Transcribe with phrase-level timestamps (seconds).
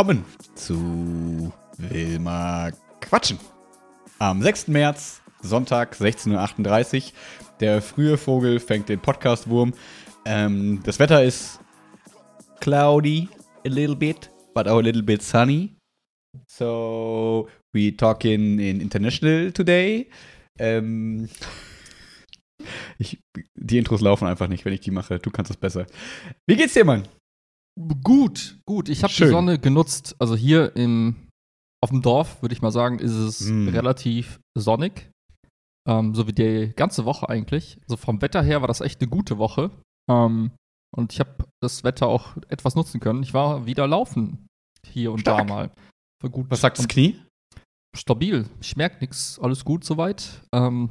[0.00, 2.70] Willkommen zu Wilma
[3.02, 3.38] Quatschen.
[4.18, 4.68] Am 6.
[4.68, 7.12] März, Sonntag, 16.38 Uhr.
[7.60, 9.74] Der frühe Vogel fängt den Podcastwurm.
[10.24, 11.60] Ähm, das Wetter ist
[12.60, 13.28] cloudy
[13.66, 15.76] a little bit, but a little bit sunny.
[16.46, 20.08] So, we talking in international today.
[20.58, 21.28] Ähm,
[22.98, 23.22] ich,
[23.54, 25.18] die Intros laufen einfach nicht, wenn ich die mache.
[25.18, 25.84] Du kannst es besser.
[26.46, 27.06] Wie geht's dir, Mann?
[28.02, 28.88] Gut, gut.
[28.88, 29.26] Ich habe die.
[29.26, 30.16] Sonne genutzt.
[30.18, 31.28] Also hier im,
[31.82, 33.68] auf dem Dorf, würde ich mal sagen, ist es Mm.
[33.68, 35.10] relativ sonnig.
[35.88, 37.78] Ähm, so wie die ganze Woche eigentlich.
[37.82, 39.70] Also vom Wetter her war das echt eine gute Woche.
[40.10, 40.50] Ähm,
[40.94, 43.22] und ich habe das Wetter auch etwas nutzen können.
[43.22, 44.46] Ich war wieder laufen.
[44.86, 45.38] Hier und Stark.
[45.38, 45.70] da mal.
[46.22, 46.46] War gut.
[46.50, 47.16] Was sagt das Knie?
[47.96, 48.46] Stabil.
[48.60, 49.38] Ich merke nichts.
[49.38, 50.42] Alles gut soweit.
[50.54, 50.90] Ähm,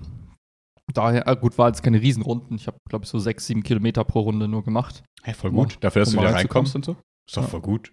[0.93, 2.55] daher, äh, gut, war jetzt keine Riesenrunden.
[2.57, 5.03] Ich habe, glaube ich, so sechs, sieben Kilometer pro Runde nur gemacht.
[5.23, 5.69] Hey, voll Um gut.
[5.73, 6.93] mal- Dafür, dass um du wieder reinkommst und so.
[7.27, 7.47] Ist doch Ja.
[7.47, 7.91] voll gut.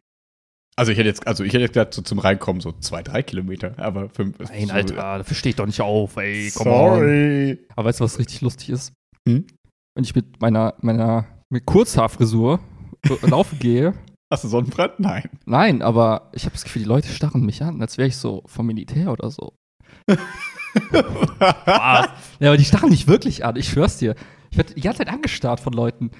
[0.79, 3.23] Also ich hätte jetzt, also ich hätte jetzt gesagt, so zum Reinkommen so zwei, drei
[3.23, 6.51] Kilometer, aber fünf ist Nein, so, Alter, dafür stehe ich doch nicht auf, ey.
[6.55, 6.99] Come on.
[6.99, 7.59] Sorry.
[7.75, 8.93] Aber weißt du, was richtig lustig ist?
[9.27, 9.47] Hm?
[9.95, 12.61] Wenn ich mit meiner, meiner mit Kurzhaarfrisur
[13.23, 13.95] laufen gehe.
[14.31, 15.01] Hast du Sonnenbrand?
[15.01, 15.31] Nein.
[15.47, 18.43] Nein, aber ich habe das Gefühl, die Leute starren mich an, als wäre ich so
[18.47, 19.55] vom Militär oder so.
[21.65, 22.09] Was?
[22.39, 24.15] Ja, aber die starren mich wirklich an, ich schwör's dir.
[24.51, 26.11] Ich werde die ganze Zeit angestarrt von Leuten.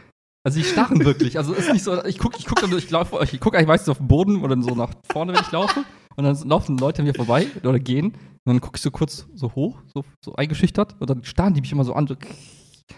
[0.47, 1.37] Also die starren wirklich.
[1.37, 3.99] Also ist nicht so, ich gucke, ich gucke, ich laufe, ich gucke eigentlich meistens auf
[3.99, 5.85] den Boden oder so nach vorne, wenn ich laufe.
[6.17, 8.07] Und dann laufen Leute an mir vorbei oder gehen.
[8.07, 10.97] Und dann gucke ich so kurz so hoch, so, so eingeschüchtert.
[11.01, 12.07] Und dann starren die mich immer so an.
[12.07, 12.15] So,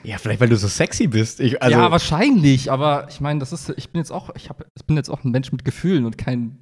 [0.05, 1.41] Ja, vielleicht weil du so sexy bist.
[1.41, 4.67] Ich, also, ja, wahrscheinlich, aber ich meine, das ist, ich bin jetzt auch, ich habe,
[4.79, 6.61] ich bin jetzt auch ein Mensch mit Gefühlen und kein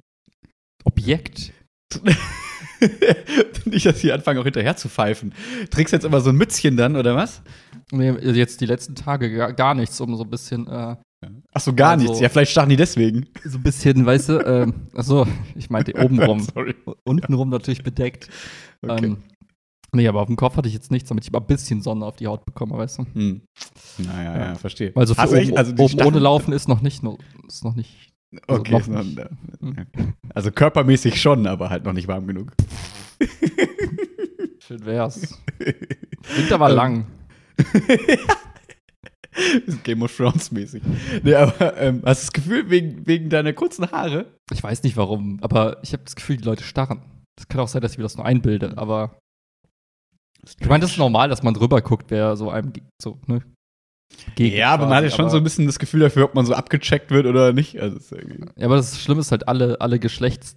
[0.85, 1.51] Objekt.
[3.65, 5.33] nicht, dass die anfangen auch hinterher zu pfeifen.
[5.69, 7.41] Trägst jetzt immer so ein Mützchen dann, oder was?
[7.91, 10.95] Nee, Jetzt die letzten Tage gar, nichts, um so ein bisschen, äh,
[11.51, 12.19] Ach so, gar Also- nichts.
[12.19, 13.25] Ja, vielleicht starren die deswegen.
[13.43, 16.75] so ein bisschen, weißt du, ähm, achso, ich meinte oben rum, Sorry.
[17.05, 18.29] untenrum natürlich bedeckt.
[18.83, 19.05] Okay.
[19.07, 19.17] Ähm,
[19.95, 22.05] nee, aber auf dem Kopf hatte ich jetzt nichts, damit ich mal ein bisschen Sonne
[22.05, 23.05] auf die Haut bekomme, weißt du?
[23.13, 23.41] hm.
[23.97, 24.55] Naja, ja, Ja.
[24.55, 24.91] verstehe.
[24.95, 27.01] So du oben, echt- also oben ohne Laufen ist noch nicht,
[27.47, 28.06] ist noch nicht.
[28.47, 29.19] Also Okay, noch ist noch, nicht.
[29.61, 29.85] okay.
[30.33, 32.51] also körpermäßig schon, aber halt noch nicht warm genug.
[34.59, 35.39] Schön wär's.
[36.35, 37.07] Winter war Ähm, lang.
[39.83, 40.81] Game of Thrones mäßig.
[41.23, 44.25] Nee, aber ähm, hast du das Gefühl, wegen, wegen deiner kurzen Haare?
[44.51, 47.01] Ich weiß nicht warum, aber ich habe das Gefühl, die Leute starren.
[47.37, 49.19] Das kann auch sein, dass ich mir das nur einbilde, aber
[50.59, 53.41] ich meine, das ist normal, dass man drüber guckt, wer so einem so, ne?
[54.35, 56.45] Gegen Ja, aber man hat ja schon so ein bisschen das Gefühl dafür, ob man
[56.45, 57.79] so abgecheckt wird oder nicht.
[57.81, 57.99] Also,
[58.55, 60.55] Ja, aber das Schlimme ist halt alle, alle Geschlechts,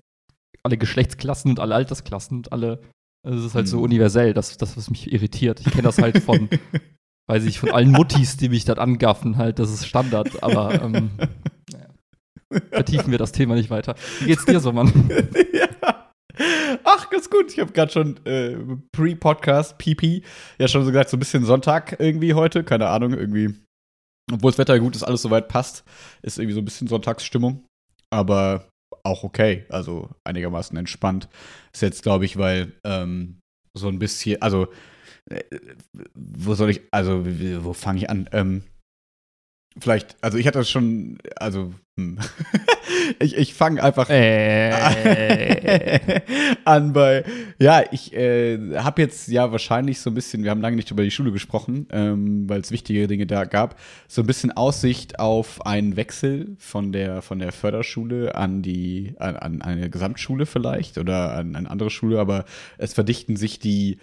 [0.63, 2.81] alle Geschlechtsklassen und alle Altersklassen und alle,
[3.27, 3.85] also es ist halt so Hm.
[3.85, 5.61] universell, das, das, was mich irritiert.
[5.61, 6.49] Ich kenne das halt von,
[7.29, 11.11] weiß ich, von allen Muttis, die mich dann angaffen, halt, das ist Standard, aber ähm,
[12.71, 13.95] vertiefen wir das Thema nicht weiter.
[14.21, 14.93] Wie geht's dir so, Mann?
[15.53, 16.10] ja.
[16.85, 17.53] Ach, ganz gut.
[17.53, 18.57] Ich habe gerade schon äh,
[18.93, 20.23] Pre-Podcast, PP,
[20.59, 22.65] ja schon so gesagt, so ein bisschen Sonntag irgendwie heute.
[22.65, 23.55] Keine Ahnung, irgendwie.
[24.33, 25.85] Obwohl das Wetter gut ist, alles soweit passt,
[26.23, 27.65] ist irgendwie so ein bisschen Sonntagsstimmung.
[28.11, 28.69] Aber
[29.03, 29.67] auch okay.
[29.69, 31.29] Also einigermaßen entspannt.
[31.73, 33.41] Ist jetzt, glaube ich, weil ähm,
[33.75, 34.69] so ein bisschen, also,
[35.31, 35.43] äh,
[36.15, 37.25] wo soll ich, also,
[37.65, 38.29] wo fange ich an?
[38.33, 38.63] Ähm,
[39.79, 42.19] vielleicht, also ich hatte das schon, also, hm.
[43.21, 44.73] ich, ich fange einfach Äh,
[46.65, 47.25] an bei,
[47.59, 51.03] ja, ich äh, habe jetzt ja wahrscheinlich so ein bisschen, wir haben lange nicht über
[51.03, 55.65] die Schule gesprochen, ähm, weil es wichtige Dinge da gab, so ein bisschen Aussicht auf
[55.65, 61.35] einen Wechsel von der, von der Förderschule an die, an, an eine Gesamtschule vielleicht oder
[61.35, 62.45] an eine andere Schule, aber
[62.79, 63.99] es verdichten sich die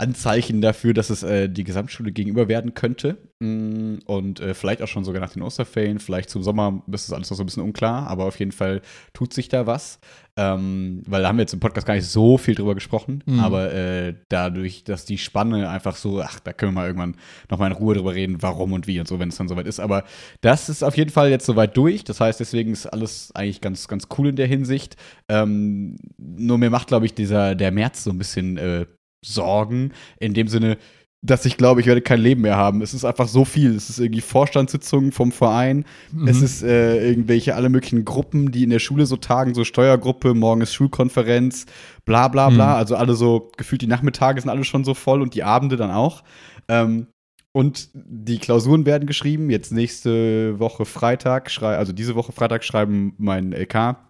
[0.00, 3.18] Anzeichen dafür, dass es äh, die Gesamtschule gegenüber werden könnte.
[3.40, 7.12] Mm, Und äh, vielleicht auch schon sogar nach den Osterferien, vielleicht zum Sommer ist das
[7.14, 8.80] alles noch so ein bisschen unklar, aber auf jeden Fall
[9.12, 10.00] tut sich da was.
[10.36, 13.40] Ähm, weil da haben wir jetzt im Podcast gar nicht so viel drüber gesprochen, Mhm.
[13.40, 17.16] aber äh, dadurch, dass die Spanne einfach so, ach, da können wir mal irgendwann
[17.50, 19.80] nochmal in Ruhe drüber reden, warum und wie und so, wenn es dann soweit ist.
[19.80, 20.04] Aber
[20.40, 22.04] das ist auf jeden Fall jetzt soweit durch.
[22.04, 24.94] Das heißt, deswegen ist alles eigentlich ganz, ganz cool in der Hinsicht.
[25.28, 28.86] Ähm, nur mir macht, glaube ich, dieser, der März so ein bisschen äh,
[29.24, 30.78] Sorgen, in dem Sinne,
[31.20, 32.80] dass ich glaube, ich werde kein Leben mehr haben.
[32.80, 33.74] Es ist einfach so viel.
[33.74, 35.84] Es ist irgendwie Vorstandssitzungen vom Verein.
[36.12, 36.28] Mhm.
[36.28, 40.34] Es ist äh, irgendwelche alle möglichen Gruppen, die in der Schule so tagen, so Steuergruppe,
[40.34, 41.66] morgen ist Schulkonferenz,
[42.04, 42.74] bla bla bla.
[42.74, 42.78] Mhm.
[42.78, 45.90] Also alle so, gefühlt die Nachmittage sind alle schon so voll und die Abende dann
[45.90, 46.22] auch.
[46.68, 47.08] Ähm,
[47.52, 49.50] und die Klausuren werden geschrieben.
[49.50, 54.07] Jetzt nächste Woche Freitag, also diese Woche Freitag schreiben mein LK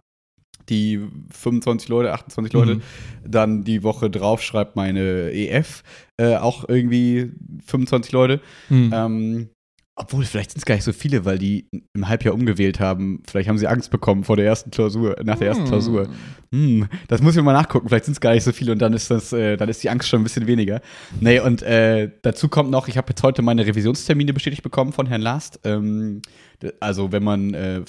[0.68, 1.00] die
[1.30, 2.74] 25 Leute, 28 Leute.
[2.76, 2.82] Mhm.
[3.26, 5.82] Dann die Woche drauf schreibt meine EF
[6.18, 7.32] äh, auch irgendwie
[7.66, 8.40] 25 Leute.
[8.68, 8.92] Mhm.
[8.94, 9.48] Ähm,
[10.00, 13.20] Obwohl, vielleicht sind es gar nicht so viele, weil die im Halbjahr umgewählt haben.
[13.26, 15.68] Vielleicht haben sie Angst bekommen vor der ersten Klausur, nach der ersten Hm.
[15.68, 16.08] Klausur.
[16.52, 17.88] Hm, das muss ich mal nachgucken.
[17.88, 19.90] Vielleicht sind es gar nicht so viele und dann ist das, äh, dann ist die
[19.90, 20.80] Angst schon ein bisschen weniger.
[21.20, 25.06] Nee, und äh, dazu kommt noch, ich habe jetzt heute meine Revisionstermine bestätigt bekommen von
[25.06, 25.58] Herrn Last.
[25.64, 26.22] Ähm,
[26.78, 27.82] also, wenn man äh,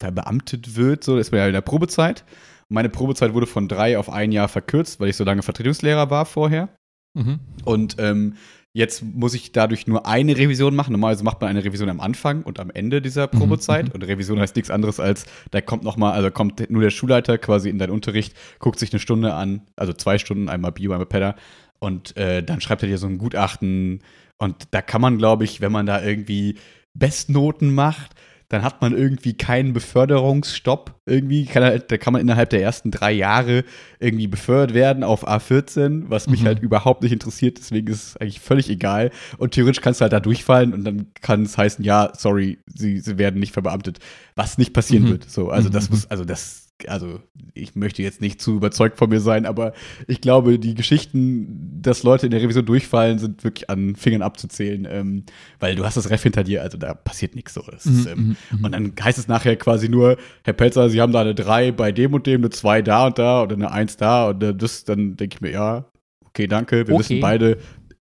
[0.00, 2.24] verbeamtet wird, so ist man ja in der Probezeit.
[2.70, 6.24] Meine Probezeit wurde von drei auf ein Jahr verkürzt, weil ich so lange Vertretungslehrer war
[6.24, 6.70] vorher.
[7.14, 7.40] Mhm.
[7.64, 8.34] Und ähm,
[8.76, 10.92] jetzt muss ich dadurch nur eine Revision machen.
[10.92, 13.86] Normalerweise macht man eine Revision am Anfang und am Ende dieser Probezeit.
[13.86, 13.92] mhm.
[13.92, 17.38] Und Revision heißt nichts anderes als, da kommt noch mal, also kommt nur der Schulleiter
[17.38, 21.06] quasi in deinen Unterricht, guckt sich eine Stunde an, also zwei Stunden, einmal Bio, einmal
[21.06, 21.36] Pedda.
[21.78, 24.00] Und äh, dann schreibt er dir so ein Gutachten.
[24.36, 26.56] Und da kann man, glaube ich, wenn man da irgendwie
[26.92, 28.10] Bestnoten macht,
[28.48, 30.94] dann hat man irgendwie keinen Beförderungsstopp.
[31.06, 33.64] Irgendwie kann er, da kann man innerhalb der ersten drei Jahre
[33.98, 36.46] irgendwie befördert werden auf A14, was mich Mhm.
[36.46, 37.58] halt überhaupt nicht interessiert.
[37.58, 39.10] Deswegen ist es eigentlich völlig egal.
[39.38, 43.00] Und theoretisch kannst du halt da durchfallen und dann kann es heißen, ja, sorry, sie,
[43.00, 43.98] sie werden nicht verbeamtet.
[44.34, 45.08] Was nicht passieren Mhm.
[45.10, 45.30] wird.
[45.30, 47.20] So, also Mhm, das muss, also das, also
[47.54, 49.72] ich möchte jetzt nicht zu überzeugt von mir sein, aber
[50.06, 54.86] ich glaube, die Geschichten, dass Leute in der Revision durchfallen, sind wirklich an Fingern abzuzählen,
[54.90, 55.24] ähm,
[55.58, 57.62] weil du hast das Ref hinter dir, also da passiert nichts so.
[57.62, 61.00] Das ist, ähm, Mhm, mhm, und dann heißt es nachher quasi nur, Herr Pelzer, Sie
[61.00, 63.70] haben da eine 3 bei dem und dem, eine 2 da und da oder eine
[63.70, 65.86] 1 da und äh, das, dann denke ich mir, ja,
[66.26, 66.98] okay, danke, wir Okay.
[67.00, 67.58] wissen beide,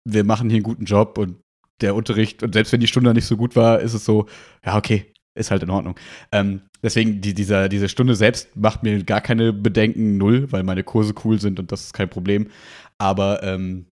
[0.06, 1.38] wir machen hier einen guten Job und
[1.82, 4.28] der Unterricht, und selbst wenn die Stunde nicht so gut war, ist es so,
[4.66, 5.96] ja, okay, ist halt in Ordnung.
[6.32, 10.84] Ähm, deswegen, die, dieser, diese Stunde selbst macht mir gar keine Bedenken, null, weil meine
[10.84, 12.48] Kurse cool sind und das ist kein Problem.
[12.98, 13.86] Aber ähm,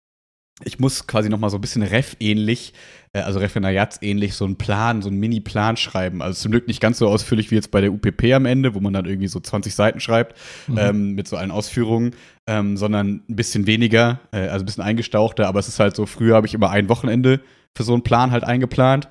[0.64, 2.74] ich muss quasi noch mal so ein bisschen Ref-ähnlich,
[3.12, 6.22] äh, also Referendariatsähnlich, so einen Plan, so einen Mini-Plan schreiben.
[6.22, 8.80] Also zum Glück nicht ganz so ausführlich wie jetzt bei der UPP am Ende, wo
[8.80, 10.38] man dann irgendwie so 20 Seiten schreibt
[10.68, 10.78] mhm.
[10.78, 12.12] ähm, mit so allen Ausführungen,
[12.48, 15.48] ähm, sondern ein bisschen weniger, äh, also ein bisschen eingestauchter.
[15.48, 17.42] Aber es ist halt so, früher habe ich immer ein Wochenende
[17.76, 19.10] für so einen Plan halt eingeplant.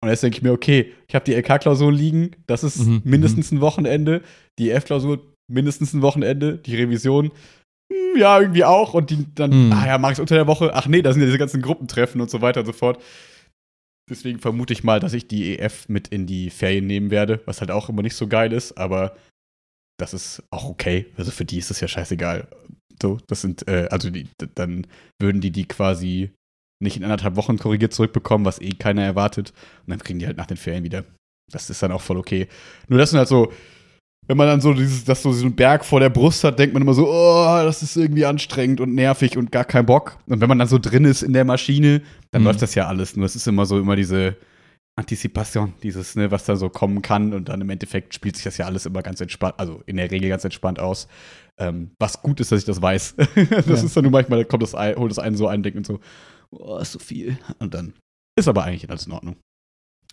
[0.00, 3.50] Und jetzt denke ich mir, okay, ich habe die LK-Klausur liegen, das ist Mhm, mindestens
[3.50, 4.22] ein Wochenende,
[4.58, 7.32] die F-Klausur mindestens ein Wochenende, die Revision
[7.90, 8.92] hm, ja, irgendwie auch.
[8.94, 9.72] Und die dann, Mhm.
[9.72, 10.72] ah ja, mach ich unter der Woche.
[10.74, 13.02] Ach nee, da sind ja diese ganzen Gruppentreffen und so weiter und so fort.
[14.10, 17.60] Deswegen vermute ich mal, dass ich die EF mit in die Ferien nehmen werde, was
[17.60, 19.16] halt auch immer nicht so geil ist, aber
[19.98, 21.06] das ist auch okay.
[21.16, 22.46] Also für die ist es ja scheißegal.
[23.02, 24.86] So, das sind, äh, also die, dann
[25.20, 26.30] würden die die quasi
[26.80, 29.52] nicht in anderthalb Wochen korrigiert zurückbekommen, was eh keiner erwartet.
[29.86, 31.04] Und dann kriegen die halt nach den Ferien wieder.
[31.50, 32.46] Das ist dann auch voll okay.
[32.88, 33.52] Nur das sind halt so,
[34.26, 36.82] wenn man dann so dieses, das so diesen Berg vor der Brust hat, denkt man
[36.82, 40.18] immer so, oh, das ist irgendwie anstrengend und nervig und gar kein Bock.
[40.26, 42.48] Und wenn man dann so drin ist in der Maschine, dann Mhm.
[42.48, 43.16] läuft das ja alles.
[43.16, 44.36] Nur es ist immer so immer diese
[44.96, 47.32] Antizipation, dieses, ne, was da so kommen kann.
[47.32, 50.10] Und dann im Endeffekt spielt sich das ja alles immer ganz entspannt, also in der
[50.10, 51.08] Regel ganz entspannt aus.
[51.58, 53.14] Ähm, was gut ist, dass ich das weiß.
[53.50, 53.74] das Ja.
[53.74, 55.86] ist dann nur manchmal, da kommt das ein, holt das einen so ein, denkt und
[55.86, 56.00] so,
[56.50, 57.38] oh, ist so viel.
[57.58, 57.94] Und dann
[58.38, 59.36] ist aber eigentlich alles in Ordnung.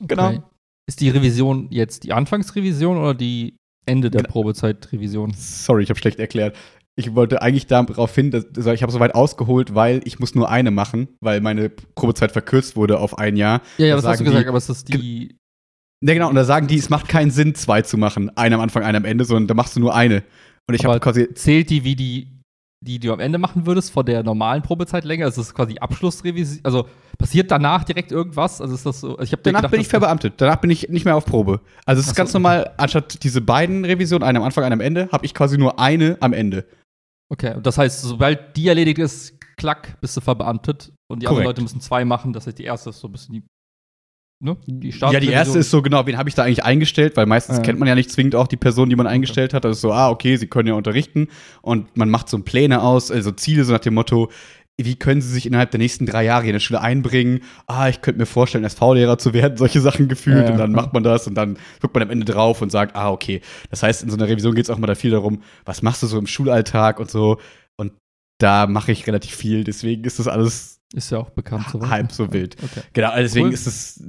[0.02, 0.28] Genau.
[0.30, 0.42] Okay.
[0.88, 3.56] Ist die Revision jetzt die Anfangsrevision oder die
[3.88, 4.32] Ende der Genau.
[4.32, 5.34] Probezeit-Revision?
[5.36, 6.56] Sorry, ich habe schlecht erklärt.
[6.98, 10.50] Ich wollte eigentlich darauf hin, dass, ich habe so weit ausgeholt, weil ich muss nur
[10.50, 13.62] eine machen, weil meine Probezeit verkürzt wurde auf ein Jahr.
[13.78, 15.38] Ja, ja, Da das hast du gesagt, die- aber es ist die.
[16.04, 18.30] Ja, genau, und da sagen die, es macht keinen Sinn, zwei zu machen.
[18.38, 20.24] Eine am Anfang, eine am Ende, sondern da machst du nur eine.
[20.68, 22.28] Und ich habe quasi, Zählt die wie die,
[22.86, 25.26] die du am Ende machen würdest, vor der normalen Probezeitlänge?
[25.26, 26.60] Also ist das quasi Abschlussrevision?
[26.64, 26.88] Also
[27.18, 28.62] passiert danach direkt irgendwas?
[28.62, 29.20] Also ist das so?
[29.20, 30.36] Ich habe danach bin ich verbeamtet.
[30.38, 31.62] Danach bin ich nicht mehr auf Probe.
[31.86, 34.82] Also es ist so, ganz normal, anstatt diese beiden Revisionen, eine am Anfang, eine am
[34.82, 36.66] Ende, habe ich quasi nur eine am Ende.
[37.30, 41.44] Okay, und das heißt, sobald die erledigt ist, klack, bist du verbeamtet und die anderen
[41.44, 41.58] Korrekt.
[41.58, 42.34] Leute müssen zwei machen.
[42.34, 43.44] Das heißt, die erste ist so ein bisschen die.
[44.46, 44.58] Ne?
[44.68, 47.18] Die Ja, die erste ist so, genau, wen habe ich da eigentlich eingestellt?
[47.18, 47.64] Weil meistens Ja.
[47.64, 49.66] kennt man ja nicht zwingend auch die Person, die man eingestellt hat.
[49.66, 51.30] Also so, ah, okay, sie können ja unterrichten.
[51.64, 54.30] Und man macht so Pläne aus, also Ziele, so nach dem Motto,
[54.78, 57.42] wie können sie sich innerhalb der nächsten drei Jahre in der Schule einbringen?
[57.66, 60.38] Ah, ich könnte mir vorstellen, SV-Lehrer zu werden, solche Sachen gefühlt.
[60.38, 60.76] Ja, ja, und dann ja.
[60.76, 63.42] macht man das und dann guckt man am Ende drauf und sagt, ah, okay.
[63.72, 66.04] Das heißt, in so einer Revision geht es auch mal da viel darum, was machst
[66.04, 67.40] du so im Schulalltag und so.
[67.78, 67.94] Und
[68.38, 69.64] da mache ich relativ viel.
[69.64, 71.66] Deswegen ist das alles Ist ja auch bekannt.
[71.72, 72.56] So, halb so wild.
[72.64, 72.82] Okay.
[72.94, 73.54] Genau, also deswegen Cool.
[73.54, 74.02] ist es,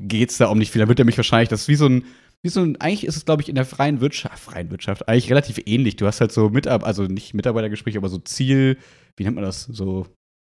[0.00, 0.80] geht es da um nicht viel.
[0.82, 2.04] Da wird er mich wahrscheinlich, das ist wie so ein,
[2.42, 5.30] wie so ein, eigentlich ist es, glaube ich, in der freien Wirtschaft, freien Wirtschaft, eigentlich
[5.30, 5.96] relativ ähnlich.
[5.96, 8.76] Du hast halt so Mitarbeiter, also nicht Mitarbeitergespräche, aber so Ziel,
[9.16, 9.62] wie nennt man das?
[9.62, 10.06] So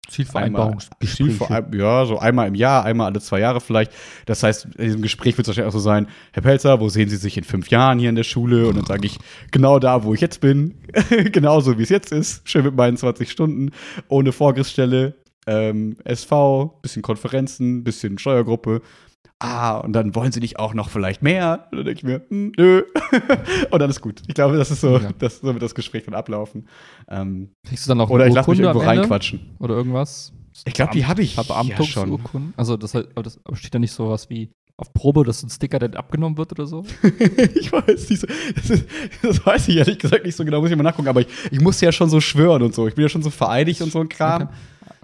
[0.10, 1.16] Zielvereinbarungsgespräche.
[1.16, 3.92] Zielverein- ja, so einmal im Jahr, einmal alle zwei Jahre vielleicht.
[4.26, 7.10] Das heißt, in diesem Gespräch wird es wahrscheinlich auch so sein, Herr Pelzer, wo sehen
[7.10, 8.68] Sie sich in fünf Jahren hier in der Schule?
[8.68, 9.18] Und dann sage ich,
[9.52, 10.76] genau da, wo ich jetzt bin,
[11.32, 13.72] genauso wie es jetzt ist, schön mit meinen 20 Stunden,
[14.08, 15.16] ohne Vorgriffsstelle,
[15.48, 18.82] ähm, SV, bisschen Konferenzen, bisschen Steuergruppe.
[19.40, 21.68] Ah, und dann wollen sie nicht auch noch vielleicht mehr?
[21.72, 22.84] Und dann denke ich mir, hm, nö.
[23.70, 24.22] und dann ist gut.
[24.28, 25.10] Ich glaube, das ist so, Ja.
[25.20, 26.68] das, so wird das Gespräch dann ablaufen.
[27.10, 29.56] Ähm, Kriegst du dann auch oder ich lasse mich irgendwo reinquatschen.
[29.60, 30.32] Oder irgendwas?
[30.64, 32.54] Ich glaube, die habe ich Verbeamtungsurkunden.
[32.56, 35.80] Also das, aber das aber steht da nicht sowas wie auf Probe, dass ein Sticker
[35.80, 36.86] dann abgenommen wird oder so?
[37.56, 38.28] ich weiß nicht so.
[38.56, 38.88] Das, ist,
[39.22, 41.10] das, weiß ich ehrlich gesagt nicht so genau, muss ich mal nachgucken.
[41.10, 42.88] Aber ich, ich musste ja schon so schwören und so.
[42.88, 44.44] Ich bin ja schon so vereidigt und so ein Kram.
[44.44, 44.54] Okay.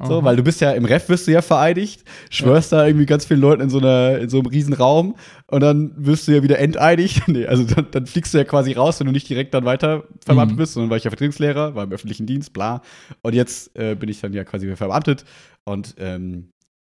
[0.08, 2.80] So, weil du bist ja im Ref wirst du ja vereidigt, schwörst ja.
[2.80, 5.16] da irgendwie ganz vielen Leuten in so einer in so einem riesen Raum
[5.48, 7.24] und dann wirst du ja wieder enteidigt.
[7.28, 10.04] nee, also dann, dann, fliegst du ja quasi raus, wenn du nicht direkt dann weiter
[10.24, 10.62] verbeamtet mhm.
[10.62, 12.82] bist, sondern war ich ja Vertretungslehrer, war im öffentlichen Dienst, bla.
[13.22, 15.26] Und jetzt äh, bin ich dann ja quasi verbeamtet
[15.66, 16.50] und ähm,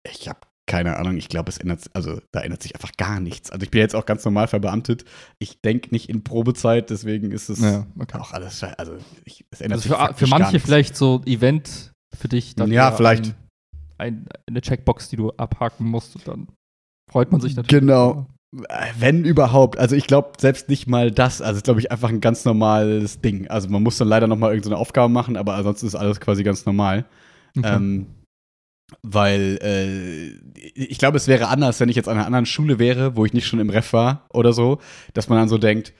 [0.08, 3.50] ich habe keine Ahnung, ich glaube, es ändert, also da ändert sich einfach gar nichts.
[3.50, 5.04] Also ich bin jetzt auch ganz normal verbeamtet.
[5.38, 8.18] Ich denke nicht in Probezeit, deswegen ist es ja, okay.
[8.18, 12.54] auch alles, also ich, es ändert also für, für manche vielleicht so Event für dich
[12.54, 13.34] dann ja, vielleicht
[13.98, 16.48] ein, eine Checkbox, die du abhaken musst und dann
[17.10, 17.80] freut man sich natürlich.
[17.80, 18.26] Genau.
[18.98, 19.78] Wenn überhaupt.
[19.78, 21.42] Also ich glaube selbst nicht mal das.
[21.42, 23.48] Also glaube ich einfach ein ganz normales Ding.
[23.48, 26.44] Also man muss dann leider noch mal irgendeine Aufgabe machen, aber ansonsten ist alles quasi
[26.44, 27.04] ganz normal.
[27.56, 27.74] Okay.
[27.74, 28.06] Ähm,
[29.02, 33.16] weil äh, ich glaube, es wäre anders, wenn ich jetzt an einer anderen Schule wäre,
[33.16, 34.78] wo ich nicht schon im Ref war oder so,
[35.14, 35.92] dass man dann so denkt,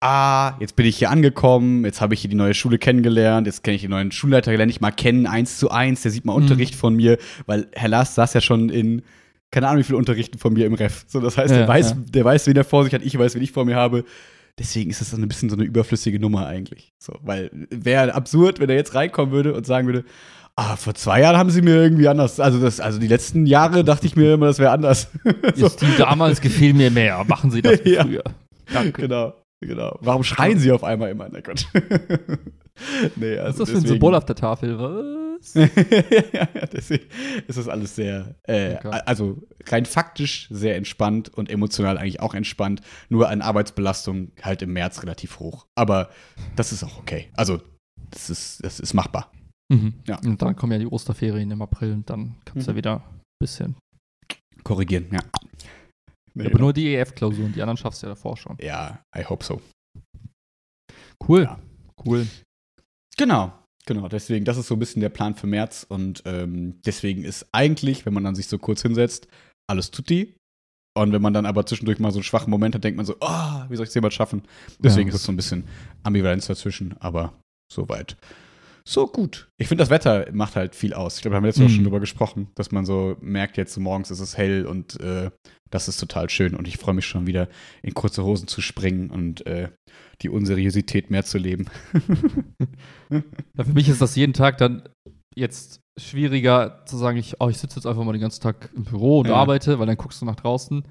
[0.00, 3.62] ah, jetzt bin ich hier angekommen, jetzt habe ich hier die neue Schule kennengelernt, jetzt
[3.62, 6.32] kenne ich den neuen Schulleiter, lerne ich mal kennen, eins zu eins, der sieht mal
[6.32, 6.42] mhm.
[6.42, 9.02] Unterricht von mir, weil Herr Lars saß ja schon in,
[9.50, 11.04] keine Ahnung, wie viele Unterrichten von mir im Ref.
[11.06, 11.96] So, das heißt, ja, der, weiß, ja.
[12.08, 14.04] der weiß, wen er vor sich hat, ich weiß, wen ich vor mir habe.
[14.58, 16.92] Deswegen ist das ein bisschen so eine überflüssige Nummer eigentlich.
[16.98, 20.04] So, weil wäre absurd, wenn er jetzt reinkommen würde und sagen würde,
[20.56, 22.38] Ah, vor zwei Jahren haben sie mir irgendwie anders.
[22.38, 25.08] Also, das, also die letzten Jahre dachte ich mir immer, das wäre anders.
[25.54, 25.70] so.
[25.70, 27.24] Die damals gefiel mir mehr.
[27.24, 28.02] Machen Sie das ja.
[28.02, 28.24] früher.
[28.70, 29.02] Danke.
[29.02, 29.32] Genau.
[29.60, 29.98] Genau.
[30.00, 31.28] Warum schreien sie auf einmal immer?
[31.30, 31.66] Na Gott.
[33.16, 34.78] nee, also Was ist das für ein Symbol auf der Tafel?
[34.78, 35.54] Was?
[35.54, 37.04] ja, deswegen
[37.46, 39.00] ist das alles sehr, äh, okay.
[39.06, 42.80] also rein faktisch sehr entspannt und emotional eigentlich auch entspannt.
[43.08, 45.66] Nur an Arbeitsbelastung halt im März relativ hoch.
[45.74, 46.10] Aber
[46.56, 47.30] das ist auch okay.
[47.34, 47.60] Also,
[48.10, 49.30] das ist, das ist machbar.
[49.70, 49.94] Mhm.
[50.06, 50.18] Ja.
[50.24, 52.74] Und dann kommen ja die Osterferien im April und dann kannst du mhm.
[52.74, 53.76] ja wieder ein bisschen
[54.64, 55.20] korrigieren, ja.
[56.34, 56.64] Nee, aber genau.
[56.64, 58.56] nur die EF-Klausuren, die anderen schaffst du ja davor schon.
[58.60, 59.60] Ja, I hope so.
[61.26, 61.42] Cool.
[61.42, 61.58] Ja.
[62.04, 62.26] Cool.
[63.16, 63.52] Genau,
[63.86, 64.08] genau.
[64.08, 68.06] Deswegen, das ist so ein bisschen der Plan für März und ähm, deswegen ist eigentlich,
[68.06, 69.28] wenn man dann sich so kurz hinsetzt,
[69.68, 70.36] alles tutti.
[70.96, 73.16] Und wenn man dann aber zwischendurch mal so einen schwachen Moment hat, denkt man so,
[73.20, 74.42] oh, wie soll ich es jemals schaffen?
[74.80, 75.14] Deswegen ja.
[75.14, 75.64] ist es so ein bisschen
[76.02, 77.32] Ambivalenz dazwischen, aber
[77.72, 78.16] soweit
[78.90, 79.48] so gut.
[79.58, 81.16] Ich finde, das Wetter macht halt viel aus.
[81.16, 81.74] Ich glaube, wir haben letztes Mal mhm.
[81.74, 85.30] schon drüber gesprochen, dass man so merkt, jetzt so morgens ist es hell und äh,
[85.70, 86.54] das ist total schön.
[86.54, 87.48] Und ich freue mich schon wieder,
[87.82, 89.70] in kurze Hosen zu springen und äh,
[90.22, 91.66] die Unseriosität mehr zu leben.
[93.10, 94.88] ja, für mich ist das jeden Tag dann
[95.34, 98.84] jetzt schwieriger zu sagen, ich, oh, ich sitze jetzt einfach mal den ganzen Tag im
[98.84, 99.34] Büro und ja.
[99.34, 100.82] arbeite, weil dann guckst du nach draußen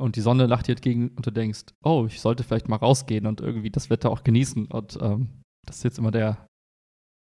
[0.00, 3.26] und die Sonne lacht dir entgegen und du denkst, oh, ich sollte vielleicht mal rausgehen
[3.26, 4.66] und irgendwie das Wetter auch genießen.
[4.66, 6.46] Und ähm, das ist jetzt immer der,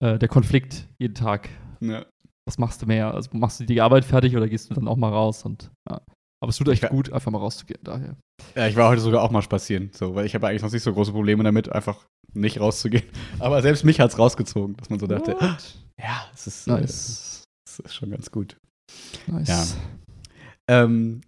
[0.01, 1.49] äh, der Konflikt jeden Tag.
[1.81, 2.07] Ja.
[2.47, 3.13] Was machst du mehr?
[3.15, 5.45] Also machst du die Arbeit fertig oder gehst du dann auch mal raus?
[5.45, 6.01] Und, ja.
[6.41, 8.17] Aber es tut echt gut, einfach mal rauszugehen, daher.
[8.55, 10.83] Ja, ich war heute sogar auch mal spazieren, so, weil ich habe eigentlich noch nicht
[10.83, 13.09] so große Probleme damit, einfach nicht rauszugehen.
[13.39, 15.37] Aber selbst mich hat es rausgezogen, dass man so dachte,
[15.99, 17.45] ja, es ist, äh, nice.
[17.79, 18.57] äh, ist schon ganz gut.
[19.27, 19.49] Nice.
[19.49, 20.85] Ja.
[20.85, 21.23] Ähm,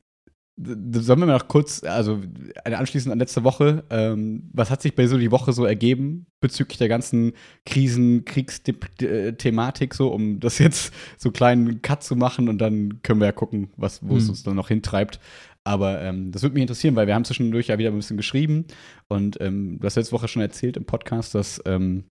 [0.62, 2.21] Sollen wir mal noch kurz, also
[2.64, 6.79] anschließend an letzte Woche, ähm, was hat sich bei so die Woche so ergeben bezüglich
[6.79, 7.33] der ganzen
[7.64, 13.26] Krisen, Kriegsthematik, so, um das jetzt so kleinen Cut zu machen und dann können wir
[13.26, 15.21] ja gucken, was, wo es uns dann noch hintreibt.
[15.64, 18.67] Aber ähm, das würde mich interessieren, weil wir haben zwischendurch ja wieder ein bisschen geschrieben
[19.09, 22.05] und ähm, du hast letzte Woche schon erzählt im Podcast, dass ähm,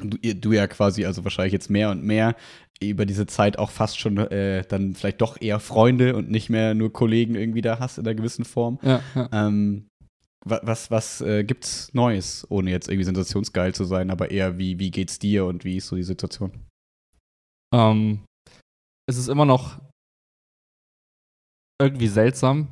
[0.00, 2.36] du, du, ja quasi also wahrscheinlich jetzt mehr und mehr
[2.82, 6.74] über diese Zeit auch fast schon äh, dann vielleicht doch eher Freunde und nicht mehr
[6.74, 8.78] nur Kollegen irgendwie da hast in einer gewissen Form.
[8.82, 9.28] Ja, ja.
[9.32, 9.88] Ähm,
[10.44, 14.90] was was äh, gibt's Neues, ohne jetzt irgendwie sensationsgeil zu sein, aber eher wie, wie
[14.90, 16.50] geht's dir und wie ist so die Situation?
[17.72, 18.24] Ähm,
[19.08, 19.80] es ist immer noch
[21.80, 22.68] irgendwie seltsam.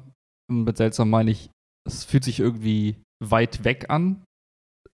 [0.51, 1.51] Und mit seltsam meine ich,
[1.87, 4.25] es fühlt sich irgendwie weit weg an.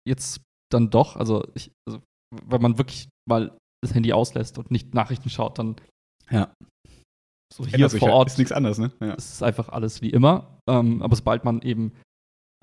[0.08, 0.41] Jetzt
[0.72, 2.01] dann doch, also, ich, also
[2.46, 5.75] wenn man wirklich mal das Handy auslässt und nicht Nachrichten schaut, dann
[6.30, 6.54] ja.
[7.54, 8.92] so hier vor Ort ist nichts anderes, ne?
[9.00, 9.13] Ja.
[9.13, 10.60] Es ist einfach alles wie immer.
[10.68, 11.94] Ähm, aber sobald man eben,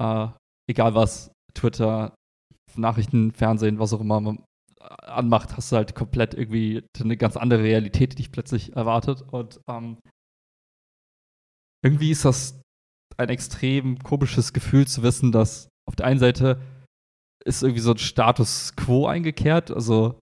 [0.01, 0.29] äh,
[0.69, 2.15] egal was, Twitter,
[2.77, 4.45] Nachrichten, Fernsehen, was auch immer man
[5.03, 9.23] anmacht, hast du halt komplett irgendwie eine ganz andere Realität, die dich plötzlich erwartet.
[9.23, 9.99] Und ähm,
[11.85, 12.61] irgendwie ist das
[13.17, 16.61] ein extrem komisches Gefühl zu wissen, dass auf der einen Seite
[17.45, 19.71] ist irgendwie so ein Status quo eingekehrt.
[19.71, 20.19] Also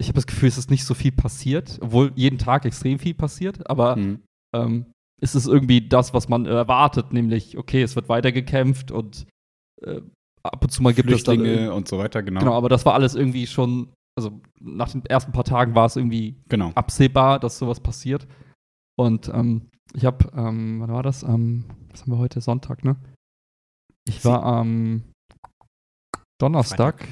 [0.00, 3.14] ich habe das Gefühl, es ist nicht so viel passiert, obwohl jeden Tag extrem viel
[3.14, 4.22] passiert, aber mhm.
[4.54, 4.86] ähm,
[5.20, 9.26] es ist irgendwie das, was man erwartet, nämlich, okay, es wird weitergekämpft und
[9.82, 10.00] äh,
[10.42, 11.68] ab und zu mal gibt es dann.
[11.68, 12.40] und so weiter, genau.
[12.40, 15.96] Genau, aber das war alles irgendwie schon also nach den ersten paar Tagen war es
[15.96, 16.70] irgendwie Genau.
[16.74, 18.26] absehbar, dass sowas passiert.
[18.96, 21.22] Und ähm, ich habe, ähm, wann war das?
[21.22, 22.40] Ähm, was haben wir heute?
[22.40, 22.96] Sonntag, ne?
[24.06, 25.02] Ich war am
[26.40, 27.06] Donnerstag.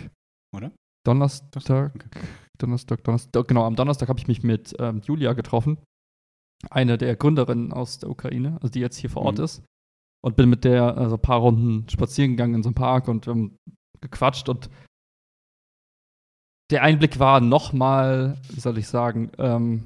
[0.55, 0.73] oder?
[1.05, 2.21] Donnerstag, Okay.
[2.59, 5.79] Donnerstag, Donnerstag, genau, am Donnerstag habe ich mich mit ähm, Julia getroffen,
[6.71, 9.45] eine der Gründerinnen aus der Ukraine, also die jetzt hier vor Ort Mhm.
[9.45, 9.63] ist.
[10.25, 13.27] Und bin mit der also ein paar Runden spazieren gegangen in so einem Park und
[13.27, 13.57] ähm,
[14.01, 14.71] gequatscht und
[16.71, 19.83] der Einblick war nochmal, wie soll ich sagen, ähm,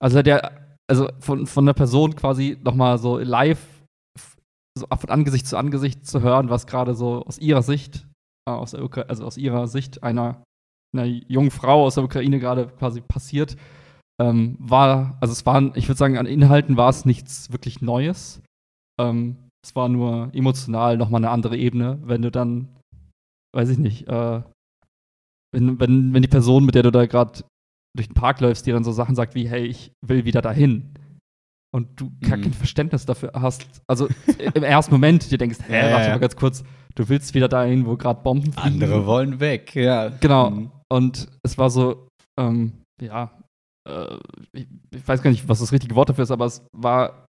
[0.00, 3.73] also der, also von, von der Person quasi nochmal so live,
[4.78, 8.06] so von Angesicht zu Angesicht zu hören, was gerade so aus ihrer Sicht,
[8.48, 10.42] äh, aus der Ukra also aus ihrer Sicht einer,
[10.94, 13.56] einer jungen Frau aus der Ukraine gerade quasi passiert,
[14.20, 18.42] ähm, war, also es waren, ich würde sagen, an Inhalten war es nichts wirklich Neues.
[19.00, 22.68] Ähm, es war nur emotional nochmal eine andere Ebene, wenn du dann,
[23.54, 24.42] weiß ich nicht, äh,
[25.52, 27.44] wenn, wenn, wenn die Person, mit der du da gerade
[27.96, 30.94] durch den Park läufst, dir dann so Sachen sagt wie, hey, ich will wieder dahin.
[31.74, 32.42] Und du gar Mhm.
[32.42, 33.66] kein Verständnis dafür hast.
[33.88, 34.06] Also
[34.54, 36.62] im ersten Moment dir denkst, hä, warte mal ganz kurz,
[36.94, 38.60] du willst wieder dahin, wo gerade Bomben fliegen.
[38.82, 40.10] Andere wollen weg, ja.
[40.20, 40.50] Genau.
[40.50, 40.70] Mhm.
[40.92, 42.06] Und es war so,
[42.38, 43.36] ähm, ja,
[43.88, 44.16] äh,
[44.52, 47.26] ich, ich weiß gar nicht, was das richtige Wort dafür ist, aber es war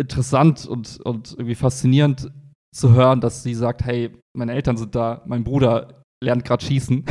[0.00, 2.30] interessant und, und irgendwie faszinierend
[2.74, 7.04] zu hören, dass sie sagt, hey, meine Eltern sind da, mein Bruder lernt gerade schießen.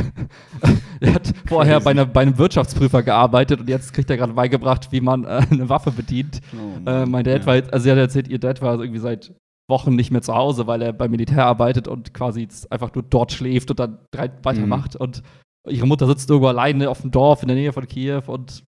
[1.00, 4.90] er hat vorher bei, einer, bei einem Wirtschaftsprüfer gearbeitet und jetzt kriegt er gerade beigebracht,
[4.92, 6.40] wie man äh, eine Waffe bedient.
[6.54, 7.46] Oh Äh, mein Dad ja.
[7.46, 9.32] war, jetzt- also sie hat erzählt, ihr Dad war irgendwie seit
[9.68, 13.32] Wochen nicht mehr zu Hause, weil er beim Militär arbeitet und quasi einfach nur dort
[13.32, 13.98] schläft und dann
[14.42, 14.94] weitermacht.
[14.96, 15.22] Und
[15.68, 18.62] ihre Mutter sitzt irgendwo alleine auf dem Dorf in der Nähe von Kiew und,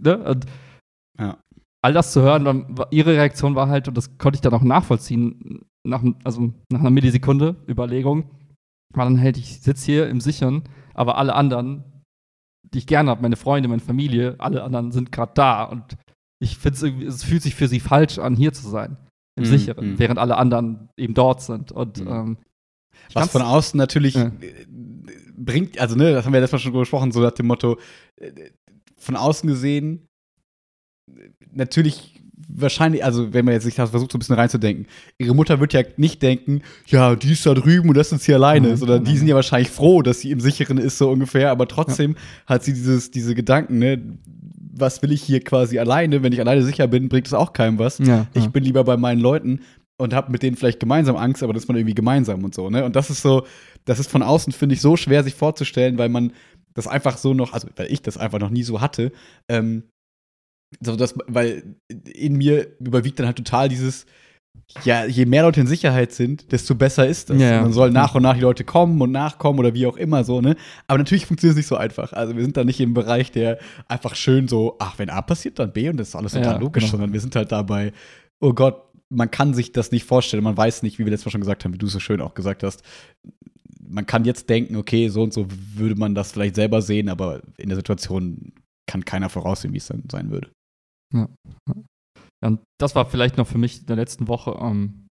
[0.00, 0.18] ne?
[0.18, 0.46] und
[1.18, 1.38] Ja.
[1.82, 4.62] all das zu hören, dann, ihre Reaktion war halt, und das konnte ich dann auch
[4.62, 8.30] nachvollziehen, nach, also nach einer Millisekunde Überlegung,
[8.94, 10.62] war dann halt, ich sitze hier im Sichern,
[10.94, 11.84] aber alle anderen,
[12.72, 15.96] die ich gerne habe, meine Freunde, meine Familie, alle anderen sind gerade da und
[16.40, 18.96] ich finde es irgendwie, es fühlt sich für sie falsch an, hier zu sein,
[19.36, 19.98] im Mhm, Sicheren, mhm.
[19.98, 21.72] während alle anderen eben dort sind.
[21.72, 22.08] Und Mhm.
[22.08, 22.36] ähm,
[23.14, 24.26] Was von außen natürlich Ja.
[24.40, 24.66] äh,
[25.36, 27.78] bringt, also ne, das haben wir letztes Mal schon gesprochen, so nach dem Motto,
[28.16, 28.50] äh,
[28.96, 30.06] von außen gesehen,
[31.10, 32.17] äh, natürlich
[32.60, 34.86] wahrscheinlich, also wenn man jetzt sich das versucht, so ein bisschen reinzudenken,
[35.18, 38.34] ihre Mutter wird ja nicht denken, ja, die ist da drüben und das ist sie
[38.34, 41.50] alleine, Nein, sondern die sind ja wahrscheinlich froh, dass sie im Sicheren ist, so ungefähr,
[41.50, 42.16] aber trotzdem
[42.46, 44.00] hat sie dieses, diese Gedanken, ne,
[44.80, 47.78] was will ich hier quasi alleine, wenn ich alleine sicher bin, bringt es auch keinem
[47.78, 47.98] was.
[47.98, 48.50] ja, Ich ja.
[48.50, 49.60] bin lieber bei meinen Leuten
[49.98, 52.70] und habe mit denen vielleicht gemeinsam Angst, aber das ist man irgendwie gemeinsam und so,
[52.70, 52.84] ne?
[52.84, 53.44] Und das ist so,
[53.84, 56.32] das ist von außen, finde ich, so schwer sich vorzustellen, weil man
[56.74, 59.10] das einfach so noch, also weil ich das einfach noch nie so hatte,
[59.48, 59.82] ähm,
[60.80, 64.06] so dass, weil in mir überwiegt dann halt total dieses,
[64.84, 67.40] ja, je mehr Leute in Sicherheit sind, desto besser ist das.
[67.40, 67.62] Ja.
[67.62, 70.40] Man soll nach und nach die Leute kommen und nachkommen oder wie auch immer so,
[70.40, 70.56] ne?
[70.86, 72.12] Aber natürlich funktioniert es nicht so einfach.
[72.12, 75.58] Also wir sind da nicht im Bereich, der einfach schön so, ach, wenn A passiert,
[75.58, 76.90] dann B und das ist alles total Ja, logisch, genau.
[76.92, 77.92] sondern wir sind halt dabei,
[78.40, 81.32] oh Gott, man kann sich das nicht vorstellen, man weiß nicht, wie wir letztes Mal
[81.32, 82.82] schon gesagt haben, wie du es so schön auch gesagt hast.
[83.80, 87.40] Man kann jetzt denken, okay, so und so würde man das vielleicht selber sehen, aber
[87.56, 88.52] in der Situation
[88.86, 90.50] kann keiner voraussehen, wie es dann sein würde.
[91.14, 95.08] Und das war vielleicht noch für mich in der letzten Woche, ähm,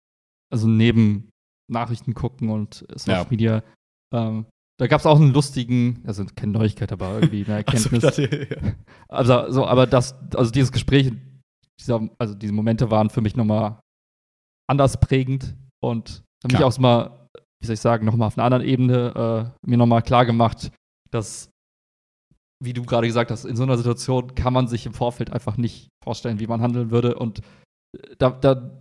[0.53, 1.29] also neben
[1.71, 3.27] Nachrichten gucken und Social Ja.
[3.29, 3.63] Media,
[4.13, 4.45] ähm,
[4.77, 8.01] da gab es auch einen lustigen, also keine Neuigkeit, aber irgendwie eine Also, Erkenntnis.
[8.01, 8.73] dachte, ja.
[9.07, 11.11] Also, so, aber das, also dieses Gespräch,
[11.79, 13.79] dieser, also diese Momente waren für mich nochmal
[14.69, 17.27] anders prägend und haben mich auch mal,
[17.61, 20.71] wie soll ich sagen, nochmal auf einer anderen Ebene äh, mir nochmal klar gemacht,
[21.09, 21.49] dass,
[22.63, 25.57] wie du gerade gesagt hast, in so einer Situation kann man sich im Vorfeld einfach
[25.57, 27.39] nicht vorstellen, wie man handeln würde und
[27.97, 28.71] äh, da, da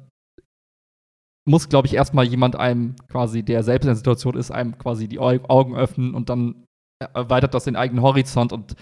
[1.46, 5.08] muss, glaube ich, erstmal jemand einem quasi, der selbst in der Situation ist, einem quasi
[5.08, 6.64] die Au- Augen öffnen und dann
[7.12, 8.74] erweitert das den eigenen Horizont und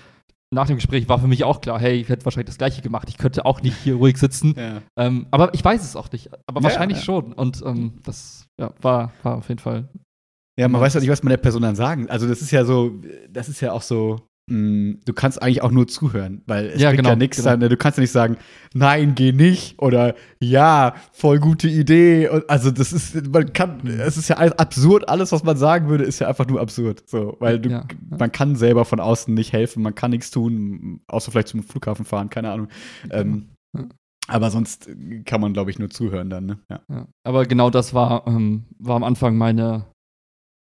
[0.55, 3.09] nach dem Gespräch war für mich auch klar, hey, ich hätte wahrscheinlich das Gleiche gemacht.
[3.09, 4.55] Ich könnte auch nicht hier ruhig sitzen.
[4.57, 4.83] ja.
[4.98, 6.28] Ähm, aber ich weiß es auch nicht.
[6.46, 7.05] Aber Ja, wahrscheinlich ja.
[7.05, 7.33] schon.
[7.33, 9.88] Und ähm, das ja, war, war auf jeden Fall.
[10.61, 10.85] Ja, man Ja.
[10.85, 12.11] weiß halt nicht, was man der Person dann sagen.
[12.11, 12.92] Also das ist ja so,
[13.31, 16.88] das ist ja auch so, mh, du kannst eigentlich auch nur zuhören, weil es Ja,
[16.88, 17.57] bringt genau, ja nichts genau.
[17.57, 17.68] ne?
[17.68, 18.37] du kannst ja nicht sagen,
[18.74, 22.28] nein, geh nicht oder ja, voll gute Idee.
[22.28, 25.88] Und, also das ist, man kann, es ist ja alles absurd, alles, was man sagen
[25.88, 27.02] würde, ist ja einfach nur absurd.
[27.09, 28.16] So, weil du, Ja, ja.
[28.18, 32.05] man kann selber von außen nicht helfen, man kann nichts tun, außer vielleicht zum Flughafen
[32.05, 32.68] fahren, keine Ahnung.
[33.11, 33.85] Ähm, Ja.
[34.28, 34.88] aber sonst
[35.24, 36.59] kann man, glaube ich, nur zuhören dann, ne?
[36.70, 36.81] Ja.
[36.90, 37.07] Ja.
[37.24, 39.87] Aber genau das war, ähm, war am Anfang meine,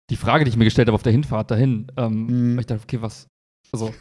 [0.09, 1.87] die Frage, die ich mir gestellt habe auf der Hinfahrt dahin.
[1.97, 2.53] Ähm, Mhm.
[2.55, 3.27] weil Ich dachte, okay, was,
[3.71, 3.93] also,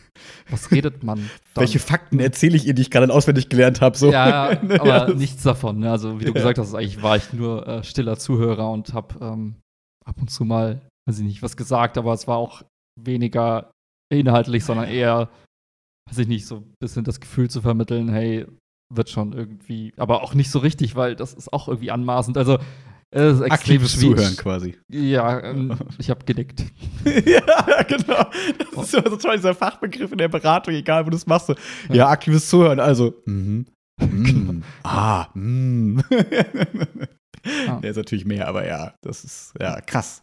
[0.50, 1.18] was redet man?
[1.54, 1.62] dann?
[1.62, 3.96] Welche Fakten erzähle ich ihr, die ich gerade auswendig gelernt habe?
[3.96, 4.10] So.
[4.12, 5.78] Ja, Ja, aber das- nichts davon.
[5.80, 5.90] Ne?
[5.90, 6.34] Also, wie du Ja.
[6.34, 9.56] gesagt hast, eigentlich war ich nur äh, stiller Zuhörer und habe ähm,
[10.04, 12.62] ab und zu mal weiß ich nicht, was gesagt, aber es war auch
[13.00, 13.70] weniger
[14.12, 15.30] inhaltlich, sondern eher,
[16.10, 18.46] weiß ich nicht, so ein bisschen das Gefühl zu vermitteln, hey,
[18.94, 22.36] wird schon irgendwie, aber auch nicht so richtig, weil das ist auch irgendwie anmaßend.
[22.36, 22.58] Also,
[23.10, 24.18] es ist Aktives schwierig.
[24.18, 24.78] Zuhören quasi.
[24.90, 26.60] Ja, ähm, ich habe genickt.
[27.04, 28.26] ja, genau.
[28.74, 31.46] Das ist immer so toll, dieser Fachbegriff in der Beratung, egal wo du es machst.
[31.46, 31.54] So.
[31.90, 33.14] Ja, aktives Zuhören, also.
[33.24, 33.66] Mhm.
[34.00, 34.62] Mm.
[34.84, 35.98] ah, mm.
[37.66, 37.80] Ja.
[37.80, 40.22] Der ist natürlich mehr, aber ja, das ist ja krass.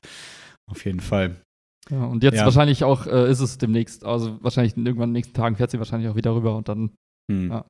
[0.70, 1.42] Auf jeden Fall.
[1.90, 2.46] Ja, und jetzt Ja.
[2.46, 5.80] wahrscheinlich auch äh, ist es demnächst, also wahrscheinlich irgendwann in den nächsten Tagen fährt sie
[5.80, 6.92] wahrscheinlich auch wieder rüber und dann.
[7.32, 7.52] Hm.
[7.52, 7.66] Ja.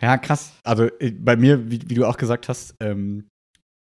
[0.00, 0.18] Ja.
[0.18, 0.52] krass.
[0.64, 3.28] Also äh, bei mir, wie, wie du auch gesagt hast, ähm,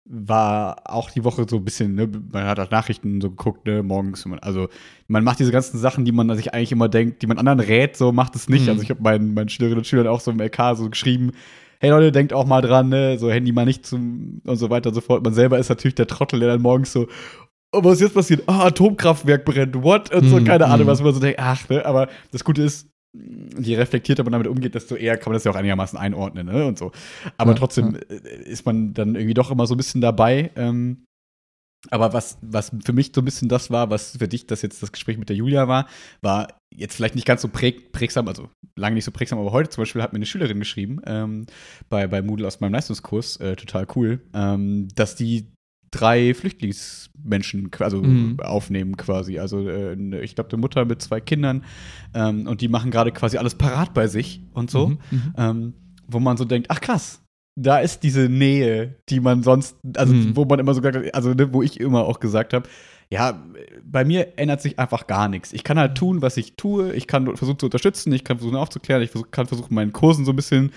[0.04, 3.82] war auch die Woche so ein bisschen, ne, man hat auch Nachrichten so geguckt, ne,
[3.82, 4.26] morgens.
[4.40, 4.68] also
[5.06, 7.96] man macht diese ganzen Sachen, die man sich eigentlich immer denkt, die man anderen rät,
[7.96, 8.64] so macht es nicht.
[8.64, 8.70] Mhm.
[8.70, 11.32] Also ich habe meinen, meinen Schülerinnen und Schülern auch so im LK so geschrieben,
[11.80, 14.88] hey Leute, denkt auch mal dran, ne, so Handy mal nicht zum und so weiter
[14.88, 15.24] und so fort.
[15.24, 17.06] Man selber ist natürlich der Trottel, der dann morgens so,
[17.72, 18.42] oh, was ist jetzt passiert?
[18.46, 20.12] Ah, Atomkraftwerk brennt, what?
[20.12, 20.90] Und so, Mhm, keine Ahnung, mhm.
[20.90, 24.74] was man so denkt, ach, ne, aber das Gute ist, je reflektierter man damit umgeht,
[24.74, 26.66] desto eher kann man das ja auch einigermaßen einordnen, ne?
[26.66, 26.92] Und so.
[27.36, 30.50] Aber Ja, trotzdem äh, ist man dann irgendwie doch immer so ein bisschen dabei.
[30.56, 31.04] Ähm,
[31.90, 34.82] aber was, was für mich so ein bisschen das war, was für dich das jetzt
[34.82, 35.88] das Gespräch mit der Julia war,
[36.20, 39.70] war jetzt vielleicht nicht ganz so präg, prägsam, also lange nicht so prägsam, aber heute
[39.70, 41.46] zum Beispiel hat mir eine Schülerin geschrieben, ähm,
[41.88, 45.52] bei, bei Moodle aus meinem Leistungskurs, äh, total cool, ähm, dass die
[45.92, 48.40] drei Flüchtlingsmenschen also Mhm.
[48.40, 49.38] aufnehmen quasi.
[49.38, 51.64] Also äh, ich glaube, eine Mutter mit zwei Kindern
[52.14, 55.34] ähm, und die machen gerade quasi alles parat bei sich und so Mhm, mhm.
[55.36, 55.72] ähm,
[56.08, 57.22] wo man so denkt, ach krass,
[57.58, 60.34] da ist diese Nähe, die man sonst, also Mhm.
[60.36, 62.68] wo man immer so gesagt hat, also ne, wo ich immer auch gesagt habe,
[63.10, 63.42] ja,
[63.84, 65.52] bei mir ändert sich einfach gar nichts.
[65.52, 68.56] Ich kann halt tun, was ich tue, ich kann versuchen zu unterstützen, ich kann versuchen
[68.56, 70.72] aufzuklären, ich versuch, kann versuchen, meinen Kursen so ein bisschen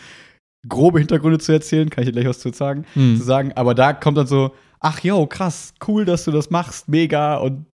[0.68, 3.16] grobe Hintergründe zu erzählen, kann ich dir gleich was zu sagen, Mhm.
[3.16, 4.52] zu sagen, aber da kommt dann so,
[4.86, 7.66] ach yo, krass, cool, dass du das machst, mega und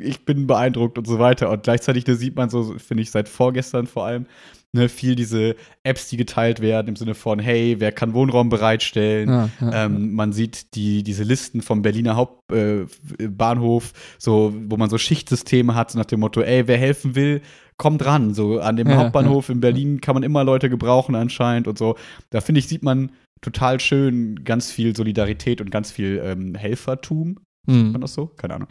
[0.00, 1.48] ich bin beeindruckt und so weiter.
[1.48, 4.26] Und gleichzeitig da sieht man so, finde ich, seit vorgestern vor allem,
[4.72, 9.28] ne, viel diese Apps, die geteilt werden, im Sinne von, hey, wer kann Wohnraum bereitstellen?
[9.28, 14.90] Ja, ja, Ähm, man sieht die, diese Listen vom Berliner Hauptbahnhof, äh, so, wo man
[14.90, 17.40] so Schichtsysteme hat, so nach dem Motto, ey, wer helfen will,
[17.76, 18.34] kommt dran.
[18.34, 21.94] So an dem Ja, Hauptbahnhof in Berlin kann man immer Leute gebrauchen anscheinend und so.
[22.30, 27.38] Da finde ich, sieht man total schön ganz viel Solidarität und ganz viel ähm, Helfertum.
[27.66, 27.92] Mhm.
[27.92, 28.26] War das so?
[28.26, 28.68] Keine Ahnung.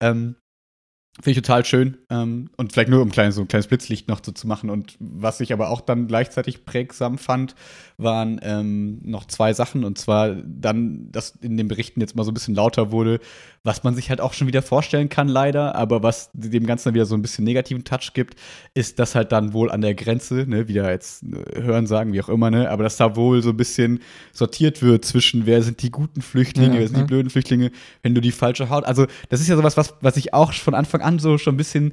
[0.00, 0.36] Ähm,
[1.16, 1.98] Finde ich total schön.
[2.08, 4.70] Ähm, und vielleicht nur um ein kleines, so ein kleines Blitzlicht noch so zu machen.
[4.70, 7.54] Und was ich aber auch dann gleichzeitig prägsam fand,
[7.98, 9.84] waren ähm, noch zwei Sachen.
[9.84, 13.20] Und zwar dann, dass in den Berichten jetzt mal so ein bisschen lauter wurde,
[13.64, 16.94] was man sich halt auch schon wieder vorstellen kann, leider, aber was dem Ganzen dann
[16.94, 18.34] wieder so ein bisschen negativen Touch gibt,
[18.74, 22.20] ist, dass halt dann wohl an der Grenze, ne, wieder jetzt äh, hören, sagen, wie
[22.20, 24.00] auch immer, ne, aber dass da wohl so ein bisschen
[24.32, 27.06] sortiert wird zwischen, wer sind die guten Flüchtlinge, Ja, wer sind die ja.
[27.06, 27.70] blöden Flüchtlinge,
[28.02, 28.84] wenn du die falsche Haut.
[28.84, 31.58] Also, das ist ja sowas, was, was ich auch von Anfang an so schon ein
[31.58, 31.92] bisschen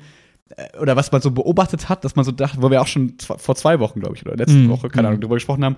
[0.55, 3.13] äh, oder was man so beobachtet hat, dass man so dachte, wo wir auch schon
[3.19, 4.69] vor zwei Wochen, glaube ich, oder letzte Mhm.
[4.69, 5.21] Woche, keine Ahnung, Mhm.
[5.21, 5.75] drüber gesprochen haben,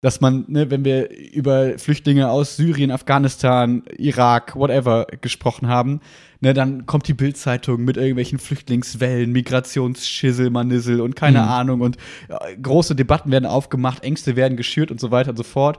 [0.00, 6.00] dass man, ne, wenn wir über Flüchtlinge aus Syrien, Afghanistan, Irak, whatever gesprochen haben,
[6.40, 11.48] ne, dann kommt die Bildzeitung mit irgendwelchen Flüchtlingswellen, Migrationsschissel, Manissel und keine Mhm.
[11.48, 11.96] Ahnung und
[12.28, 15.78] äh, große Debatten werden aufgemacht, Ängste werden geschürt und so weiter und so fort.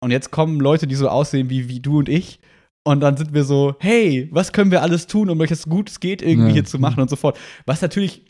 [0.00, 2.38] Und jetzt kommen Leute, die so aussehen wie, wie du und ich.
[2.84, 5.88] Und dann sind wir so, hey, was können wir alles tun, um euch das gut
[5.90, 6.52] es geht irgendwie Ja.
[6.54, 7.38] hier zu machen und so fort.
[7.66, 8.26] Was natürlich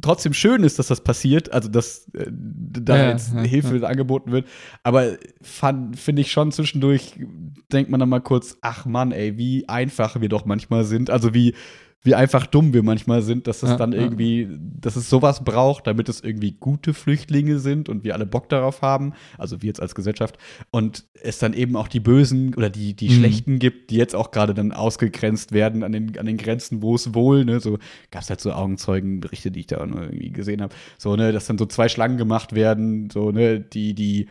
[0.00, 4.30] trotzdem schön ist, dass das passiert, also dass äh, da Ja, jetzt ja, Hilfe angeboten
[4.30, 4.46] wird.
[4.82, 7.14] Aber finde ich schon zwischendurch,
[7.72, 11.10] denkt man dann mal kurz, ach Mann, ey, wie einfach wir doch manchmal sind.
[11.10, 11.54] Also wie,
[12.02, 13.98] wie einfach dumm wir manchmal sind, dass es Ja, dann ja.
[13.98, 14.48] irgendwie,
[14.80, 18.82] dass es sowas braucht, damit es irgendwie gute Flüchtlinge sind und wir alle Bock darauf
[18.82, 20.38] haben, also wir jetzt als Gesellschaft,
[20.70, 23.12] und es dann eben auch die Bösen oder die, die Mhm.
[23.12, 26.94] Schlechten gibt, die jetzt auch gerade dann ausgegrenzt werden an den, an den Grenzen, wo
[26.94, 27.78] es wohl, ne, so
[28.10, 31.58] gab es halt so Augenzeugenberichte, die ich da irgendwie gesehen habe, so, ne, dass dann
[31.58, 34.28] so zwei Schlangen gemacht werden, so, ne, die, die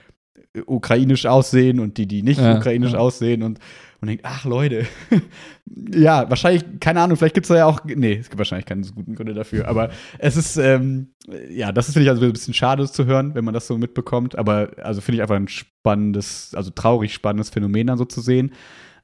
[0.65, 2.99] ukrainisch aussehen und die, die nicht Ja, ukrainisch ja.
[2.99, 3.59] aussehen und
[3.99, 4.85] und denkt, ach Leute,
[5.91, 8.83] ja, wahrscheinlich, keine Ahnung, vielleicht gibt es da ja auch, nee, es gibt wahrscheinlich keine
[8.83, 9.89] so guten Gründe dafür, aber
[10.19, 11.13] es ist, ähm,
[11.49, 13.77] ja, das ist, finde ich, also ein bisschen schade zu hören, wenn man das so
[13.77, 18.21] mitbekommt, aber also finde ich einfach ein spannendes, also traurig spannendes Phänomen dann so zu
[18.21, 18.51] sehen.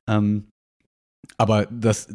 [0.08, 0.46] Ähm,
[1.38, 2.08] aber das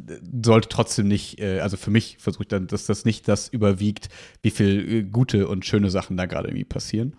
[0.45, 4.09] sollte trotzdem nicht, äh, also für mich versuche ich dann, dass das nicht das überwiegt,
[4.43, 7.15] wie viel äh, gute und schöne Sachen da gerade irgendwie passieren.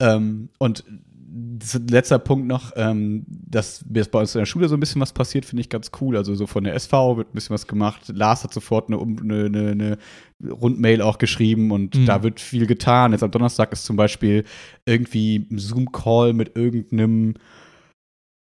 [0.00, 0.84] Ähm, und
[1.88, 5.12] letzter Punkt noch, ähm, dass jetzt bei uns in der Schule so ein bisschen was
[5.12, 6.16] passiert, finde ich ganz cool.
[6.16, 8.02] Also so von der SV wird ein bisschen was gemacht.
[8.14, 9.98] Lars hat sofort eine, eine, eine, eine
[10.50, 12.06] Rundmail auch geschrieben und Mhm.
[12.06, 13.12] da wird viel getan.
[13.12, 14.44] Jetzt am Donnerstag ist zum Beispiel
[14.86, 17.34] irgendwie ein Zoom-Call mit irgendeinem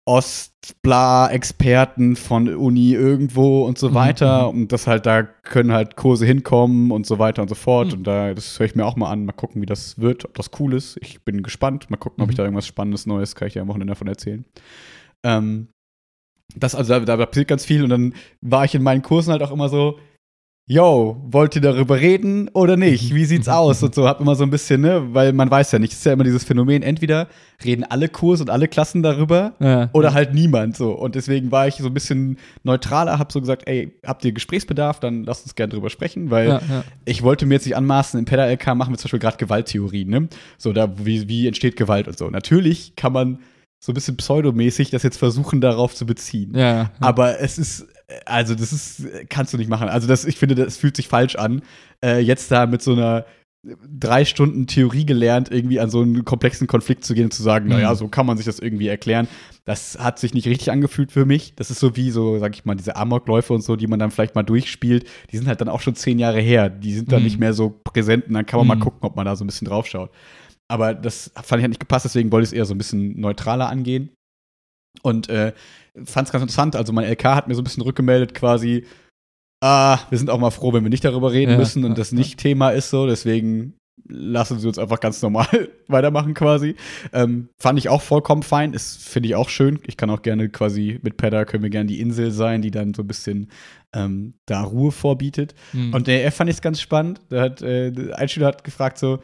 [0.06, 4.52] Ostbla-Experten von Uni irgendwo und so Mhm, weiter.
[4.52, 4.62] mhm.
[4.62, 7.88] Und das halt, da können halt Kurse hinkommen und so weiter und so fort.
[7.88, 7.92] Mhm.
[7.94, 10.34] Und da, das höre ich mir auch mal an, mal gucken, wie das wird, ob
[10.34, 10.98] das cool ist.
[11.02, 11.90] Ich bin gespannt.
[11.90, 12.32] Mal gucken, ob Mhm.
[12.32, 14.44] ich da irgendwas Spannendes, Neues, kann ich dir am Wochenende davon erzählen.
[15.24, 15.68] Ähm,
[16.54, 19.42] das, also da, da passiert ganz viel und dann war ich in meinen Kursen halt
[19.42, 19.98] auch immer so,
[20.68, 23.14] yo, wollt ihr darüber reden oder nicht?
[23.14, 23.82] Wie sieht's aus?
[23.84, 26.04] Und so, hab immer so ein bisschen, ne, weil man weiß ja nicht, es ist
[26.04, 27.28] ja immer dieses Phänomen, entweder
[27.64, 29.90] reden alle Kurse und alle Klassen darüber Ja.
[29.92, 30.90] oder halt niemand so.
[30.90, 34.98] Und deswegen war ich so ein bisschen neutraler, hab so gesagt, ey, habt ihr Gesprächsbedarf,
[34.98, 36.84] dann lasst uns gerne drüber sprechen, weil ja, ja.
[37.04, 40.28] ich wollte mir jetzt nicht anmaßen, im PEDA-LK machen wir zum Beispiel gerade Gewalttheorien, ne?
[40.58, 42.28] So, da, wie, wie entsteht Gewalt und so.
[42.28, 43.38] Natürlich kann man
[43.78, 46.52] so ein bisschen pseudomäßig das jetzt versuchen, darauf zu beziehen.
[46.56, 46.90] ja, ja.
[46.98, 47.86] Aber es ist,
[48.24, 49.88] also das ist, kannst du nicht machen.
[49.88, 51.62] Also das, ich finde, das fühlt sich falsch an,
[52.04, 53.26] äh, jetzt da mit so einer
[53.88, 57.64] drei Stunden Theorie gelernt, irgendwie an so einen komplexen Konflikt zu gehen und zu sagen,
[57.64, 57.72] Mhm.
[57.72, 59.26] naja, so kann man sich das irgendwie erklären.
[59.64, 61.54] Das hat sich nicht richtig angefühlt für mich.
[61.56, 64.12] Das ist so wie so, sag ich mal, diese Amokläufe und so, die man dann
[64.12, 65.08] vielleicht mal durchspielt.
[65.32, 66.70] Die sind halt dann auch schon zehn Jahre her.
[66.70, 67.24] Die sind dann Mhm.
[67.24, 68.80] nicht mehr so präsent und dann kann man mal Mhm.
[68.80, 70.10] gucken, ob man da so ein bisschen drauf schaut.
[70.68, 73.18] Aber das fand ich halt nicht gepasst, deswegen wollte ich es eher so ein bisschen
[73.20, 74.10] neutraler angehen.
[75.02, 75.52] Und äh,
[76.04, 76.76] fand es ganz interessant.
[76.76, 78.84] Also mein LK hat mir so ein bisschen rückgemeldet, quasi,
[79.62, 81.96] ah, wir sind auch mal froh, wenn wir nicht darüber reden Ja, müssen und ja,
[81.96, 83.06] das nicht Thema ist so.
[83.06, 83.74] Deswegen
[84.08, 86.76] lassen sie uns einfach ganz normal weitermachen quasi.
[87.12, 88.72] Ähm, fand ich auch vollkommen fein.
[88.72, 89.80] Ist, finde ich auch schön.
[89.86, 92.94] Ich kann auch gerne quasi mit Pedda können wir gerne die Insel sein, die dann
[92.94, 93.50] so ein bisschen
[93.94, 95.54] ähm, da Ruhe vorbietet.
[95.72, 95.94] Mhm.
[95.94, 97.20] Und der fand ich es ganz spannend.
[97.30, 99.20] Da hat, äh, ein Schüler hat gefragt so,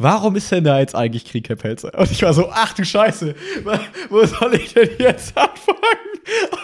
[0.00, 1.96] warum ist denn da jetzt eigentlich Krieg, Herr Pelzer?
[1.98, 3.34] Und ich war so, ach du Scheiße,
[4.08, 5.78] wo soll ich denn jetzt anfangen?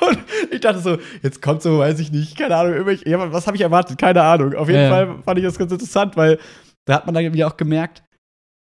[0.08, 0.18] Und
[0.52, 3.62] ich dachte so, jetzt kommt so, weiß ich nicht, keine Ahnung, ja, was habe ich
[3.62, 3.98] erwartet?
[3.98, 4.54] Keine Ahnung.
[4.54, 4.90] Auf jeden Ja.
[4.90, 6.38] Fall fand ich das ganz interessant, weil
[6.84, 8.02] da hat man dann irgendwie auch gemerkt,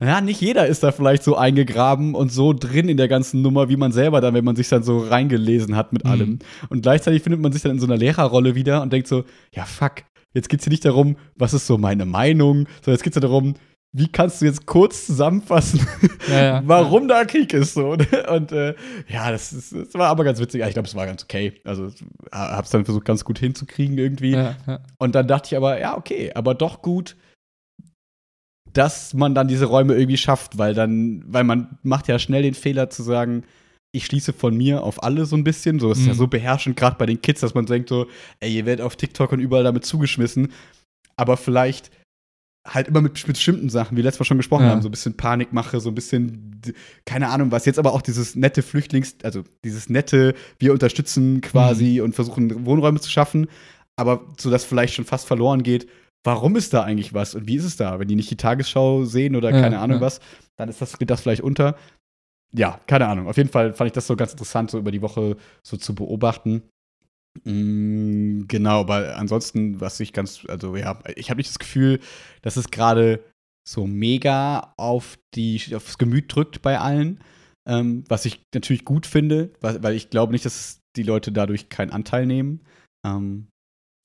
[0.03, 3.69] ja, nicht jeder ist da vielleicht so eingegraben und so drin in der ganzen Nummer,
[3.69, 6.09] wie man selber dann, wenn man sich dann so reingelesen hat mit Mhm.
[6.12, 6.39] allem.
[6.69, 9.65] Und gleichzeitig findet man sich dann in so einer Lehrerrolle wieder und denkt so, ja,
[9.65, 13.21] fuck, jetzt geht's hier nicht darum, was ist so meine Meinung, sondern jetzt geht's ja
[13.21, 13.53] darum,
[13.95, 15.86] wie kannst du jetzt kurz zusammenfassen,
[16.29, 16.62] Ja, ja.
[16.65, 17.91] warum da Krieg ist so.
[17.91, 18.73] Und äh,
[19.08, 20.62] ja, das, ist, das war aber ganz witzig.
[20.62, 21.62] Ja, Ich glaube, es war ganz okay.
[21.63, 21.91] Also
[22.32, 24.32] hab's dann versucht, ganz gut hinzukriegen irgendwie.
[24.32, 24.79] ja, ja.
[24.97, 27.15] Und dann dachte ich aber, ja, okay, aber doch gut,
[28.73, 32.56] dass man dann diese Räume irgendwie schafft, weil dann, weil man macht ja schnell den
[32.56, 33.43] Fehler zu sagen,
[33.95, 35.79] ich schließe von mir auf alle so ein bisschen.
[35.79, 36.17] So ist ja Mhm.
[36.17, 38.08] so beherrschend, gerade bei den Kids, dass man denkt so,
[38.39, 40.51] ey, ihr werdet auf TikTok und überall damit zugeschmissen.
[41.15, 41.91] Aber vielleicht
[42.65, 44.69] halt immer mit bestimmten Sachen, wie letztes Mal schon gesprochen Ja.
[44.71, 46.62] haben, so ein bisschen Panikmache, so ein bisschen,
[47.06, 47.65] keine Ahnung was.
[47.65, 52.06] Jetzt aber auch dieses nette Flüchtlings-, also dieses nette, wir unterstützen quasi Mhm.
[52.06, 53.47] und versuchen Wohnräume zu schaffen,
[53.97, 55.88] aber so dass vielleicht schon fast verloren geht,
[56.26, 57.99] warum ist da eigentlich was und wie ist es da?
[57.99, 60.02] Wenn die nicht die Tagesschau sehen oder Ja, keine Ahnung ja.
[60.02, 60.21] was,
[60.58, 61.76] dann ist das, geht das vielleicht unter.
[62.56, 63.28] Ja, keine Ahnung.
[63.28, 65.93] Auf jeden Fall fand ich das so ganz interessant, so über die Woche so zu
[65.95, 66.62] beobachten.
[67.43, 72.00] Mm, genau, aber ansonsten, was ich ganz, also ja, ich habe nicht das Gefühl,
[72.41, 73.24] dass es gerade
[73.67, 77.24] so mega auf die, aufs Gemüt drückt bei allen.
[77.65, 81.69] Ähm, was ich natürlich gut finde, weil, weil ich glaube nicht, dass die Leute dadurch
[81.69, 82.62] keinen Anteil nehmen.
[83.06, 83.48] Ähm,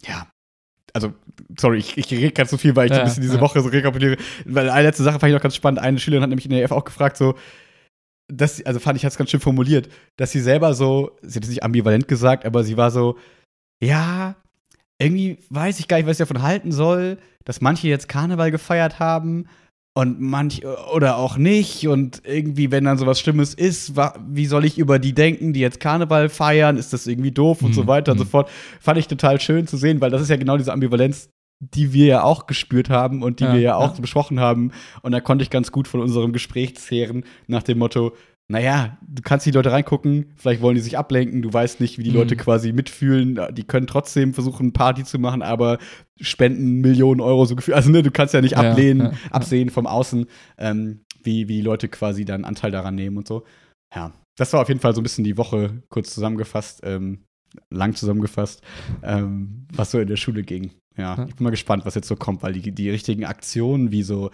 [0.07, 0.31] ja.
[0.95, 1.13] Also,
[1.59, 3.41] sorry, ich, ich rede ganz so viel, weil ich Ja, ein bisschen diese ja.
[3.41, 4.17] Woche so rekapituliere.
[4.47, 5.81] Weil eine letzte Sache fand ich noch ganz spannend.
[5.81, 7.35] Eine Schülerin hat nämlich in der EF auch gefragt, so,
[8.29, 11.37] dass, sie- also fand ich, hat es ganz schön formuliert, dass sie selber so, sie
[11.37, 13.17] hat es nicht ambivalent gesagt, aber sie war so,
[13.83, 14.37] ja,
[15.01, 18.99] irgendwie weiß ich gar nicht, was ich davon halten soll, dass manche jetzt Karneval gefeiert
[18.99, 19.47] haben
[19.97, 20.63] und manch
[20.95, 23.95] oder auch nicht und irgendwie, wenn dann sowas Schlimmes ist,
[24.29, 26.77] wie soll ich über die denken, die jetzt Karneval feiern?
[26.77, 28.29] Ist das irgendwie doof und Mhm, so weiter und so mhm.
[28.29, 28.51] fort?
[28.81, 32.07] Fand ich total schön zu sehen, weil das ist ja genau diese Ambivalenz, die wir
[32.07, 34.01] ja auch gespürt haben und die Ja, wir ja auch ja.
[34.01, 34.73] besprochen haben.
[35.03, 38.15] Und da konnte ich ganz gut von unserem Gespräch zehren, nach dem Motto,
[38.51, 42.03] naja, du kannst die Leute reingucken, vielleicht wollen die sich ablenken, du weißt nicht, wie
[42.05, 42.17] die Mhm.
[42.17, 45.77] Leute quasi mitfühlen, die können trotzdem versuchen, Party zu machen, aber
[46.19, 47.77] spenden Millionen Euro so gefühlt.
[47.77, 49.13] Also, ne, du kannst ja nicht ablehnen, ja.
[49.31, 53.45] absehen vom Außen, ähm, wie, wie die Leute quasi dann Anteil daran nehmen und so.
[53.95, 57.25] Ja, das war auf jeden Fall so ein bisschen die Woche kurz zusammengefasst, ähm,
[57.71, 58.63] lang zusammengefasst,
[59.03, 60.71] ähm, was so in der Schule ging.
[60.97, 64.03] Ja, ich bin mal gespannt, was jetzt so kommt, weil die, die richtigen Aktionen, wie
[64.03, 64.31] so,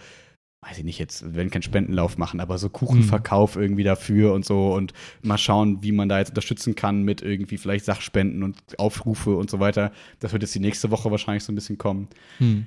[0.65, 4.45] weiß ich nicht, jetzt wir werden keinen Spendenlauf machen, aber so Kuchenverkauf irgendwie dafür und
[4.45, 8.57] so und mal schauen, wie man da jetzt unterstützen kann mit irgendwie vielleicht Sachspenden und
[8.79, 9.91] Aufrufe und so weiter.
[10.19, 12.07] Das wird jetzt die nächste Woche wahrscheinlich so ein bisschen kommen.
[12.39, 12.65] Hm.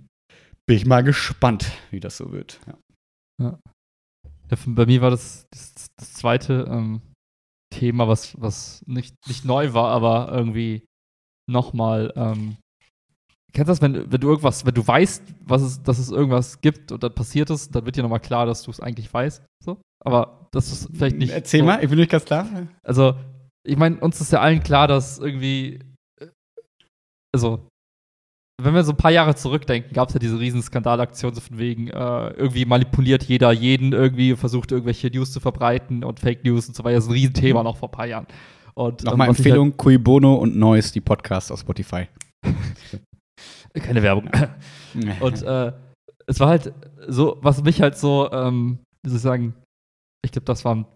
[0.67, 2.61] Bin ich mal gespannt, wie das so wird.
[2.67, 2.79] Ja.
[3.41, 3.59] Ja,
[4.67, 7.01] bei mir war das das, das zweite ähm,
[7.79, 10.85] Thema, was, was nicht, nicht neu war, aber irgendwie
[11.49, 12.13] nochmal.
[12.17, 12.57] Ähm,
[13.53, 16.61] kennst du das, wenn, wenn du irgendwas, wenn du weißt, was es, dass es irgendwas
[16.61, 19.45] gibt und dann passiert es, dann wird dir nochmal klar, dass du es eigentlich weißt.
[19.65, 19.81] So?
[20.05, 21.33] Aber das ist vielleicht nicht.
[21.33, 22.47] Erzähl so, mal, ich bin nicht ganz klar.
[22.83, 23.15] Also,
[23.67, 25.81] ich meine, uns ist ja allen klar, dass irgendwie,
[26.21, 26.29] äh,
[27.35, 27.69] also,
[28.61, 31.59] wenn wir so ein paar Jahre zurückdenken, gab es ja diese riesen Skandalaktion so von
[31.59, 36.67] wegen, äh, irgendwie manipuliert jeder jeden irgendwie, versucht irgendwelche News zu verbreiten und Fake News
[36.69, 36.97] und so weiter.
[36.97, 38.27] Das ist ein Riesenthema noch vor ein paar Jahren.
[38.75, 42.09] Und, Nochmal ähm, Empfehlung, Cui Bono und Noise, die Podcasts auf Spotify.
[42.45, 42.55] Halt,
[43.85, 44.31] keine Werbung.
[45.21, 45.73] Und äh,
[46.27, 46.73] es war halt
[47.07, 49.55] so, was mich halt so, ähm, wie soll ich sagen,
[50.25, 50.87] ich glaube, das war am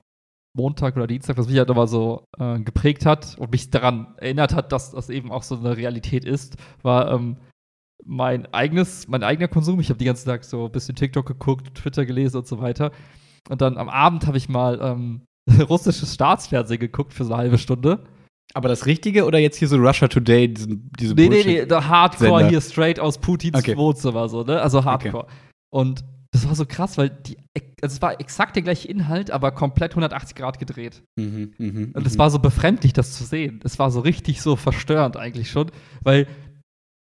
[0.56, 4.54] Montag oder Dienstag, was mich halt aber so äh, geprägt hat und mich daran erinnert
[4.54, 7.36] hat, dass das eben auch so eine Realität ist, war ähm,
[8.04, 9.80] mein eigenes, mein eigener Konsum.
[9.80, 12.92] Ich habe die ganze Tag so ein bisschen TikTok geguckt, Twitter gelesen und so weiter.
[13.48, 15.22] Und dann am Abend habe ich mal ähm,
[15.68, 18.04] russisches Staatsfernsehen geguckt für so eine halbe Stunde.
[18.54, 21.70] Aber das Richtige oder jetzt hier so Russia Today, diesen, diese Nee, nee, Bullshit?
[21.70, 23.76] nee, Hardcore hier straight aus Putins Okay.
[23.76, 24.60] Wohnzimmer, so, ne?
[24.60, 25.26] Also Hardcore.
[25.70, 27.36] Und das war so krass, weil die,
[27.82, 31.02] also es war exakt der gleiche Inhalt, aber komplett 180 Grad gedreht.
[31.16, 32.18] Mhm, mhm, Und es mhm.
[32.18, 33.60] war so befremdlich, das zu sehen.
[33.64, 35.70] Es war so richtig so verstörend eigentlich schon,
[36.02, 36.26] weil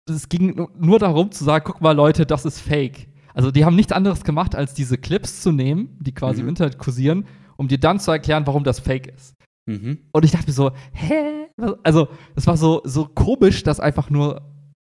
[0.08, 3.08] es ging nu- nur darum zu sagen, guck mal Leute, das ist fake.
[3.34, 6.50] Also die haben nichts anderes gemacht, als diese Clips zu nehmen, die quasi im Mhm.
[6.50, 7.24] Internet kursieren,
[7.56, 9.34] um dir dann zu erklären, warum das fake ist.
[9.66, 9.98] Mhm.
[10.12, 11.46] Und ich dachte mir so, hä?
[11.82, 14.42] Also, es war so, so komisch, das einfach nur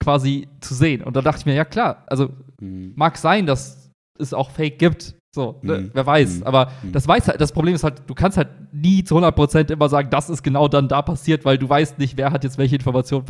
[0.04, 1.04] quasi zu sehen.
[1.04, 2.30] Und da dachte ich mir, ja klar, also
[2.62, 2.94] Mhm.
[2.96, 5.16] mag sein, dass es auch Fake gibt.
[5.36, 5.80] So, ne?
[5.80, 5.90] Mhm.
[5.94, 6.38] wer weiß.
[6.40, 6.44] Mhm.
[6.44, 6.94] Aber Mhm.
[6.94, 10.10] das weiß halt, das Problem ist halt, du kannst halt nie zu 100% immer sagen,
[10.10, 13.26] das ist genau dann da passiert, weil du weißt nicht, wer hat jetzt welche Informationen.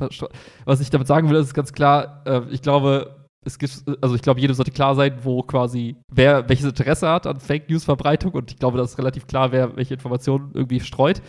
[0.66, 4.22] Was ich damit sagen will, ist ganz klar, äh, ich glaube, es gibt, also ich
[4.22, 8.34] glaube, jedem sollte klar sein, wo quasi, wer welches Interesse hat an Fake News Verbreitung
[8.34, 11.24] und ich glaube, das ist relativ klar, wer welche Informationen irgendwie streut.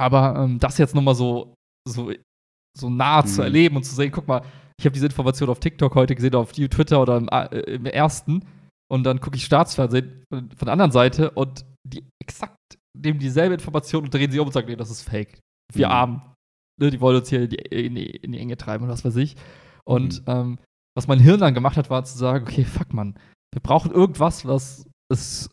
[0.00, 1.54] Aber ähm, das jetzt nochmal so,
[1.86, 2.10] so,
[2.78, 3.44] so nah zu Mhm.
[3.44, 4.42] erleben und zu sehen, guck mal,
[4.78, 8.44] ich habe diese Information auf TikTok heute gesehen, auf Twitter oder im, äh, im ersten
[8.94, 12.56] und dann gucke ich Staatsfernsehen von, der anderen Seite und die exakt
[12.96, 15.40] nehmen dieselbe Information und drehen sie um und sagen, nee, das ist fake.
[15.72, 15.92] Wir Mhm.
[15.92, 16.22] Armen.
[16.80, 19.04] Ne, die wollen uns hier in die, in, die, in die Enge treiben oder was
[19.04, 19.34] weiß ich.
[19.84, 20.32] Und Mhm.
[20.32, 20.58] ähm,
[20.96, 23.18] was mein Hirn dann gemacht hat, war zu sagen, okay, fuck man,
[23.52, 25.50] wir brauchen irgendwas, was es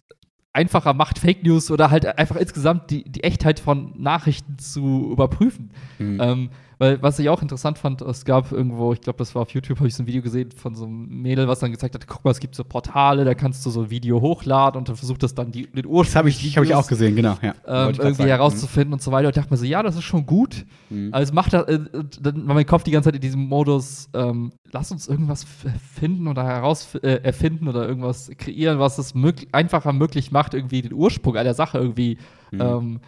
[0.54, 5.72] einfacher macht, Fake News oder halt einfach insgesamt die, die Echtheit von Nachrichten zu überprüfen.
[5.98, 6.20] Mhm.
[6.22, 6.50] Ähm,
[6.82, 9.78] weil, was ich auch interessant fand, es gab irgendwo, ich glaube, das war auf YouTube,
[9.78, 12.26] habe ich so ein Video gesehen von so einem Mädel, was dann gezeigt hat, guck
[12.26, 15.22] mal, es gibt so Portale, da kannst du so ein Video hochladen und dann versucht
[15.22, 16.06] das dann die, den Ursprung.
[16.06, 17.38] das habe ich, hab ich auch gesehen, genau.
[17.44, 17.54] Ja.
[17.68, 18.30] Ähm, ich irgendwie sagen.
[18.30, 19.28] herauszufinden und so weiter.
[19.28, 20.66] Und ich dachte mir so, ja, das ist schon gut.
[20.90, 21.10] Mhm.
[21.14, 21.82] Also es macht da, äh,
[22.20, 25.46] dann war mein Kopf die ganze Zeit in diesem Modus, ähm, lass uns irgendwas
[25.94, 30.82] finden oder heraus äh, erfinden oder irgendwas kreieren, was es möglich, einfacher möglich macht, irgendwie
[30.82, 32.18] den Ursprung einer Sache irgendwie,
[32.50, 32.60] Mhm.
[32.62, 33.00] ähm,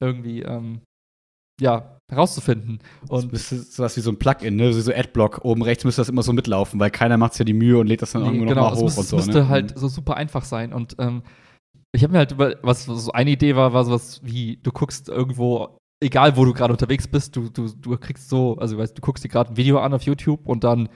[0.00, 0.80] irgendwie, ähm,
[1.60, 2.78] ja, herauszufinden.
[3.02, 4.72] Das Und müsste sowas wie so ein Plugin, ne?
[4.72, 5.44] So Adblock.
[5.44, 7.86] Oben rechts müsste das immer so mitlaufen, weil keiner macht sich ja die Mühe und
[7.86, 9.16] lädt das dann Nee, irgendwo genau, noch mal es hoch müsste, und es so.
[9.16, 9.48] müsste ne?
[9.48, 10.72] halt so super einfach sein.
[10.72, 11.22] Und ähm,
[11.92, 15.08] ich habe mir halt über, was so eine Idee war, war sowas wie, du guckst
[15.08, 19.02] irgendwo, egal wo du gerade unterwegs bist, du, du, du kriegst so, also weißt, du
[19.02, 20.88] guckst dir gerade ein Video an auf YouTube und dann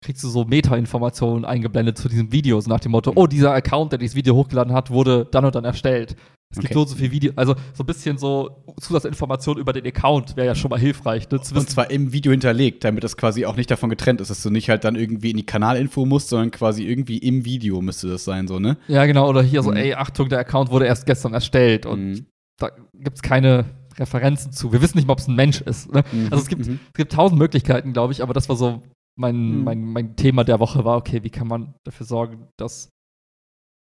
[0.00, 3.92] kriegst du so Meta-Informationen eingeblendet zu diesem Video, so nach dem Motto, oh, dieser Account,
[3.92, 6.14] der dieses Video hochgeladen hat, wurde dann und dann erstellt.
[6.50, 6.74] Es gibt Okay.
[6.74, 10.46] so und so viel Video, also so ein bisschen so Zusatzinformationen über den Account wäre
[10.46, 13.70] ja schon mal hilfreich, ne, Und zwar im Video hinterlegt, damit das quasi auch nicht
[13.70, 16.84] davon getrennt ist, dass du nicht halt dann irgendwie in die Kanalinfo musst, sondern quasi
[16.84, 18.78] irgendwie im Video müsste das sein, so, ne?
[18.86, 19.76] Ja, genau, oder hier so, Mhm.
[19.76, 22.26] ey, Achtung, der Account wurde erst gestern erstellt und Mhm.
[22.58, 23.66] da gibt es keine
[23.98, 24.72] Referenzen zu.
[24.72, 25.92] Wir wissen nicht mal, ob es ein Mensch ist.
[25.92, 26.02] Ne?
[26.12, 26.78] Mhm, Also es gibt, mhm.
[26.86, 28.82] es gibt tausend Möglichkeiten, glaube ich, aber das war so
[29.18, 29.64] mein, Mhm.
[29.64, 32.88] mein, mein Thema der Woche war, okay, wie kann man dafür sorgen, dass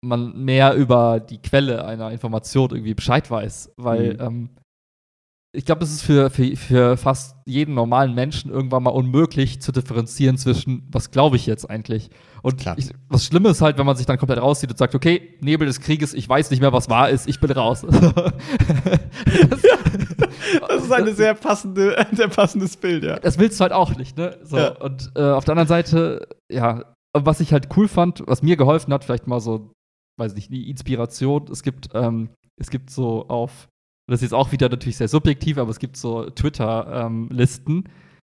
[0.03, 3.73] man mehr über die Quelle einer Information irgendwie Bescheid weiß.
[3.77, 4.19] Weil Mhm.
[4.21, 4.49] ähm,
[5.55, 9.71] ich glaube, es ist für, für, für fast jeden normalen Menschen irgendwann mal unmöglich zu
[9.71, 12.09] differenzieren zwischen, was glaube ich jetzt eigentlich.
[12.41, 12.77] Und Klar.
[12.77, 15.67] ich, was Schlimmes ist halt, wenn man sich dann komplett rauszieht und sagt, okay, Nebel
[15.67, 17.81] des Krieges, ich weiß nicht mehr, was wahr ist, ich bin raus.
[19.49, 19.61] das,
[20.67, 23.19] Das ist eine sehr passende, sehr passendes Bild, ja.
[23.19, 24.37] das willst du halt auch nicht, ne?
[24.43, 24.69] So, Ja.
[24.77, 26.83] Und äh, auf der anderen Seite, ja,
[27.13, 29.71] was ich halt cool fand, was mir geholfen hat, vielleicht mal so,
[30.19, 32.29] weiß nicht, die Inspiration, es gibt, ähm,
[32.59, 33.67] es gibt so auf,
[34.07, 37.89] das ist jetzt auch wieder natürlich sehr subjektiv, aber es gibt so Twitter-Listen,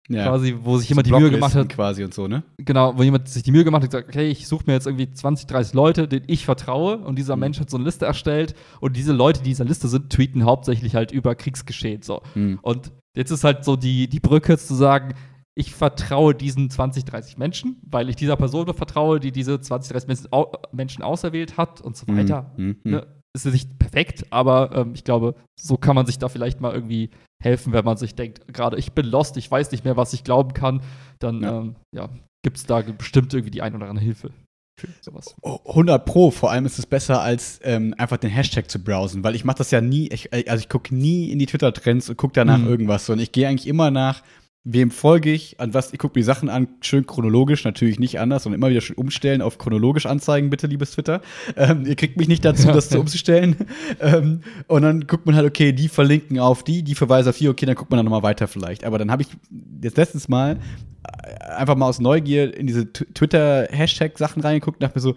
[0.09, 0.27] ja.
[0.27, 2.43] quasi, wo sich So jemand die Mühe gemacht hat, quasi und so, ne?
[2.57, 4.87] genau, wo jemand sich die Mühe gemacht hat und gesagt, okay, ich suche mir jetzt
[4.87, 7.39] irgendwie 20, 30 Leute, denen ich vertraue und dieser Mhm.
[7.41, 10.43] Mensch hat so eine Liste erstellt und diese Leute, die in dieser Liste sind, tweeten
[10.45, 12.21] hauptsächlich halt über Kriegsgeschehen, so.
[12.35, 12.59] Mhm.
[12.61, 15.13] Und jetzt ist halt so die, die Brücke zu sagen,
[15.57, 20.07] ich vertraue diesen 20, 30 Menschen, weil ich dieser Person vertraue, die diese 20, 30
[20.07, 22.51] Menschen, au Menschen auserwählt hat und so weiter.
[22.57, 22.77] Mhm.
[22.83, 22.91] Mhm.
[22.91, 23.07] Ne?
[23.33, 26.73] Ist ja nicht perfekt, aber ähm, ich glaube, so kann man sich da vielleicht mal
[26.73, 27.09] irgendwie
[27.45, 30.23] helfen, wenn man sich denkt, gerade ich bin lost, ich weiß nicht mehr, was ich
[30.23, 30.81] glauben kann,
[31.19, 31.59] dann Ja.
[31.59, 32.09] ähm, ja,
[32.43, 34.31] gibt es da bestimmt irgendwie die ein oder andere Hilfe.
[34.77, 35.33] für sowas.
[35.41, 39.33] 100 Pro, vor allem ist es besser, als ähm, einfach den Hashtag zu browsen, weil
[39.33, 42.17] ich mache das ja nie, ich, äh, also ich gucke nie in die Twitter-Trends und
[42.17, 42.67] gucke danach Mhm.
[42.67, 44.21] irgendwas, sondern ich gehe eigentlich immer nach,
[44.67, 48.19] wem folge ich, an was, ich gucke mir die Sachen an, schön chronologisch, natürlich nicht
[48.19, 51.21] anders, sondern immer wieder schön umstellen auf chronologisch anzeigen, bitte, liebes Twitter.
[51.55, 53.55] Ähm, ihr kriegt mich nicht dazu, das zu umzustellen.
[54.01, 57.47] ähm, und dann guckt man halt, okay, die verlinken auf die, die verweisen auf die,
[57.47, 58.83] okay, dann guckt man dann nochmal weiter vielleicht.
[58.83, 59.29] Aber dann habe ich
[59.83, 60.57] jetzt letztens mal
[61.03, 65.15] äh, einfach mal aus Neugier in diese Twitter-Hashtag-Sachen reingeguckt und dachte mir so,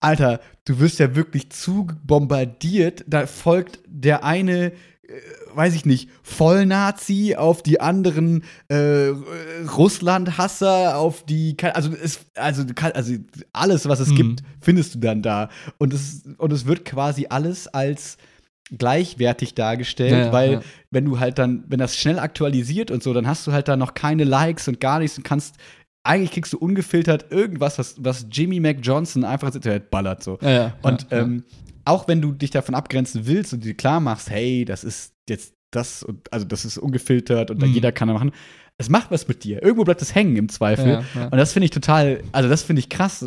[0.00, 3.04] Alter, du wirst ja wirklich zu bombardiert.
[3.06, 4.72] Da folgt der eine,
[5.54, 9.12] weiß ich nicht, Vollnazi auf die anderen äh,
[9.76, 13.14] Russland-Hasser, auf die, also es, also, also
[13.52, 14.16] alles, was es Mhm.
[14.16, 15.48] gibt, findest du dann da.
[15.78, 18.16] Und es, und es wird quasi alles als
[18.76, 20.60] gleichwertig dargestellt, Ja, ja, weil ja.
[20.90, 23.76] wenn du halt dann, wenn das schnell aktualisiert und so, dann hast du halt da
[23.76, 25.54] noch keine Likes und gar nichts und kannst,
[26.02, 30.38] eigentlich kriegst du ungefiltert irgendwas, was, was Jimmy Mac Johnson einfach ins Internet ballert so.
[30.82, 31.44] Und ähm,
[31.86, 35.54] auch wenn du dich davon abgrenzen willst und dir klar machst, hey, das ist jetzt
[35.70, 37.72] das und also das ist ungefiltert und Mhm.
[37.72, 38.32] jeder kann da machen,
[38.78, 39.62] es macht was mit dir.
[39.62, 40.86] Irgendwo bleibt es hängen im Zweifel.
[40.86, 41.24] Ja, ja.
[41.28, 43.26] Und das finde ich total, also das finde ich krass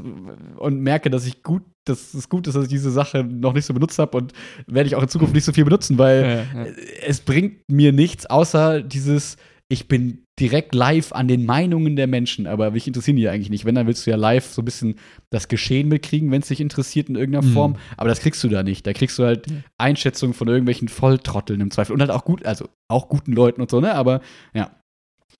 [0.57, 3.65] und merke, dass ich gut, dass es gut ist, dass ich diese Sache noch nicht
[3.65, 4.33] so benutzt habe und
[4.67, 6.65] werde ich auch in Zukunft nicht so viel benutzen, weil Ja,
[7.05, 9.37] es bringt mir nichts, außer dieses,
[9.71, 13.65] ich bin direkt live an den Meinungen der Menschen, aber mich interessieren die eigentlich nicht.
[13.65, 14.95] Wenn, dann willst du ja live so ein bisschen
[15.29, 17.53] das Geschehen mitkriegen, wenn es dich interessiert in irgendeiner Mhm.
[17.53, 18.87] Form, aber das kriegst du da nicht.
[18.87, 19.45] Da kriegst du halt
[19.77, 23.69] Einschätzungen von irgendwelchen Volltrotteln im Zweifel und halt auch gut, also auch guten Leuten und
[23.69, 24.21] so, ne, aber
[24.53, 24.71] ja.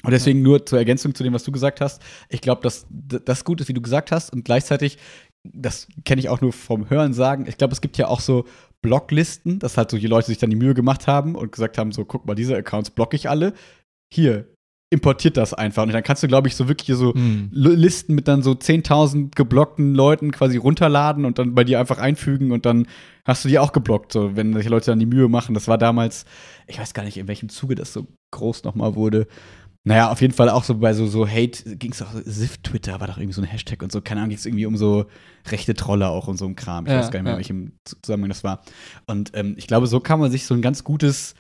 [0.04, 2.02] Und deswegen nur zur Ergänzung zu dem, was du gesagt hast.
[2.30, 4.98] Ich glaube, dass das gut ist, wie du gesagt hast und gleichzeitig
[5.44, 7.46] das kenne ich auch nur vom Hören sagen.
[7.48, 8.46] Ich glaube, es gibt ja auch so
[8.82, 11.92] Blocklisten, dass halt so die Leute sich dann die Mühe gemacht haben und gesagt haben:
[11.92, 13.54] so, guck mal, diese Accounts blocke ich alle.
[14.14, 14.48] Hier,
[14.92, 15.84] importiert das einfach.
[15.84, 17.14] Und dann kannst du, glaube ich, so wirklich so.
[17.14, 22.00] L- Listen mit dann so 10.000 geblockten Leuten quasi runterladen und dann bei dir einfach
[22.00, 22.88] einfügen und dann
[23.24, 25.54] hast du die auch geblockt, so, wenn sich Leute dann die Mühe machen.
[25.54, 26.26] Das war damals,
[26.66, 29.28] ich weiß gar nicht, in welchem Zuge das so groß nochmal wurde.
[29.88, 33.08] Naja, auf jeden Fall auch so bei so, so Hate ging es auch, Sif-Twitter war
[33.08, 35.06] doch irgendwie so ein Hashtag und so, keine Ahnung, ging es irgendwie um so
[35.50, 36.86] rechte Trolle auch und so ein Kram.
[36.86, 37.38] Ich Ja, weiß gar nicht mehr, ja.
[37.38, 38.64] in welchem Zusammenhang das war.
[39.06, 41.36] Und ähm, ich glaube, so kann man sich so ein ganz gutes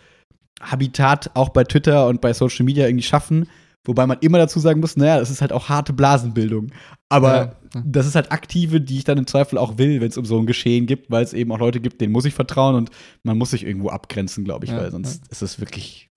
[0.60, 3.48] Habitat auch bei Twitter und bei Social Media irgendwie schaffen,
[3.86, 6.72] wobei man immer dazu sagen muss, naja, das ist halt auch harte Blasenbildung.
[7.10, 7.84] Aber Ja, ja.
[7.86, 10.38] das ist halt aktive, die ich dann im Zweifel auch will, wenn es um so
[10.38, 12.90] ein Geschehen gibt, weil es eben auch Leute gibt, denen muss ich vertrauen und
[13.24, 16.10] man muss sich irgendwo abgrenzen, glaube ich, Ja, weil sonst ist es wirklich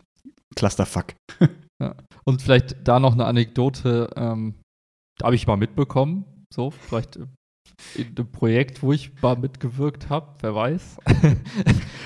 [0.54, 1.14] Clusterfuck.
[2.24, 4.54] Und vielleicht da noch eine Anekdote, ähm,
[5.18, 6.24] da habe ich mal mitbekommen,
[6.54, 7.26] so, vielleicht äh,
[7.94, 10.98] in einem Projekt, wo ich mal mitgewirkt habe, wer weiß.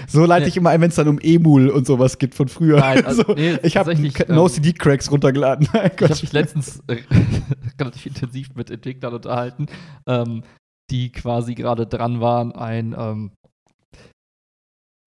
[0.09, 2.79] So leite ich immer ein, wenn es dann um Emul und sowas gibt von früher.
[2.79, 5.69] Nein, also, so, nee, ich habe tatsächlich, ähm, No-CD-Cracks runtergeladen.
[5.73, 7.03] Nein, Ich habe mich letztens äh,
[7.81, 9.67] relativ intensiv mit Entwicklern unterhalten,
[10.07, 10.43] ähm,
[10.91, 13.33] die quasi gerade dran waren, ein ähm,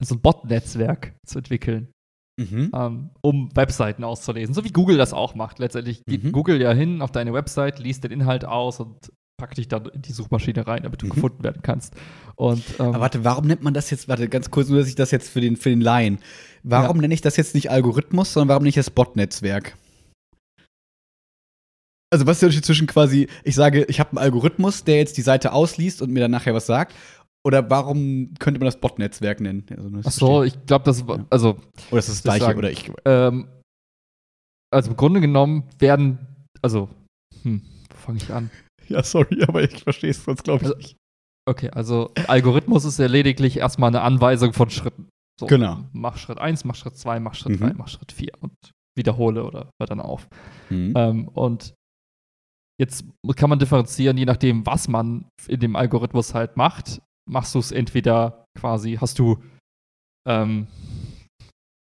[0.02, 1.92] so ein Bot-Netzwerk zu entwickeln,
[2.40, 2.72] mhm.
[2.74, 5.60] ähm, um Webseiten auszulesen, so wie Google das auch macht.
[5.60, 6.32] Letztendlich geht Mhm.
[6.32, 10.02] Google ja hin auf deine Website, liest den Inhalt aus und packt dich dann in
[10.04, 11.12] die Suchmaschine rein, damit du Mhm.
[11.12, 11.96] gefunden werden kannst.
[12.36, 14.96] Und ähm, Aber warte, warum nennt man das jetzt, warte, ganz kurz, nur dass ich
[14.96, 16.20] das jetzt für den, für den Laien.
[16.64, 17.02] Warum Ja.
[17.02, 19.76] nenne ich das jetzt nicht Algorithmus, sondern warum nicht das Bot-Netzwerk?
[22.12, 25.18] Also, was ist der Unterschied zwischen quasi, ich sage, ich habe einen Algorithmus, der jetzt
[25.18, 26.96] die Seite ausliest und mir dann nachher was sagt?
[27.46, 29.64] Oder warum könnte man das Bot-Netzwerk nennen?
[29.70, 31.58] Also, ach ich so, ich glaube, das war, also
[31.92, 32.46] Oder ist das das ich gleiche?
[32.46, 32.58] sagen.
[32.58, 32.92] Oder ich.
[33.06, 33.48] Ähm,
[34.72, 36.18] also im Grunde genommen werden,
[36.62, 36.90] also,
[37.44, 38.50] hm, wo fange ich an?
[38.96, 40.98] Ja, sorry, aber ich verstehe es sonst, glaube ich Also- nicht.
[41.48, 45.10] Okay, also Algorithmus ist ja lediglich erstmal eine Anweisung von Schritten.
[45.40, 45.80] So, Genau.
[45.94, 47.66] Mach Schritt 1, mach Schritt 2, mach Schritt Mhm.
[47.70, 48.52] 3, mach Schritt 4 und
[48.96, 50.28] wiederhole oder hör dann auf.
[50.70, 50.94] Mhm.
[50.96, 51.74] Ähm, und
[52.80, 57.02] jetzt kann man differenzieren, je nachdem, was man in dem Algorithmus halt macht.
[57.28, 59.42] Machst du es entweder quasi, hast du
[60.28, 60.68] ähm,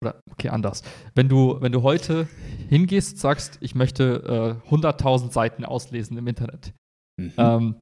[0.03, 0.83] oder okay, anders.
[1.15, 2.27] Wenn du, wenn du heute
[2.69, 6.73] hingehst, sagst, ich möchte äh, 100.000 Seiten auslesen im Internet,
[7.27, 7.33] Mhm.
[7.37, 7.77] ähm,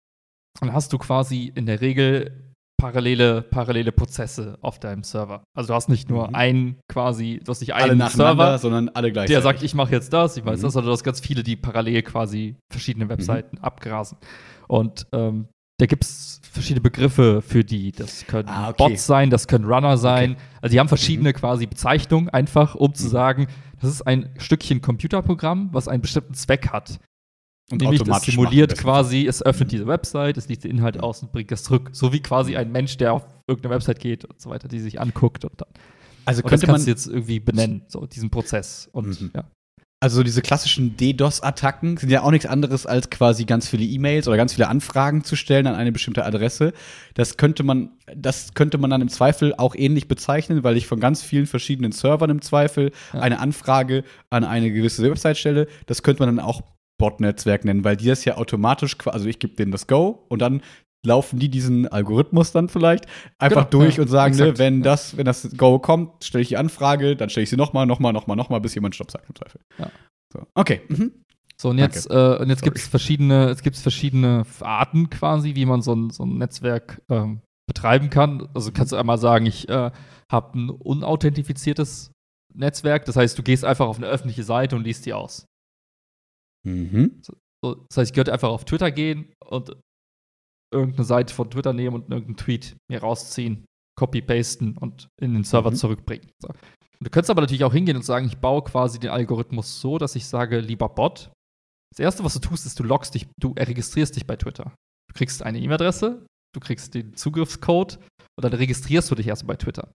[0.60, 5.44] dann hast du quasi in der Regel parallele, parallele Prozesse auf deinem Server.
[5.54, 6.34] Also du hast nicht nur Mhm.
[6.34, 9.34] einen quasi, du hast nicht alle einen Server, sondern alle gleichzeitig.
[9.36, 10.62] der sagt, ich mache jetzt das, ich weiß Mhm.
[10.62, 14.16] das, sondern du hast ganz viele, die parallel quasi verschiedene Webseiten abgrasen.
[14.66, 17.92] Und ähm, da gibt es verschiedene Begriffe für die.
[17.92, 18.88] Das können Ah, okay.
[18.88, 20.36] Bots sein, das können Runner sein.
[20.62, 21.34] Also die haben verschiedene Mhm.
[21.34, 23.10] quasi Bezeichnungen, einfach um zu Mhm.
[23.10, 23.46] sagen,
[23.80, 26.98] das ist ein Stückchen Computerprogramm, was einen bestimmten Zweck hat.
[27.72, 31.30] Und Nämlich das simuliert quasi, es öffnet diese Website, es liest den Inhalt aus und
[31.30, 31.90] bringt das zurück.
[31.92, 35.00] So wie quasi ein Mensch, der auf irgendeine Website geht und so weiter, die sich
[35.00, 35.68] anguckt und dann.
[36.24, 38.88] Also könnte man jetzt irgendwie benennen, so diesen Prozess.
[38.92, 39.30] Und Mhm.
[39.34, 39.44] ja.
[40.02, 44.38] Also diese klassischen DDoS-Attacken sind ja auch nichts anderes als quasi ganz viele E-Mails oder
[44.38, 46.72] ganz viele Anfragen zu stellen an eine bestimmte Adresse.
[47.14, 51.00] Das könnte man, das könnte man dann im Zweifel auch ähnlich bezeichnen, weil ich von
[51.00, 53.20] ganz vielen verschiedenen Servern im Zweifel Ja.
[53.20, 55.66] eine Anfrage an eine gewisse Website stelle.
[55.84, 56.62] Das könnte man dann auch
[57.00, 60.62] Bot-Netzwerk nennen, weil die das ja automatisch, also ich gebe denen das Go und dann
[61.04, 63.06] laufen die diesen Algorithmus dann vielleicht
[63.38, 64.82] einfach Genau, durch ja, und sagen, ne, exakt, wenn ja.
[64.82, 68.12] das, wenn das Go kommt, stelle ich die Anfrage, dann stelle ich sie nochmal, nochmal,
[68.12, 69.60] nochmal, nochmal, bis jemand Stopp sagt im Zweifel.
[69.78, 69.90] Ja.
[70.32, 70.46] So.
[70.54, 70.82] Okay.
[70.88, 71.12] Mhm.
[71.60, 75.66] So, und jetzt, äh, und jetzt gibt es verschiedene, es gibt verschiedene Arten quasi, wie
[75.66, 78.48] man so ein, so ein Netzwerk ähm, betreiben kann.
[78.54, 79.90] Also kannst du einmal sagen, ich äh,
[80.30, 82.12] habe ein unauthentifiziertes
[82.54, 85.46] Netzwerk, das heißt, du gehst einfach auf eine öffentliche Seite und liest die aus.
[86.66, 87.20] Mhm.
[87.22, 89.76] So, das heißt, ich könnte einfach auf Twitter gehen und
[90.72, 93.64] irgendeine Seite von Twitter nehmen und irgendeinen Tweet mir rausziehen,
[93.98, 95.76] copy-pasten und in den Server Mhm.
[95.76, 96.30] zurückbringen.
[96.40, 96.48] So.
[97.02, 100.14] Du könntest aber natürlich auch hingehen und sagen, ich baue quasi den Algorithmus so, dass
[100.16, 101.30] ich sage, lieber Bot,
[101.92, 104.72] das erste, was du tust, ist, du loggst dich, du registrierst dich bei Twitter.
[105.08, 107.98] Du kriegst eine E-Mail-Adresse, du kriegst den Zugriffscode
[108.38, 109.90] und dann registrierst du dich erst bei Twitter.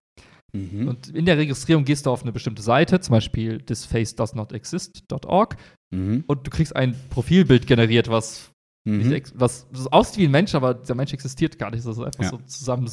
[0.54, 0.88] Mhm.
[0.88, 5.56] Und in der Registrierung gehst du auf eine bestimmte Seite, zum Beispiel thisfacedoesnotexist.org
[5.90, 6.24] Mhm.
[6.26, 8.50] und du kriegst ein Profilbild generiert, was
[8.88, 9.20] Mhm.
[9.34, 11.84] was aussieht wie ein Mensch, aber der Mensch existiert gar nicht.
[11.84, 12.30] Das ist einfach Ja.
[12.30, 12.84] so zusammen,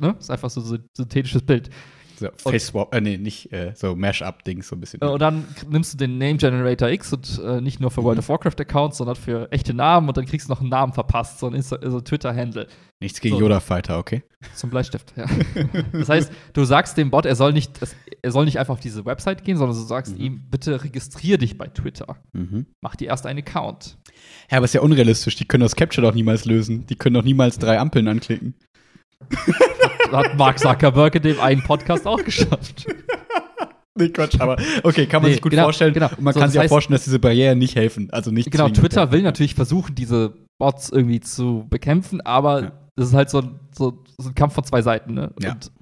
[0.00, 0.14] ne?
[0.14, 1.70] Das ist einfach so ein synthetisches Bild.
[2.18, 5.00] So, Face Swap, äh, nee, nicht äh, so Mash-up-Dings, so ein bisschen.
[5.02, 8.04] Und dann nimmst du den Name Generator X und äh, nicht nur für Mhm.
[8.06, 10.92] World of Warcraft Accounts, sondern für echte Namen und dann kriegst du noch einen Namen
[10.92, 12.66] verpasst, so ein Insta so Twitter-Handle
[13.02, 13.40] Nichts gegen so.
[13.42, 14.22] Yoda-Fighter, okay?
[14.54, 15.12] zum Bleistift.
[15.16, 15.26] Ja.
[15.92, 17.72] das heißt, du sagst dem Bot, er soll nicht,
[18.22, 20.20] er soll nicht einfach auf diese Website gehen, sondern du sagst Mhm.
[20.24, 22.16] ihm, bitte registrier dich bei Twitter.
[22.32, 22.66] Mhm.
[22.80, 23.98] Mach dir erst einen Account.
[24.50, 25.36] Ja, aber ist ja unrealistisch.
[25.36, 26.86] Die können das Capture doch niemals lösen.
[26.86, 28.54] Die können doch niemals drei Ampeln anklicken.
[30.12, 32.86] Hat Mark Zuckerberg in dem einen Podcast auch geschafft.
[33.98, 35.94] Nee, Quatsch, aber okay, kann man Nee, sich gut genau, vorstellen.
[35.94, 36.08] genau.
[36.10, 38.08] Und man So, kann sich auch vorstellen, dass diese Barrieren nicht helfen.
[38.12, 39.12] Also nicht Genau, Twitter helfen.
[39.12, 42.72] will natürlich versuchen, diese Bots irgendwie zu bekämpfen, aber Ja.
[42.96, 45.14] das ist halt so, ein- so, so ein Kampf von zwei Seiten.
[45.14, 45.32] Ne?
[45.40, 45.52] Ja.
[45.52, 45.72] Und,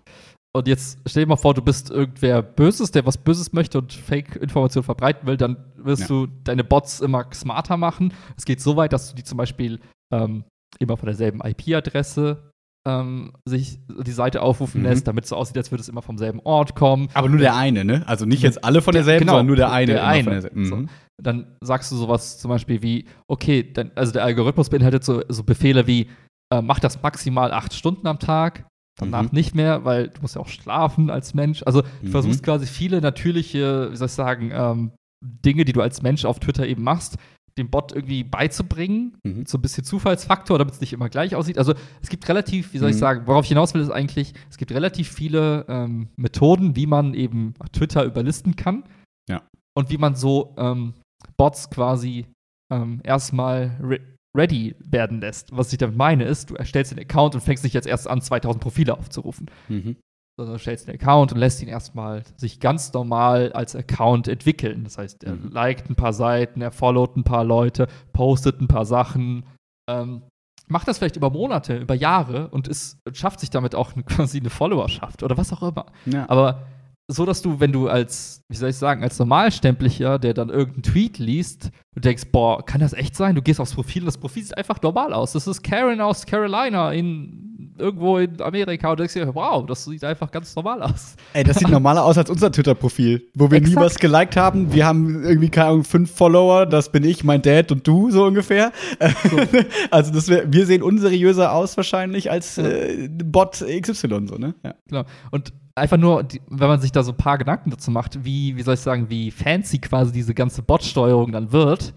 [0.54, 3.92] und jetzt stell dir mal vor, du bist irgendwer Böses, der was Böses möchte und
[3.92, 6.08] Fake-Informationen verbreiten will, dann wirst Ja.
[6.08, 8.12] du deine Bots immer smarter machen.
[8.36, 9.80] Es geht so weit, dass du die zum Beispiel
[10.12, 10.44] ähm,
[10.78, 12.50] immer von derselben IP-Adresse
[12.86, 14.86] ähm, sich die Seite aufrufen Mhm.
[14.88, 17.08] lässt, damit es so aussieht, als würde es immer vom selben Ort kommen.
[17.14, 18.02] Aber nur der eine, ne?
[18.06, 19.86] Also nicht jetzt alle von derselben, Genau, sondern nur der eine.
[19.92, 20.24] der eine.
[20.24, 20.64] Von derselben.
[20.66, 20.76] So.
[20.76, 20.88] Mhm.
[21.22, 25.44] dann sagst du sowas zum Beispiel wie, okay, dann, also der Algorithmus beinhaltet so, so
[25.44, 26.08] Befehle wie,
[26.52, 28.66] äh, mach das maximal acht Stunden am Tag,
[29.00, 29.28] danach Mhm.
[29.32, 31.62] nicht mehr, weil du musst ja auch schlafen als Mensch.
[31.64, 32.10] Also du Mhm.
[32.10, 34.90] versuchst quasi viele natürliche, wie soll ich sagen, ähm,
[35.24, 37.16] Dinge, die du als Mensch auf Twitter eben machst,
[37.58, 39.16] dem Bot irgendwie beizubringen.
[39.24, 39.46] Mhm.
[39.46, 41.58] So ein bisschen Zufallsfaktor, damit es nicht immer gleich aussieht.
[41.58, 43.00] Also es gibt relativ, wie soll ich Mhm.
[43.00, 47.14] sagen, worauf ich hinaus will, ist eigentlich, es gibt relativ viele ähm, Methoden, wie man
[47.14, 48.84] eben Twitter überlisten kann.
[49.28, 49.42] Ja.
[49.76, 50.94] Und wie man so ähm,
[51.36, 52.26] Bots quasi
[52.72, 54.00] ähm, erstmal re
[54.36, 55.56] ready werden lässt.
[55.56, 58.20] Was ich damit meine, ist, du erstellst den Account und fängst nicht jetzt erst an,
[58.20, 59.94] 2000 Profile aufzurufen Mhm.
[60.36, 64.84] Sondern du stellst den Account und lässt ihn erstmal sich ganz normal als Account entwickeln.
[64.84, 65.50] Das heißt, er Mhm.
[65.52, 69.44] liked ein paar Seiten, er followt ein paar Leute, postet ein paar Sachen,
[69.88, 70.22] ähm,
[70.66, 74.50] macht das vielleicht über Monate, über Jahre und ist, schafft sich damit auch quasi eine
[74.50, 75.86] Followerschaft oder was auch immer.
[76.06, 76.28] Ja.
[76.28, 76.62] Aber
[77.06, 80.84] so, dass du, wenn du als, wie soll ich sagen, als Normalstemplicher, der dann irgendeinen
[80.84, 83.34] Tweet liest, du denkst, boah, kann das echt sein?
[83.34, 85.32] Du gehst aufs Profil und das Profil sieht einfach normal aus.
[85.32, 90.04] Das ist Karen aus Carolina in irgendwo in Amerika und denkst dir, wow, das sieht
[90.04, 91.16] einfach ganz normal aus.
[91.32, 93.84] Ey, das sieht normaler aus als unser Twitter-Profil, wo wir nie Exakt.
[93.84, 94.72] was geliked haben.
[94.72, 98.24] Wir haben irgendwie, keine Ahnung, fünf Follower, das bin ich, mein Dad und du, so
[98.24, 98.72] ungefähr.
[99.90, 104.54] also das wär, wir sehen unseriöser aus wahrscheinlich als äh, Bot XY, so, ne?
[104.64, 104.74] Ja.
[104.88, 105.04] Genau.
[105.30, 108.56] Und einfach nur, die, wenn man sich da so ein paar Gedanken dazu macht, wie,
[108.56, 111.94] wie soll ich sagen, wie fancy quasi diese ganze Bot-Steuerung dann wird,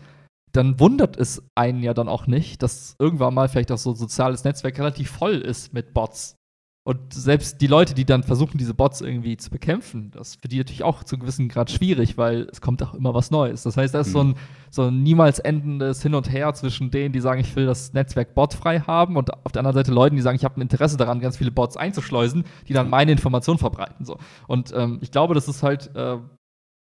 [0.58, 3.96] dann wundert es einen ja dann auch nicht, dass irgendwann mal vielleicht auch so ein
[3.96, 6.36] soziales Netzwerk relativ voll ist mit Bots.
[6.84, 10.48] Und selbst die Leute, die dann versuchen, diese Bots irgendwie zu bekämpfen, das ist für
[10.48, 13.64] die natürlich auch zu einem gewissen Grad schwierig, weil es kommt auch immer was Neues.
[13.64, 14.36] Das heißt, da ist so, ein,
[14.72, 18.34] so ein niemals endendes Hin und Her zwischen denen, die sagen, ich will das Netzwerk
[18.34, 21.20] botfrei haben und auf der anderen Seite Leuten, die sagen, ich habe ein Interesse daran,
[21.20, 24.06] ganz viele Bots einzuschleusen, die dann meine Informationen verbreiten.
[24.06, 24.18] So.
[24.48, 26.18] Und ähm, ich glaube, das ist halt äh,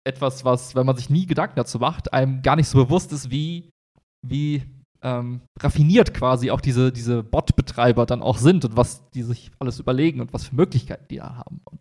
[0.05, 3.30] etwas, was, wenn man sich nie Gedanken dazu macht, einem gar nicht so bewusst ist,
[3.30, 3.70] wie,
[4.26, 4.62] wie
[5.03, 9.78] ähm, raffiniert quasi auch diese, diese Bot-Betreiber dann auch sind und was die sich alles
[9.78, 11.61] überlegen und was für Möglichkeiten die da haben.
[11.64, 11.80] Und,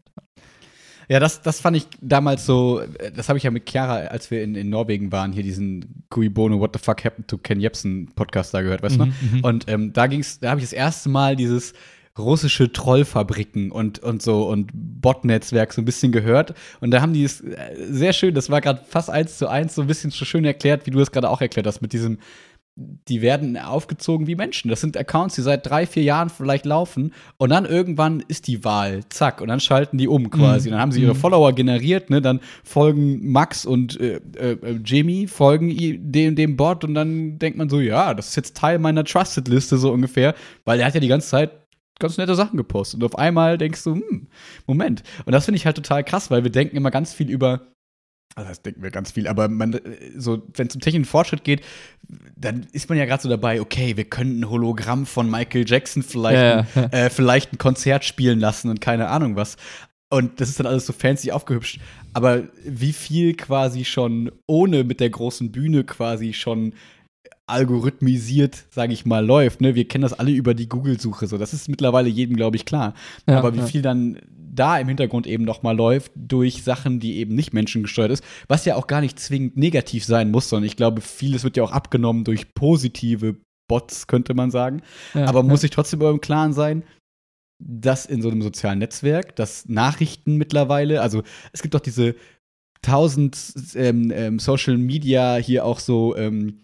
[1.10, 4.30] Ja, das, das fand ich damals so, äh, das habe ich ja mit Chiara, als
[4.32, 7.60] wir in, in Norwegen waren, hier diesen Cui Bono What the Fuck Happened to Ken
[7.60, 9.06] Jebsen Podcast da gehört, weißt du?
[9.06, 9.32] Mhm, noch?
[9.32, 9.44] mhm.
[9.44, 11.74] Und ähm, da ging's, da habe ich das erste Mal dieses
[12.20, 16.54] russische Trollfabriken und, und so und Botnetzwerk so ein bisschen gehört.
[16.82, 19.76] Und da haben die es äh, sehr schön, das war gerade fast eins zu eins,
[19.76, 22.20] so ein bisschen so schön erklärt, wie du es gerade auch erklärt hast, mit diesem
[23.08, 24.70] die werden aufgezogen wie Menschen.
[24.70, 28.64] Das sind Accounts, die seit drei, vier Jahren vielleicht laufen und dann irgendwann ist die
[28.64, 30.70] Wahl, zack, und dann schalten die um quasi.
[30.70, 30.72] Mhm.
[30.72, 31.20] Dann haben sie ihre mhm.
[31.20, 32.22] Follower generiert, ne?
[32.22, 35.76] Dann folgen Max und äh, äh, Jamie, folgen
[36.12, 39.78] dem, dem Bot und dann denkt man so, ja, das ist jetzt Teil meiner Trusted-Liste
[39.78, 40.34] so ungefähr,
[40.66, 41.52] weil er hat ja die ganze Zeit
[42.00, 43.02] ganz nette Sachen gepostet.
[43.02, 44.28] Und auf einmal denkst du, hm,
[44.68, 45.04] Moment.
[45.26, 47.62] Und das finde ich halt total krass, weil wir denken immer ganz viel über
[48.36, 49.80] also das denken wir ganz viel, aber man,
[50.16, 51.62] so, wenn es um technischen Fortschritt geht,
[52.36, 56.04] dann ist man ja gerade so dabei, okay, wir könnten ein Hologramm von Michael Jackson
[56.04, 56.38] vielleicht,
[56.76, 56.88] ja, ja.
[56.92, 59.58] Äh, vielleicht ein Konzert spielen lassen und keine Ahnung was.
[60.12, 61.80] Und das ist dann alles so fancy aufgehübscht.
[62.14, 66.74] Aber wie viel quasi schon ohne mit der großen Bühne quasi schon
[67.50, 69.62] algorithmisiert, sage ich mal, läuft.
[69.62, 69.76] Ne?
[69.76, 71.28] Wir kennen das alle über die Google-Suche.
[71.28, 72.94] So, das ist mittlerweile jedem, glaube ich, klar.
[73.28, 74.20] Ja, Aber wie viel dann
[74.52, 78.66] da im Hintergrund eben noch mal läuft durch Sachen, die eben nicht menschengesteuert ist, was
[78.66, 81.72] ja auch gar nicht zwingend negativ sein muss, sondern ich glaube, vieles wird ja auch
[81.72, 83.38] abgenommen durch positive
[83.68, 84.82] Bots, könnte man sagen.
[85.14, 86.84] Ja, Aber muss sich trotzdem über im Klaren sein,
[87.60, 91.24] dass in so einem sozialen Netzwerk, dass Nachrichten mittlerweile, also
[91.54, 92.16] es gibt doch diese
[92.82, 93.38] tausend
[93.76, 96.60] ähm, ähm, Social Media hier auch so ähm,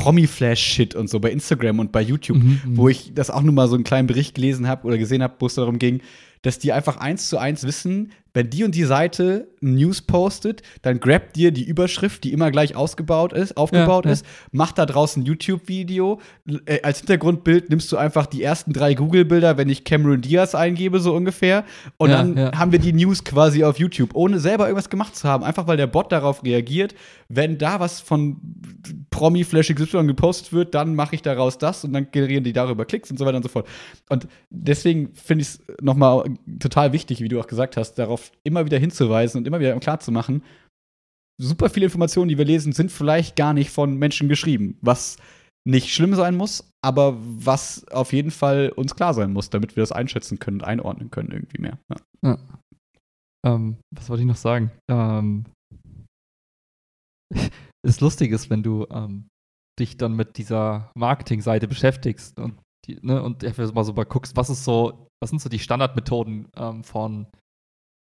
[0.00, 2.76] Promi-Flash-Shit und so bei Instagram und bei YouTube, mhm, mhm.
[2.76, 5.34] wo ich das auch nur mal so einen kleinen Bericht gelesen habe oder gesehen habe,
[5.38, 6.00] wo es darum ging,
[6.42, 11.00] dass die einfach eins zu eins wissen, wenn die und die Seite News postet, dann
[11.00, 14.12] grabt dir die Überschrift, die immer gleich ausgebaut ist, aufgebaut ja, ja.
[14.12, 16.20] ist, macht da draußen ein YouTube-Video.
[16.66, 21.00] Äh, als Hintergrundbild nimmst du einfach die ersten drei Google-Bilder, wenn ich Cameron Diaz eingebe,
[21.00, 21.64] so ungefähr.
[21.96, 25.28] Und ja, dann haben wir die News quasi auf YouTube, ohne selber irgendwas gemacht zu
[25.28, 25.42] haben.
[25.42, 26.94] Einfach weil der Bot darauf reagiert.
[27.28, 28.40] Wenn da was von
[29.10, 32.84] Promi Flash XY gepostet wird, dann mache ich daraus das und dann generieren die darüber
[32.84, 33.68] Klicks und so weiter und so fort.
[34.08, 36.24] Und deswegen finde ich es nochmal
[36.58, 40.00] total wichtig, wie du auch gesagt hast, darauf immer wieder hinzuweisen und immer wieder klar
[40.00, 40.42] zu machen,
[41.40, 45.16] super viele Informationen, die wir lesen, sind vielleicht gar nicht von Menschen geschrieben, was
[45.66, 49.82] nicht schlimm sein muss, aber was auf jeden Fall uns klar sein muss, damit wir
[49.82, 51.78] das einschätzen können und einordnen können irgendwie mehr.
[51.90, 51.96] Ja.
[52.30, 52.38] Ja.
[53.46, 54.70] Ähm, was wollte ich noch sagen?
[54.90, 55.44] Ähm,
[57.82, 59.28] das Lustige ist, wenn du ähm,
[59.78, 64.36] dich dann mit dieser Marketingseite beschäftigst und die, ne, und einfach mal so mal guckst,
[64.36, 67.26] was ist so, was sind so die Standardmethoden ähm, von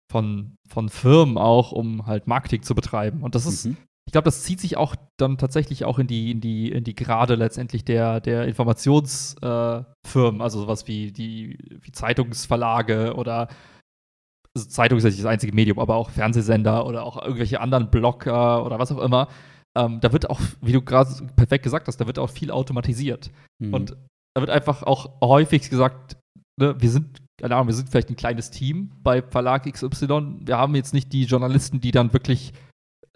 [0.09, 3.23] von, von Firmen auch, um halt Marketing zu betreiben.
[3.23, 3.78] Und das ist, mhm.
[4.05, 6.95] ich glaube, das zieht sich auch dann tatsächlich auch in die, in die, in die
[6.95, 9.86] Gerade letztendlich der, der Informationsfirmen,
[10.39, 13.49] äh, also sowas wie die wie Zeitungsverlage oder
[14.55, 18.65] also Zeitung ist nicht das einzige Medium, aber auch Fernsehsender oder auch irgendwelche anderen Blogger
[18.65, 19.28] oder was auch immer.
[19.78, 23.30] Ähm, da wird auch, wie du gerade perfekt gesagt hast, da wird auch viel automatisiert.
[23.59, 23.73] Mhm.
[23.73, 23.97] Und
[24.38, 26.15] da wird einfach auch häufig gesagt,
[26.59, 30.41] ne, wir sind keine Ahnung, wir sind vielleicht ein kleines Team bei Verlag XY.
[30.45, 32.53] Wir haben jetzt nicht die Journalisten, die dann wirklich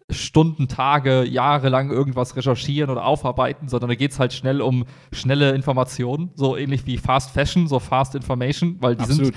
[0.09, 4.85] Stunden, Tage, Jahre lang irgendwas recherchieren oder aufarbeiten, sondern da geht es halt schnell um
[5.11, 9.31] schnelle Informationen, so ähnlich wie Fast Fashion, so Fast Information, weil die, sind,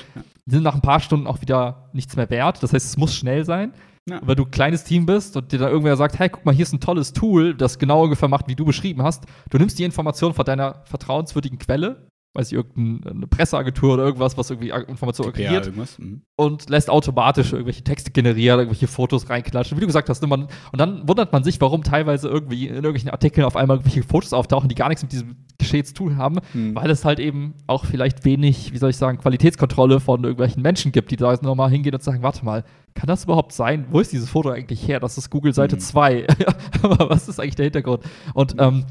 [0.47, 2.63] die sind nach ein paar Stunden auch wieder nichts mehr wert.
[2.63, 3.75] Das heißt, es muss schnell sein.
[4.09, 4.21] Ja.
[4.23, 6.65] Weil du ein kleines Team bist und dir dann irgendwer sagt, hey, guck mal, hier
[6.65, 9.25] ist ein tolles Tool, das genau ungefähr macht, wie du beschrieben hast.
[9.49, 14.51] Du nimmst die Information von deiner vertrauenswürdigen Quelle weiß ich, irgendeine Presseagentur oder irgendwas, was
[14.51, 16.23] irgendwie Informationen aggregiert mhm.
[16.35, 19.77] und lässt automatisch irgendwelche Texte generieren, irgendwelche Fotos reinklatschen.
[19.77, 22.75] Wie du gesagt hast, ne, man, und dann wundert man sich, warum teilweise irgendwie in
[22.75, 26.17] irgendwelchen Artikeln auf einmal irgendwelche Fotos auftauchen, die gar nichts mit diesem Geschehen zu tun
[26.17, 26.75] haben, mhm.
[26.75, 30.91] weil es halt eben auch vielleicht wenig, wie soll ich sagen, Qualitätskontrolle von irgendwelchen Menschen
[30.91, 32.65] gibt, die da jetzt nochmal hingehen und sagen, warte mal,
[32.95, 33.87] kann das überhaupt sein?
[33.91, 34.99] Wo ist dieses Foto eigentlich her?
[34.99, 35.81] Das ist Google Seite mhm.
[35.81, 36.27] 2.
[36.83, 38.03] Aber was ist eigentlich der Hintergrund?
[38.35, 38.85] Und ähm,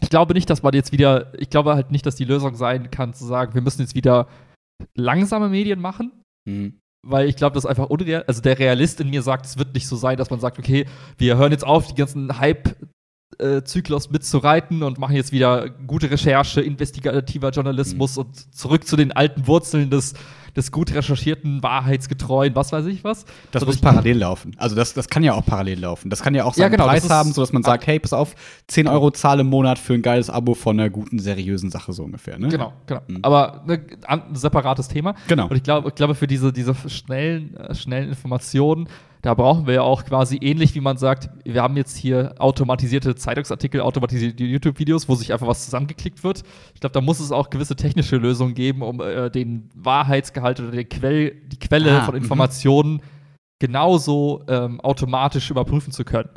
[0.00, 2.90] ich glaube nicht, dass man jetzt wieder, ich glaube halt nicht, dass die Lösung sein
[2.90, 4.28] kann, zu sagen, wir müssen jetzt wieder
[4.94, 6.12] langsame Medien machen.
[6.46, 6.78] Mhm.
[7.06, 8.24] Weil ich glaube, das ist einfach unreal.
[8.26, 10.86] Also der Realist in mir sagt, es wird nicht so sein, dass man sagt, okay,
[11.18, 12.76] wir hören jetzt auf, die ganzen Hype
[13.64, 18.22] Zyklus mitzureiten und machen jetzt wieder gute Recherche, investigativer Journalismus mhm.
[18.22, 20.14] und zurück zu den alten Wurzeln des,
[20.56, 23.24] des gut recherchierten, wahrheitsgetreuen, was weiß ich was.
[23.50, 24.52] Das so muss parallel laufen.
[24.56, 26.10] Also das, das kann ja auch parallel laufen.
[26.10, 28.34] Das kann ja auch seinen ja, genau, Preis haben, sodass man sagt, hey, pass auf,
[28.68, 32.04] 10 Euro zahle im Monat für ein geiles Abo von einer guten, seriösen Sache so
[32.04, 32.38] ungefähr.
[32.38, 32.48] Ne?
[32.48, 33.00] Genau, genau.
[33.06, 33.18] Mhm.
[33.22, 35.14] Aber ne, ein separates Thema.
[35.28, 35.48] Genau.
[35.48, 38.88] Und ich glaube, ich glaube für diese, diese schnellen, äh, schnellen Informationen
[39.26, 43.16] da brauchen wir ja auch quasi ähnlich, wie man sagt, wir haben jetzt hier automatisierte
[43.16, 46.44] Zeitungsartikel, automatisierte YouTube-Videos, wo sich einfach was zusammengeklickt wird.
[46.74, 50.70] Ich glaube, da muss es auch gewisse technische Lösungen geben, um äh, den Wahrheitsgehalt oder
[50.70, 52.22] den Quell, die Quelle ah, von mhm.
[52.22, 53.02] Informationen
[53.58, 56.28] genauso ähm, automatisch überprüfen zu können.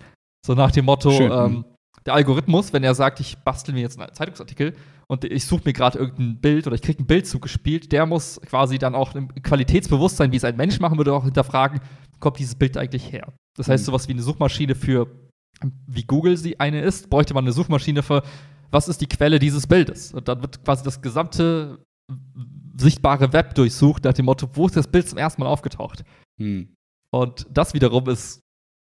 [0.46, 1.66] So nach dem Motto, ähm,
[2.06, 4.74] der Algorithmus, wenn er sagt, ich bastel mir jetzt einen Zeitungsartikel
[5.08, 8.40] und ich suche mir gerade irgendein Bild oder ich kriege ein Bild zugespielt, der muss
[8.46, 11.82] quasi dann auch im Qualitätsbewusstsein, wie es ein Mensch machen würde, auch hinterfragen,
[12.20, 13.34] kommt dieses Bild eigentlich her?
[13.58, 13.86] Das heißt, Mhm.
[13.88, 15.08] sowas wie eine Suchmaschine für,
[15.88, 18.24] wie Google sie eine ist, bräuchte man eine Suchmaschine für,
[18.72, 20.14] was ist die Quelle dieses Bildes?
[20.14, 21.80] Und dann wird quasi das gesamte
[22.80, 26.04] sichtbare Web durchsucht nach dem Motto, wo ist das Bild zum ersten Mal aufgetaucht?
[26.40, 26.74] Hm.
[27.12, 28.42] Und das wiederum ist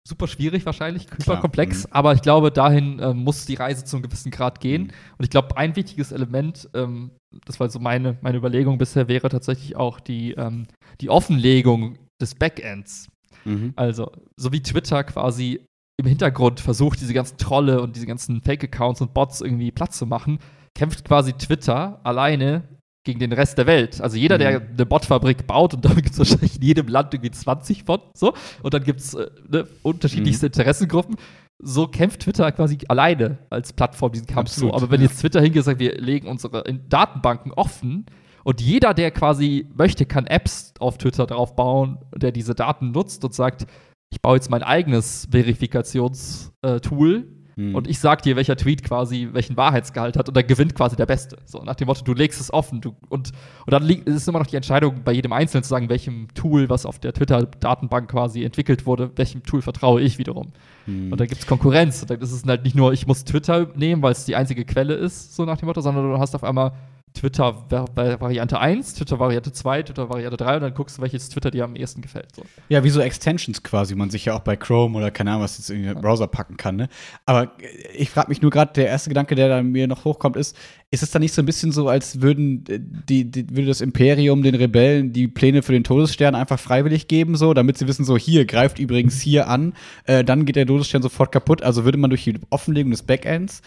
[0.07, 1.93] super schwierig wahrscheinlich, hyperkomplex, mhm.
[1.93, 4.83] aber ich glaube, dahin ähm, muss die Reise zu einem gewissen Grad gehen.
[4.83, 4.91] Mhm.
[5.17, 7.11] Und ich glaube, ein wichtiges Element, ähm,
[7.45, 10.67] das war so meine, meine Überlegung bisher, wäre tatsächlich auch die, ähm,
[11.01, 13.09] die Offenlegung des Backends.
[13.45, 13.73] Mhm.
[13.75, 15.65] Also, so wie Twitter quasi
[15.97, 20.05] im Hintergrund versucht, diese ganzen Trolle und diese ganzen Fake-Accounts und Bots irgendwie platt zu
[20.05, 20.39] machen,
[20.75, 22.63] kämpft quasi Twitter alleine
[23.05, 24.01] gegen den Rest der Welt.
[24.01, 24.67] Also jeder, der Mhm.
[24.73, 28.33] eine Botfabrik baut, und da gibt es wahrscheinlich in jedem Land irgendwie 20 von, so,
[28.61, 31.15] und dann gibt es äh, ne, unterschiedlichste Interessengruppen.
[31.63, 34.75] So kämpft Twitter quasi alleine als Plattform diesen Kampf Absolut, so.
[34.77, 38.05] Aber wenn jetzt Twitter hingeht und sagt, wir legen unsere Datenbanken offen
[38.43, 43.23] und jeder, der quasi möchte, kann Apps auf Twitter drauf bauen, der diese Daten nutzt
[43.23, 43.67] und sagt,
[44.11, 47.73] ich baue jetzt mein eigenes Verifikationstool Hm.
[47.73, 51.05] und ich sag dir, welcher Tweet quasi welchen Wahrheitsgehalt hat und dann gewinnt quasi der
[51.05, 51.37] Beste.
[51.45, 53.31] So nach dem Motto, du legst es offen du, und,
[53.65, 56.27] und dann liegt, es ist immer noch die Entscheidung bei jedem Einzelnen zu sagen, welchem
[56.33, 60.51] Tool, was auf der Twitter-Datenbank quasi entwickelt wurde, welchem Tool vertraue ich wiederum.
[60.85, 61.13] Hm.
[61.13, 62.01] Und dann gibt es Konkurrenz.
[62.01, 64.65] Und dann ist es halt nicht nur, ich muss Twitter nehmen, weil es die einzige
[64.65, 66.73] Quelle ist, so nach dem Motto, sondern du hast auf einmal
[67.15, 71.01] Twitter Va- Va- Variante 1, Twitter Variante 2, Twitter Variante 3 und dann guckst du,
[71.01, 72.35] welches Twitter dir am ehesten gefällt.
[72.35, 72.43] So.
[72.69, 75.57] Ja, wie so Extensions quasi, man sich ja auch bei Chrome oder keine Ahnung, was
[75.57, 76.75] jetzt in den Browser packen kann.
[76.75, 76.89] Ne?
[77.25, 80.35] Aber äh, ich frage mich nur gerade, der erste Gedanke, der da mir noch hochkommt,
[80.35, 80.55] ist,
[80.91, 83.81] ist es dann nicht so ein bisschen so, als würden äh, die, die würde das
[83.81, 88.05] Imperium den Rebellen die Pläne für den Todesstern einfach freiwillig geben, so, damit sie wissen,
[88.05, 89.73] so hier greift übrigens hier an,
[90.05, 91.63] äh, dann geht der Todesstern sofort kaputt.
[91.63, 93.61] Also würde man durch die Offenlegung des Backends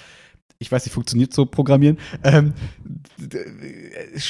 [0.58, 2.52] ich weiß nicht, funktioniert so Programmieren, ähm,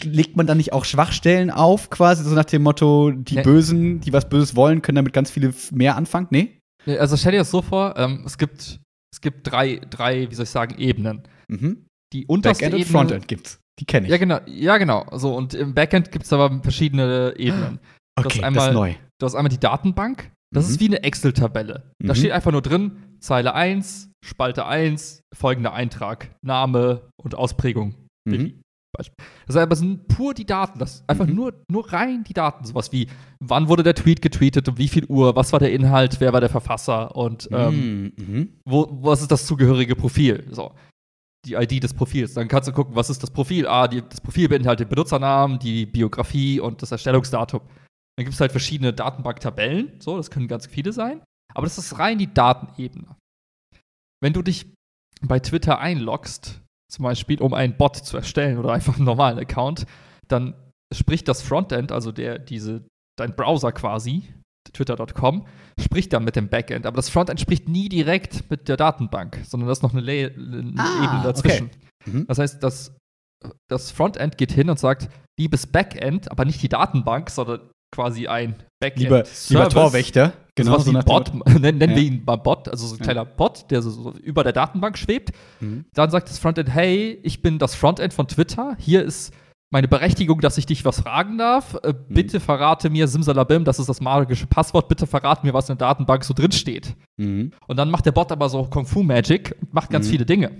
[0.05, 3.43] legt man dann nicht auch Schwachstellen auf, quasi, so nach dem Motto, die Ja.
[3.43, 6.27] Bösen, die was Böses wollen, können damit ganz viele mehr anfangen?
[6.31, 6.59] Nee?
[6.87, 8.81] Nee, Also stell dir das so vor, ähm, es gibt,
[9.13, 11.23] es gibt drei, drei, wie soll ich sagen, Ebenen.
[11.49, 11.87] Mhm.
[12.13, 12.93] Die unterste Backend und Ebene.
[12.99, 13.61] Frontend gibt's.
[13.79, 14.11] Die kenne ich.
[14.11, 15.07] Ja, genau, ja, genau.
[15.13, 17.79] So, und im Backend gibt es aber verschiedene Ebenen.
[18.17, 18.95] okay, das das einmal- ist neu.
[19.21, 20.31] Du hast einmal die Datenbank.
[20.55, 20.71] Das Mhm.
[20.71, 21.91] ist wie eine Excel-Tabelle.
[22.03, 22.17] Da Mhm.
[22.17, 27.95] steht einfach nur drin, Zeile 1, Spalte 1, folgender Eintrag, Name und Ausprägung.
[28.27, 28.61] Mhm.
[29.47, 30.79] Das heißt, aber sind pur die Daten.
[30.79, 31.35] Das einfach Mhm.
[31.35, 32.65] nur, nur rein die Daten.
[32.65, 33.07] Sowas wie,
[33.39, 36.41] wann wurde der Tweet getweetet, um wie viel Uhr, was war der Inhalt, wer war
[36.41, 38.27] der Verfasser und ähm, Mhm.
[38.27, 38.49] Mhm.
[38.65, 40.47] wo, was ist das zugehörige Profil?
[40.51, 40.73] So.
[41.47, 42.35] Die ID des Profils.
[42.35, 43.67] Dann kannst du gucken, was ist das Profil?
[43.69, 47.61] Ah, die, das Profil beinhaltet den Benutzernamen, die Biografie und das Erstellungsdatum.
[48.19, 49.93] Dann gibt es halt verschiedene Datenbanktabellen.
[50.01, 51.23] So, das können ganz viele sein.
[51.55, 53.15] Aber das ist rein die Datenebene.
[54.21, 54.75] Wenn du dich
[55.23, 56.61] bei Twitter einloggst,
[56.91, 59.87] zum Beispiel, um einen Bot zu erstellen oder einfach einen normalen Account,
[60.27, 60.55] dann
[60.93, 62.85] spricht das Frontend, also der, diese,
[63.17, 64.25] dein Browser quasi,
[64.73, 65.47] twitter.com,
[65.79, 66.87] spricht dann mit dem Backend.
[66.87, 70.35] Aber das Frontend spricht nie direkt mit der Datenbank, sondern das ist noch eine, Le
[70.77, 71.71] Ah, Ebene dazwischen.
[72.05, 72.27] Mhm.
[72.27, 72.97] Das heißt, das,
[73.71, 75.09] das Frontend geht hin und sagt,
[75.39, 79.01] liebes Backend, aber nicht die Datenbank, sondern quasi ein Backend.
[79.03, 79.69] Lieber, lieber.
[79.69, 80.33] Torwächter.
[80.55, 82.09] Genau, so so Bot, nennen, nennen wir Ja.
[82.13, 83.05] ihn mal Bot, also so ein Ja.
[83.05, 85.31] kleiner Bot, der so, so über der Datenbank schwebt.
[85.61, 85.85] Mhm.
[85.95, 89.33] Dann sagt das Frontend, hey, ich bin das Frontend von Twitter, hier ist
[89.71, 91.75] meine Berechtigung, dass ich dich was fragen darf.
[91.83, 92.15] Äh, Mhm.
[92.15, 95.87] bitte verrate mir, Simsalabim, das ist das magische Passwort, bitte verrate mir, was in der
[95.89, 96.95] Datenbank so drin steht.
[97.19, 97.53] Mhm.
[97.69, 100.11] Und dann macht der Bot aber so Kung Fu Magic und macht ganz Mhm.
[100.11, 100.51] viele Dinge.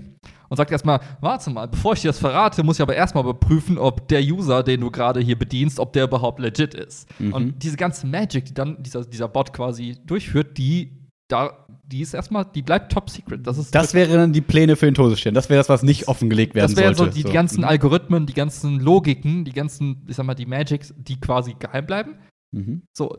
[0.49, 3.77] Und sagt erstmal, warte mal, bevor ich dir das verrate, muss ich aber erstmal überprüfen,
[3.77, 7.07] ob der User, den du gerade hier bedienst, ob der überhaupt legit ist.
[7.19, 7.33] Mhm.
[7.33, 12.13] Und diese ganze Magic, die dann dieser, dieser Bot quasi durchführt, die, da, die ist
[12.15, 13.45] erstmal, die bleibt top secret.
[13.45, 15.33] Das ist Das wären dann die Pläne für den Todesstern.
[15.35, 17.15] Das wäre das, was nicht offengelegt werden das wären so sollte.
[17.17, 17.67] die, die ganzen Mhm.
[17.67, 22.15] Algorithmen, die ganzen Logiken, die ganzen, ich sag mal, die Magics, die quasi geheim bleiben.
[22.51, 22.81] Mhm.
[22.97, 23.15] So,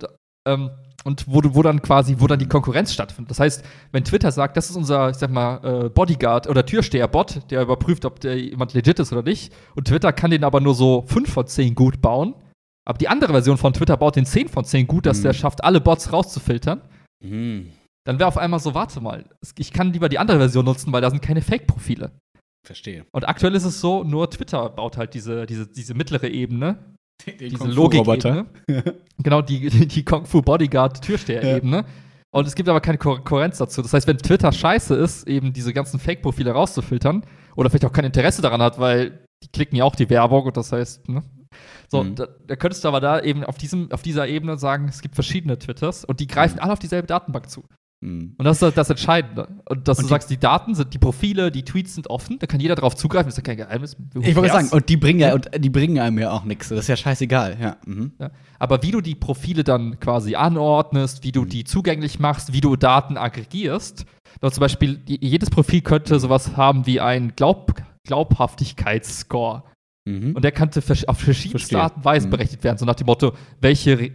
[0.49, 0.71] ähm,
[1.05, 3.31] und wo, wo dann quasi, wo dann die Konkurrenz stattfindet.
[3.31, 7.51] Das heißt, wenn Twitter sagt, das ist unser, ich sag mal, äh, Bodyguard oder Türsteher-Bot,
[7.51, 10.75] der überprüft, ob der jemand legit ist oder nicht, und Twitter kann den aber nur
[10.75, 12.35] so 5 von 10 gut bauen,
[12.87, 15.23] aber die andere Version von Twitter baut den 10 von 10 gut, dass Mhm.
[15.25, 16.83] der schafft, alle Bots rauszufiltern,
[17.23, 17.71] Mhm.
[18.05, 19.25] dann wäre auf einmal so, warte mal,
[19.57, 22.11] ich kann lieber die andere Version nutzen, weil da sind keine Fake-Profile.
[22.67, 23.07] Verstehe.
[23.13, 26.77] Und aktuell ist es so, nur Twitter baut halt diese, diese, diese mittlere Ebene,
[27.27, 28.47] Den diese Kung Fu Roboter.
[28.69, 28.95] Logik-Ebene.
[29.19, 31.85] genau, die, die, Kung Fu Bodyguard Türsteher-Ebene.
[32.33, 33.83] Und es gibt aber keine Ko- Kohärenz dazu.
[33.83, 37.25] Das heißt, wenn Twitter scheiße ist, eben diese ganzen Fake-Profile rauszufiltern
[37.57, 40.57] oder vielleicht auch kein Interesse daran hat, weil die klicken ja auch die Werbung und
[40.57, 41.23] das heißt, ne?
[41.89, 42.15] So, Mhm.
[42.15, 45.17] da, da könntest du aber da eben auf, diesem, auf dieser Ebene sagen, es gibt
[45.17, 46.61] verschiedene Twitters und die greifen Mhm.
[46.63, 47.65] alle auf dieselbe Datenbank zu.
[48.03, 48.35] Mhm.
[48.39, 49.49] Und das ist das Entscheidende.
[49.69, 52.39] Und dass Und du die- sagst, die Daten sind, die Profile, die Tweets sind offen,
[52.39, 53.97] da kann jeder darauf zugreifen, das ist ja kein Geheimnis.
[54.23, 56.71] Ich wollte sagen, und die bringen ja, und die bringen einem ja auch nichts.
[56.71, 57.77] Das ist ja scheißegal, ja.
[57.85, 58.13] Mhm.
[58.19, 58.31] Ja.
[58.59, 62.75] Aber wie du die Profile dann quasi anordnest, wie du die zugänglich machst, wie du
[62.77, 64.07] Daten aggregierst.
[64.41, 67.75] Also zum Beispiel, jedes Profil könnte sowas haben wie ein Glaub
[68.07, 69.63] Glaubhaftigkeitsscore.
[70.07, 70.35] Mhm.
[70.35, 71.81] Und der könnte auf verschiedenste.
[71.81, 72.31] Art und Weise Mhm.
[72.31, 72.79] berechnet werden.
[72.79, 74.11] So nach dem Motto, welche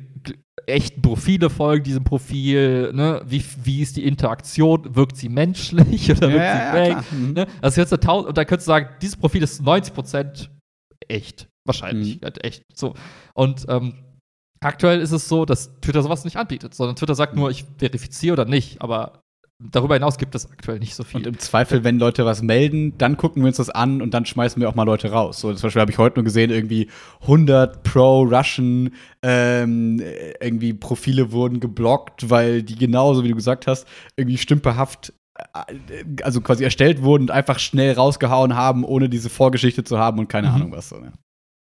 [0.68, 3.22] echten Profile folgen diesem Profil, ne?
[3.26, 6.90] wie, wie ist die Interaktion, wirkt sie menschlich oder wirkt Ja, sie ja, fake?
[6.92, 7.06] klar.
[7.12, 7.34] Mhm.
[7.34, 7.48] Ne?
[7.62, 10.50] Also jetzt tausend, und da könntest du sagen, dieses Profil ist 90%
[11.08, 11.48] echt.
[11.66, 12.22] Wahrscheinlich.
[12.22, 12.26] Mhm.
[12.26, 12.64] Halt echt.
[12.74, 12.94] So.
[13.34, 13.96] Und ähm,
[14.60, 18.34] aktuell ist es so, dass Twitter sowas nicht anbietet, sondern Twitter sagt nur, ich verifiziere
[18.34, 19.22] oder nicht, aber
[19.60, 21.22] darüber hinaus gibt es aktuell nicht so viel.
[21.22, 24.26] Und im Zweifel, wenn Leute was melden, dann gucken wir uns das an und dann
[24.26, 25.40] schmeißen wir auch mal Leute raus.
[25.40, 26.90] So, zum Beispiel habe ich heute nur gesehen, irgendwie
[27.22, 28.92] 100 Pro-Russian
[29.22, 30.02] ähm,
[30.42, 33.88] irgendwie Profile wurden geblockt, weil die genauso, wie du gesagt hast,
[34.18, 39.84] irgendwie stümperhaft äh, also quasi erstellt wurden und einfach schnell rausgehauen haben, ohne diese Vorgeschichte
[39.84, 40.56] zu haben und keine Mhm.
[40.56, 40.90] Ahnung was.
[40.90, 41.14] So, ne?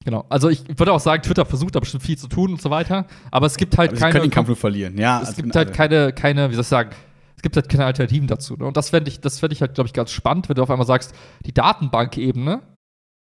[0.05, 0.24] genau.
[0.28, 3.07] Also ich würde auch sagen, Twitter versucht da bestimmt viel zu tun und so weiter,
[3.30, 4.99] aber es gibt halt Aber sie keine können den Kampf nur verlieren.
[4.99, 6.90] Ja, es also gibt halt keine, keine, wie soll ich sagen,
[7.37, 8.57] es gibt halt keine Alternativen dazu.
[8.57, 8.64] Ne?
[8.64, 10.70] Und das fände ich, das fänd ich halt, glaube ich, ganz spannend, wenn du auf
[10.70, 11.14] einmal sagst,
[11.45, 12.62] die Datenbankebene,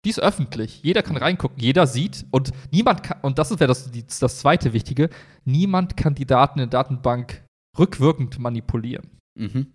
[0.04, 0.82] die ist öffentlich.
[0.82, 5.10] Jeder kann reingucken, jeder sieht und niemand kann, und das wäre das, das zweite Wichtige,
[5.44, 7.44] niemand kann die Daten in der Datenbank
[7.78, 9.10] rückwirkend manipulieren.
[9.38, 9.72] Mhm.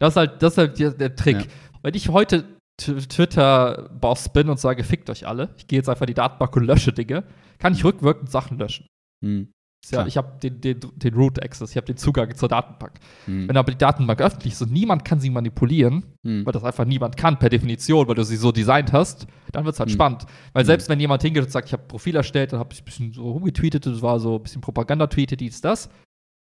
[0.00, 1.40] Das ist halt, das ist halt der, der Trick.
[1.40, 1.46] Ja.
[1.82, 2.44] Wenn ich heute
[2.80, 6.64] Twitter-Boss bin und sage, fickt euch alle, ich gehe jetzt einfach in die Datenbank und
[6.64, 7.24] lösche Dinge,
[7.58, 8.86] kann ich rückwirkend Sachen löschen.
[9.20, 9.50] Mhm.
[9.90, 12.92] Ja, ich habe den, den, den Root Access, ich habe den Zugang zur Datenbank.
[13.26, 13.48] Mhm.
[13.48, 16.44] Wenn aber die Datenbank öffentlich ist und niemand kann sie manipulieren, Mhm.
[16.44, 19.74] weil das einfach niemand kann per Definition, weil du sie so designt hast, dann wird
[19.74, 19.94] es halt Mhm.
[19.94, 20.26] spannend.
[20.52, 20.66] Weil Mhm.
[20.66, 22.84] selbst wenn jemand hingeht und sagt, ich habe ein Profil erstellt, dann habe ich ein
[22.84, 25.88] bisschen so rumgetweetet, das war so ein bisschen Propaganda-Tweete, dies, das.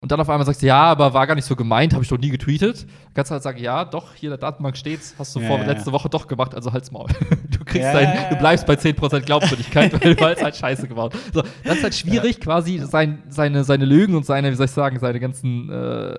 [0.04, 2.10] Und dann auf einmal sagst du, ja, aber war gar nicht so gemeint, habe ich
[2.10, 2.82] doch nie getweetet.
[2.88, 5.46] Dann kannst du halt sagen, ja, doch, hier in der Datenbank steht's, hast du Ja,
[5.48, 7.08] vor ja, letzte Woche doch gemacht, also halt's Maul.
[7.52, 11.14] Du kriegst Ja, dein, du bleibst bei 10% Glaubwürdigkeit, weil du hast halt Scheiße gebaut.
[11.32, 14.72] So, dann ist halt schwierig, quasi sein, seine, seine Lügen und seine, wie soll ich
[14.72, 16.18] sagen, seine ganzen äh,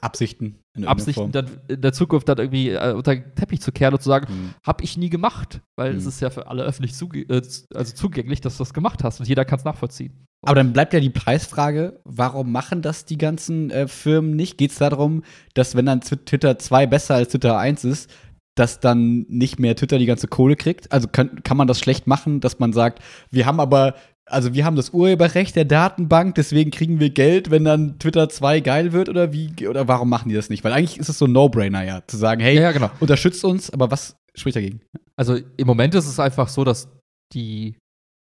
[0.00, 0.58] Absichten.
[0.76, 4.02] in Absichten dann in der Zukunft dann irgendwie äh, unter den Teppich zu kehren und
[4.02, 4.54] zu sagen, Mhm.
[4.66, 6.08] hab ich nie gemacht, weil es Mhm.
[6.08, 7.42] ist ja für alle öffentlich zuge äh,
[7.74, 10.26] also zugänglich, dass du das gemacht hast und jeder kann es nachvollziehen.
[10.42, 14.56] Aber dann bleibt ja die Preisfrage, warum machen das die ganzen äh, Firmen nicht?
[14.56, 15.22] Geht es darum,
[15.54, 18.10] dass wenn dann Twi- Twitter 2 besser als Twitter 1 ist,
[18.56, 20.90] dass dann nicht mehr Twitter die ganze Kohle kriegt?
[20.92, 24.64] Also kann, kann man das schlecht machen, dass man sagt, wir haben aber, also wir
[24.64, 29.10] haben das Urheberrecht der Datenbank, deswegen kriegen wir Geld, wenn dann Twitter 2 geil wird
[29.10, 29.68] oder wie?
[29.68, 30.64] Oder warum machen die das nicht?
[30.64, 32.90] Weil eigentlich ist es so ein No-Brainer ja, zu sagen, hey, Ja, ja, genau.
[33.00, 34.80] unterstützt uns, aber was spricht dagegen?
[35.16, 36.88] Also im Moment ist es einfach so, dass
[37.34, 37.76] die,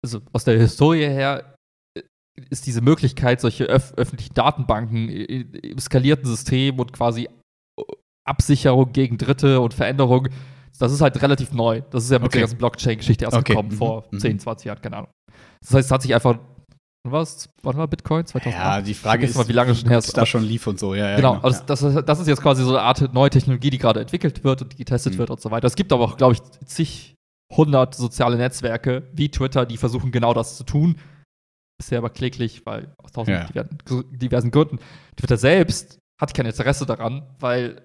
[0.03, 1.55] also aus der Historie her
[2.51, 7.25] ist diese Möglichkeit, solche öf öffentlichen Datenbanken i- i- im skalierten System und quasi
[7.79, 7.83] äh,
[8.27, 10.29] Absicherung gegen Dritte und Veränderung,
[10.79, 11.83] das ist halt relativ neu.
[11.91, 12.39] Das ist ja mit Okay.
[12.39, 13.53] der ganzen Blockchain-Geschichte erst Okay.
[13.53, 13.77] gekommen, Mhm.
[13.77, 14.21] vor Mhm.
[14.21, 15.11] 10, 20 Jahren, keine Ahnung.
[15.61, 16.39] Das heißt, es hat sich einfach,
[17.05, 18.27] wann war es, wann war Bitcoin?
[18.27, 18.65] 2008?
[18.65, 20.17] Ja, die Frage ist, mal, wie lange schon her ist.
[20.17, 20.95] da schon lief und so.
[20.95, 21.65] Ja, ja, Genau, also ja.
[21.67, 24.63] das, das, das ist jetzt quasi so eine Art neue Technologie, die gerade entwickelt wird
[24.63, 25.19] und die getestet Mhm.
[25.19, 25.67] wird und so weiter.
[25.67, 27.15] Es gibt aber auch, glaube ich, zig
[27.57, 30.97] hundert soziale Netzwerke wie Twitter, die versuchen genau das zu tun.
[31.79, 33.45] Bisher aber kläglich, weil aus tausend Ja.
[33.45, 34.79] diversen, diversen Gründen.
[35.17, 37.85] Twitter selbst hat kein Interesse daran, weil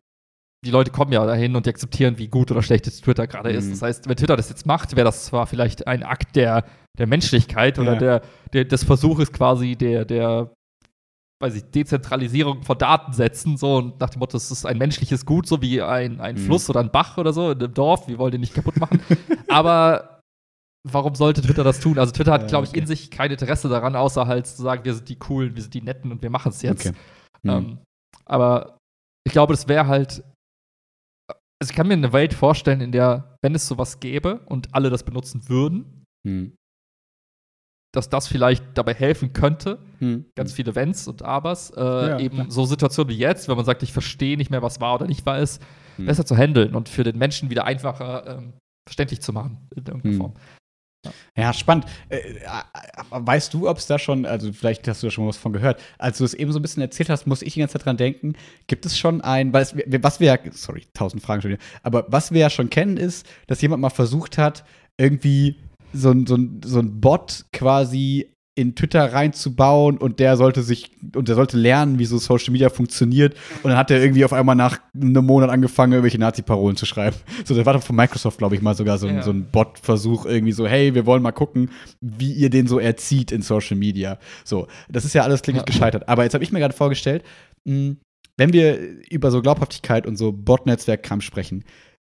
[0.66, 3.52] die Leute kommen ja dahin und die akzeptieren, wie gut oder schlecht jetzt Twitter gerade
[3.52, 3.66] ist.
[3.66, 3.72] Mhm.
[3.72, 6.64] Das heißt, wenn Twitter das jetzt macht, wäre das zwar vielleicht ein Akt der,
[6.98, 8.00] der Menschlichkeit oder Ja.
[8.00, 8.22] der,
[8.54, 10.52] der, des Versuches quasi der, der
[11.42, 15.46] weiß ich, Dezentralisierung von Datensätzen, so und nach dem Motto, es ist ein menschliches Gut,
[15.46, 16.40] so wie ein, ein Mhm.
[16.40, 19.02] Fluss oder ein Bach oder so in einem Dorf, wir wollen den nicht kaputt machen.
[19.50, 20.13] Aber
[20.90, 21.98] warum sollte Twitter das tun?
[22.00, 22.80] Also Twitter hat, glaube ich, okay.
[22.80, 25.74] in sich kein Interesse daran, außer halt zu sagen, wir sind die Coolen, wir sind
[25.74, 26.86] die Netten und wir machen es jetzt.
[26.88, 26.96] Okay.
[27.44, 27.50] Mhm.
[27.50, 27.78] Ähm,
[28.26, 28.78] aber
[29.26, 30.24] ich glaube, das wäre halt.
[31.62, 34.90] Also ich kann mir eine Welt vorstellen, in der, wenn es sowas gäbe und alle
[34.90, 36.56] das benutzen würden, Hm.
[37.96, 40.26] dass das vielleicht dabei helfen könnte, Hm.
[40.36, 42.52] ganz viele Wenns und Abers, äh, Ja, eben klar.
[42.52, 45.26] so Situationen wie jetzt, wenn man sagt, ich verstehe nicht mehr, was war oder nicht
[45.26, 45.62] war, ist,
[45.96, 46.06] Hm.
[46.06, 48.54] besser zu handeln und für den Menschen wieder einfacher ähm,
[48.88, 50.18] verständlich zu machen in irgendeiner Hm.
[50.20, 50.34] Form.
[51.36, 51.86] Ja, spannend.
[52.10, 52.44] Äh, äh,
[53.10, 55.82] weißt du, ob es da schon, also vielleicht hast du da schon was von gehört,
[55.98, 57.98] als du es eben so ein bisschen erzählt hast, muss ich die ganze Zeit dran
[57.98, 58.34] denken,
[58.68, 62.06] gibt es schon ein, weil es, was wir ja, sorry, tausend Fragen schon wieder, aber
[62.10, 64.64] was wir ja schon kennen ist, dass jemand mal versucht hat,
[64.98, 65.58] irgendwie
[65.94, 70.92] so ein, so ein, so ein Bot quasi in Twitter reinzubauen und der sollte sich
[71.16, 74.34] und der sollte lernen, wie so Social Media funktioniert und dann hat er irgendwie auf
[74.34, 77.16] einmal nach einem Monat angefangen, irgendwelche Nazi-Parolen zu schreiben.
[77.46, 79.24] So, das war doch von Microsoft, glaube ich, mal sogar so ein, Ja.
[79.24, 83.32] so ein Bot-Versuch irgendwie so, hey, wir wollen mal gucken, wie ihr den so erzieht
[83.32, 84.20] in Social Media.
[84.46, 85.66] So, das ist ja alles kläglich Ja.
[85.66, 86.08] gescheitert.
[86.08, 87.24] Aber jetzt habe ich mir gerade vorgestellt,
[87.66, 87.96] mh,
[88.38, 88.78] wenn wir
[89.10, 91.64] über so Glaubhaftigkeit und so Bot-Netzwerkkram sprechen,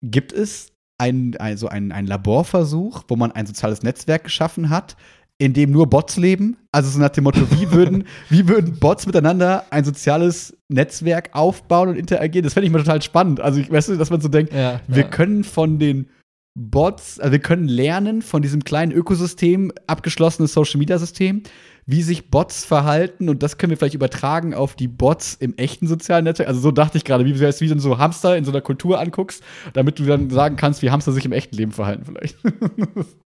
[0.02, 4.96] gibt es ein, also ein, ein Laborversuch, wo man ein soziales Netzwerk geschaffen hat,
[5.38, 6.56] in dem nur Bots leben?
[6.72, 11.88] Also so nach dem Motto, wie würden, wie würden Bots miteinander ein soziales Netzwerk aufbauen
[11.88, 12.44] und interagieren?
[12.44, 13.40] Das fände ich mal total spannend.
[13.40, 15.08] Also, ich weißt du, dass man so denkt, Ja, wir ja.
[15.08, 16.08] können von den
[16.56, 21.42] Bots, also wir können lernen von diesem kleinen Ökosystem, abgeschlossenes Social Media System,
[21.84, 25.88] wie sich Bots verhalten und das können wir vielleicht übertragen auf die Bots im echten
[25.88, 26.48] sozialen Netzwerk.
[26.48, 29.42] Also so dachte ich gerade, wie du wie so Hamster in so einer Kultur anguckst,
[29.72, 32.36] damit du dann sagen kannst, wie Hamster sich im echten Leben verhalten vielleicht.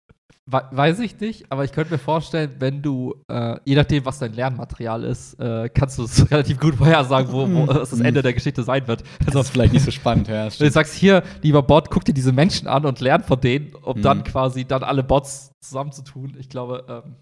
[0.49, 4.20] We weiß ich nicht, aber ich könnte mir vorstellen, wenn du, äh, je nachdem, was
[4.20, 8.32] dein Lernmaterial ist, äh, kannst du es relativ gut vorhersagen, wo, wo das Ende der
[8.32, 9.03] Geschichte sein wird.
[9.18, 10.44] Das Also, ist vielleicht nicht so spannend, ja.
[10.44, 13.74] wenn du sagst, hier, lieber Bot, guck dir diese Menschen an und lern von denen,
[13.74, 14.03] um Mhm.
[14.03, 16.36] dann quasi dann alle Bots zusammenzutun.
[16.38, 17.16] Ich glaube, ähm,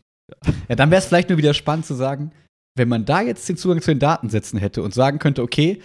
[0.68, 2.30] Ja, dann wäre es vielleicht nur wieder spannend zu sagen,
[2.76, 5.80] wenn man da jetzt den Zugang zu den Datensätzen hätte und sagen könnte, okay,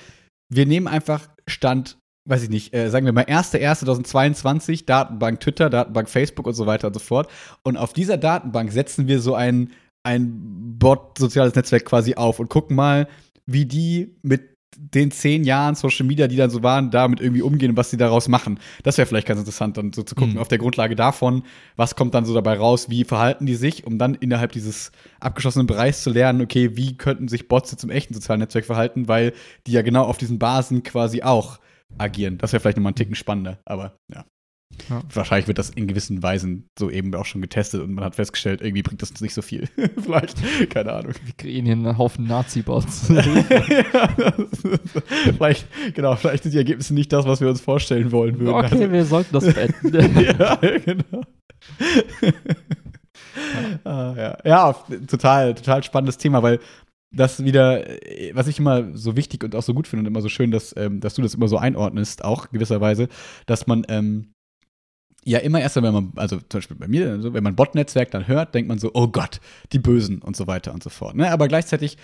[0.52, 6.10] wir nehmen einfach Stand, weiß ich nicht, äh, sagen wir mal 1.1.2022, Datenbank Twitter, Datenbank
[6.10, 7.30] Facebook und so weiter und so fort.
[7.64, 9.72] Und auf dieser Datenbank setzen wir so ein,
[10.04, 13.08] ein Bot-soziales Netzwerk quasi auf und gucken mal,
[13.46, 14.42] wie die mit
[14.82, 17.98] den zehn Jahren Social Media, die dann so waren, damit irgendwie umgehen und was sie
[17.98, 18.60] daraus machen.
[18.84, 20.40] Das wäre vielleicht ganz interessant, dann so zu gucken, Mhm.
[20.40, 21.44] auf der Grundlage davon,
[21.76, 25.68] was kommt dann so dabei raus, wie verhalten die sich, um dann innerhalb dieses abgeschlossenen
[25.68, 29.34] Bereichs zu lernen, okay, wie könnten sich Bots jetzt im echten sozialen Netzwerk verhalten, weil
[29.68, 31.60] die ja genau auf diesen Basen quasi auch
[31.98, 32.38] agieren.
[32.38, 34.26] Das wäre vielleicht nochmal einen Ticken spannender, aber ja.
[34.88, 35.02] Ja.
[35.14, 38.62] Wahrscheinlich wird das in gewissen Weisen so eben auch schon getestet und man hat festgestellt,
[38.62, 39.68] irgendwie bringt das uns nicht so viel.
[40.02, 40.38] vielleicht,
[40.70, 41.14] keine Ahnung.
[41.24, 43.10] wir kreieren hier einen Haufen Nazi-Bots.
[45.26, 48.54] Ja, vielleicht, genau, vielleicht sind die Ergebnisse nicht das, was wir uns vorstellen wollen würden.
[48.54, 50.22] okay, wir sollten das beenden.
[50.40, 51.24] ja, genau.
[53.84, 54.38] Ah, ja.
[54.46, 54.74] ja,
[55.08, 56.60] total, total spannendes Thema, weil
[57.12, 60.22] das wieder, äh, was ich immer so wichtig und auch so gut finde und immer
[60.22, 63.08] so schön, dass, ähm, dass du das immer so einordnest, auch gewisserweise,
[63.46, 64.34] dass man ähm,
[65.26, 68.54] ja immer erst, wenn man, also zum Beispiel bei mir, wenn man Bot-Netzwerk dann hört,
[68.54, 69.42] denkt man so, oh Gott,
[69.72, 71.16] die Bösen und so weiter und so fort.
[71.16, 71.32] Ne?
[71.32, 71.98] Aber gleichzeitig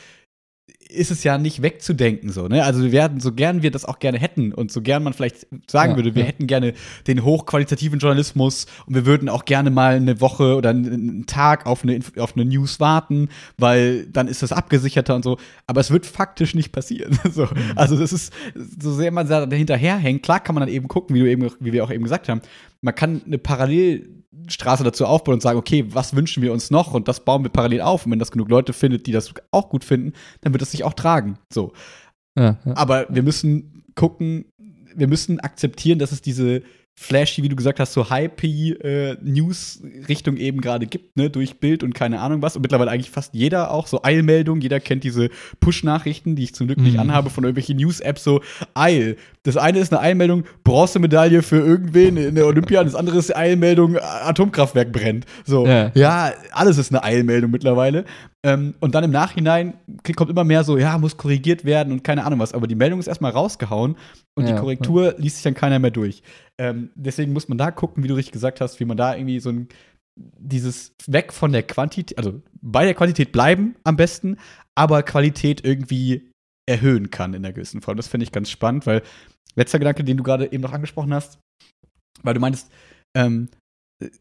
[0.89, 2.63] ist es ja nicht wegzudenken so, ne?
[2.63, 5.47] Also wir werden, so gern wir das auch gerne hätten und so gern man vielleicht
[5.67, 6.27] sagen Ja, würde, wir ja.
[6.27, 6.73] hätten gerne
[7.07, 11.83] den hochqualitativen Journalismus und wir würden auch gerne mal eine Woche oder einen, Tag auf
[11.83, 15.37] eine, auf eine News warten, weil dann ist das abgesicherter und so.
[15.67, 17.17] Aber es wird faktisch nicht passieren.
[17.31, 17.43] so.
[17.43, 17.73] Mhm.
[17.75, 18.33] Also das ist,
[18.79, 21.73] so sehr man da hinterherhängt, klar kann man dann eben gucken, wie du eben, wie
[21.73, 22.41] wir auch eben gesagt haben,
[22.81, 23.39] man kann eine
[24.45, 26.93] Parallelstraße dazu aufbauen und sagen, okay, was wünschen wir uns noch?
[26.93, 28.05] Und das bauen wir parallel auf.
[28.05, 30.83] Und wenn das genug Leute findet, die das auch gut finden, dann wird es sich
[30.83, 31.37] auch tragen.
[31.51, 31.73] So.
[32.37, 32.75] ja, ja.
[32.75, 34.45] Aber wir müssen gucken,
[34.95, 36.61] wir müssen akzeptieren, dass es diese
[36.97, 41.83] flashy, wie du gesagt hast, so hypey äh, News-Richtung eben gerade gibt, ne, durch Bild
[41.83, 42.55] und keine Ahnung was.
[42.55, 44.61] Und mittlerweile eigentlich fast jeder auch so Eilmeldungen.
[44.61, 45.29] Jeder kennt diese
[45.59, 46.99] Push-Nachrichten, die ich zum Glück nicht Mhm.
[47.01, 48.41] anhabe von irgendwelchen News-Apps, so
[48.73, 49.17] Eil.
[49.43, 53.97] Das eine ist eine Eilmeldung, Bronzemedaille für irgendwen in der Olympia, das andere ist Eilmeldung,
[53.99, 55.25] Atomkraftwerk brennt.
[55.45, 55.91] So, Ja.
[55.93, 58.05] ja, alles ist eine Eilmeldung mittlerweile.
[58.45, 59.73] Ähm, und dann im Nachhinein
[60.15, 62.53] kommt immer mehr so, ja, muss korrigiert werden und keine Ahnung was.
[62.53, 63.97] Aber die Meldung ist erstmal rausgehauen
[64.37, 66.21] und Ja, die Korrektur liest sich dann keiner mehr durch.
[66.59, 69.39] Ähm, deswegen muss man da gucken, wie du richtig gesagt hast, wie man da irgendwie
[69.39, 69.67] so ein
[70.17, 74.37] dieses weg von der Quantität, also bei der Quantität bleiben am besten,
[74.75, 76.29] aber Qualität irgendwie
[76.69, 77.97] erhöhen kann in einer gewissen Form.
[77.97, 79.01] Das finde ich ganz spannend, weil
[79.55, 81.39] letzter Gedanke, den du gerade eben noch angesprochen hast,
[82.21, 82.71] weil du meintest,
[83.17, 83.49] ähm,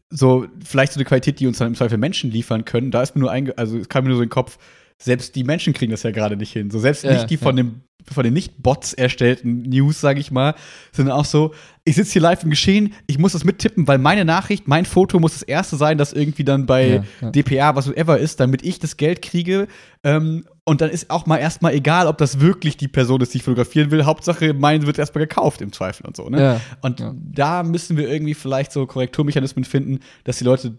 [0.09, 3.15] so vielleicht so eine Qualität, die uns dann im Zweifel Menschen liefern können, da ist
[3.15, 4.57] mir nur einge also es kam mir nur so in den Kopf,
[4.97, 6.71] selbst die Menschen kriegen das ja gerade nicht hin.
[6.71, 10.29] So selbst Ja, nicht die von dem von den nicht Bots erstellten News, sage ich
[10.29, 10.53] mal,
[10.91, 11.55] sind auch so,
[11.85, 15.19] ich sitze hier live im Geschehen, ich muss das mittippen, weil meine Nachricht, mein Foto
[15.19, 17.31] muss das erste sein, das irgendwie dann bei Ja, ja.
[17.31, 19.67] DPA, was ever ist, damit ich das Geld kriege.
[20.03, 23.37] Ähm, und dann ist auch mal erstmal egal, ob das wirklich die Person ist, die
[23.37, 24.05] ich fotografieren will.
[24.05, 26.27] Hauptsache, mein wird erstmal gekauft im Zweifel und so.
[26.29, 26.41] Ne?
[26.41, 26.61] Ja.
[26.81, 27.13] Und Ja.
[27.15, 30.77] da müssen wir irgendwie vielleicht so Korrekturmechanismen finden, dass die Leute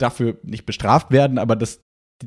[0.00, 1.80] dafür nicht bestraft werden, aber dass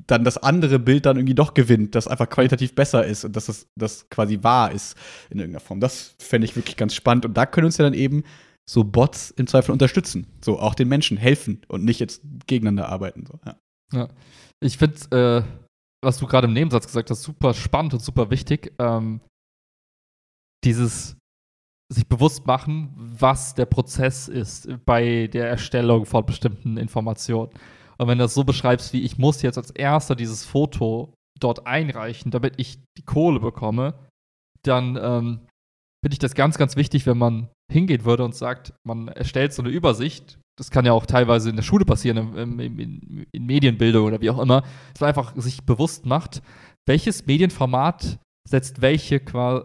[0.08, 3.46] dann das andere Bild dann irgendwie doch gewinnt, das einfach qualitativ besser ist und dass
[3.46, 4.96] das, das quasi wahr ist
[5.30, 5.80] in irgendeiner Form.
[5.80, 7.26] Das fände ich wirklich ganz spannend.
[7.26, 8.24] Und da können uns ja dann eben
[8.70, 10.28] so Bots im Zweifel unterstützen.
[10.44, 13.26] So auch den Menschen helfen und nicht jetzt gegeneinander arbeiten.
[13.26, 13.40] So.
[13.94, 14.10] Ja.
[14.62, 15.65] Ich finde, äh,
[16.06, 18.74] was du gerade im Nebensatz gesagt hast, super spannend und super wichtig.
[18.80, 19.22] Ähm,
[20.64, 21.18] dieses
[21.94, 27.52] sich bewusst machen, was der Prozess ist bei der Erstellung von bestimmten Informationen.
[27.98, 31.68] Und wenn du das so beschreibst, wie ich muss jetzt als erster dieses Foto dort
[31.68, 33.94] einreichen, damit ich die Kohle bekomme,
[34.64, 35.48] dann ähm,
[36.06, 39.64] finde ich das ganz, ganz wichtig, wenn man hingehen würde und sagt, man erstellt so
[39.64, 40.38] eine Übersicht.
[40.56, 44.30] Das kann ja auch teilweise in der Schule passieren, im, in, in Medienbildung oder wie
[44.30, 44.62] auch immer,
[44.94, 46.44] dass man einfach sich bewusst macht,
[46.88, 49.20] welches Medienformat setzt welche,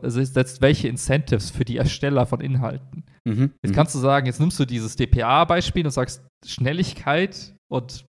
[0.05, 3.05] setzt welche Incentives für die Ersteller von Inhalten.
[3.29, 3.53] Mhm.
[3.63, 3.75] Jetzt mhm.
[3.75, 8.07] kannst du sagen, jetzt nimmst du dieses DPA-Beispiel und sagst Schnelligkeit und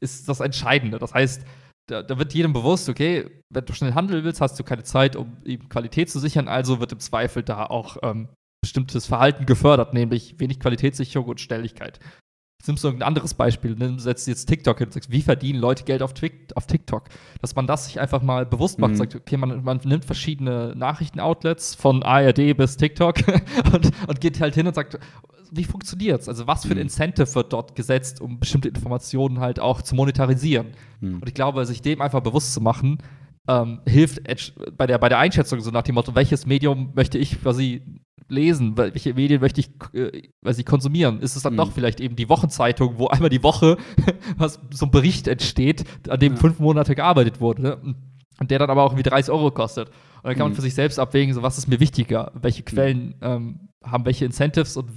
[0.00, 1.00] ist das Entscheidende.
[1.00, 1.44] Das heißt,
[1.90, 5.16] da, da, wird jedem bewusst, okay, wenn du schnell handeln willst, hast du keine Zeit,
[5.16, 8.28] um eben Qualität zu sichern, also wird im Zweifel da auch ähm,
[8.62, 11.98] bestimmtes Verhalten gefördert, nämlich wenig Qualitätssicherung und Schnelligkeit.
[12.60, 15.58] Jetzt nimmst du irgendein anderes Beispiel, nimm, setzt jetzt TikTok hin und sagst, wie verdienen
[15.58, 16.12] Leute Geld auf,
[16.54, 17.08] auf TikTok?
[17.40, 18.96] Dass man das sich einfach mal bewusst macht, mhm.
[18.96, 23.16] sagt, okay, man, man nimmt verschiedene Nachrichtenoutlets von ARD bis TikTok
[23.72, 24.98] und, und geht halt hin und sagt,
[25.52, 26.28] wie funktioniert es?
[26.28, 26.82] Also, was für ein mhm.
[26.82, 30.68] Incentive wird dort gesetzt, um bestimmte Informationen halt auch zu monetarisieren?
[31.00, 31.16] Mhm.
[31.16, 32.98] Und ich glaube, sich dem einfach bewusst zu machen,
[33.48, 34.20] ähm, hilft
[34.76, 37.82] bei der, bei der Einschätzung so nach dem Motto, welches Medium möchte ich quasi
[38.28, 41.20] lesen, welche Medien möchte ich äh, weiß ich, konsumieren?
[41.20, 41.58] Ist es dann mhm.
[41.58, 43.76] doch vielleicht eben die Wochenzeitung, wo einmal die Woche
[44.36, 46.38] was, so ein Bericht entsteht, an dem ja.
[46.38, 47.94] fünf Monate gearbeitet wurde, ne?
[48.38, 49.88] und der dann aber auch irgendwie 30 Euro kostet.
[49.88, 50.56] Und dann kann man mhm.
[50.56, 54.76] für sich selbst abwägen, so was ist mir wichtiger, welche Quellen ähm, haben welche Incentives
[54.76, 54.90] und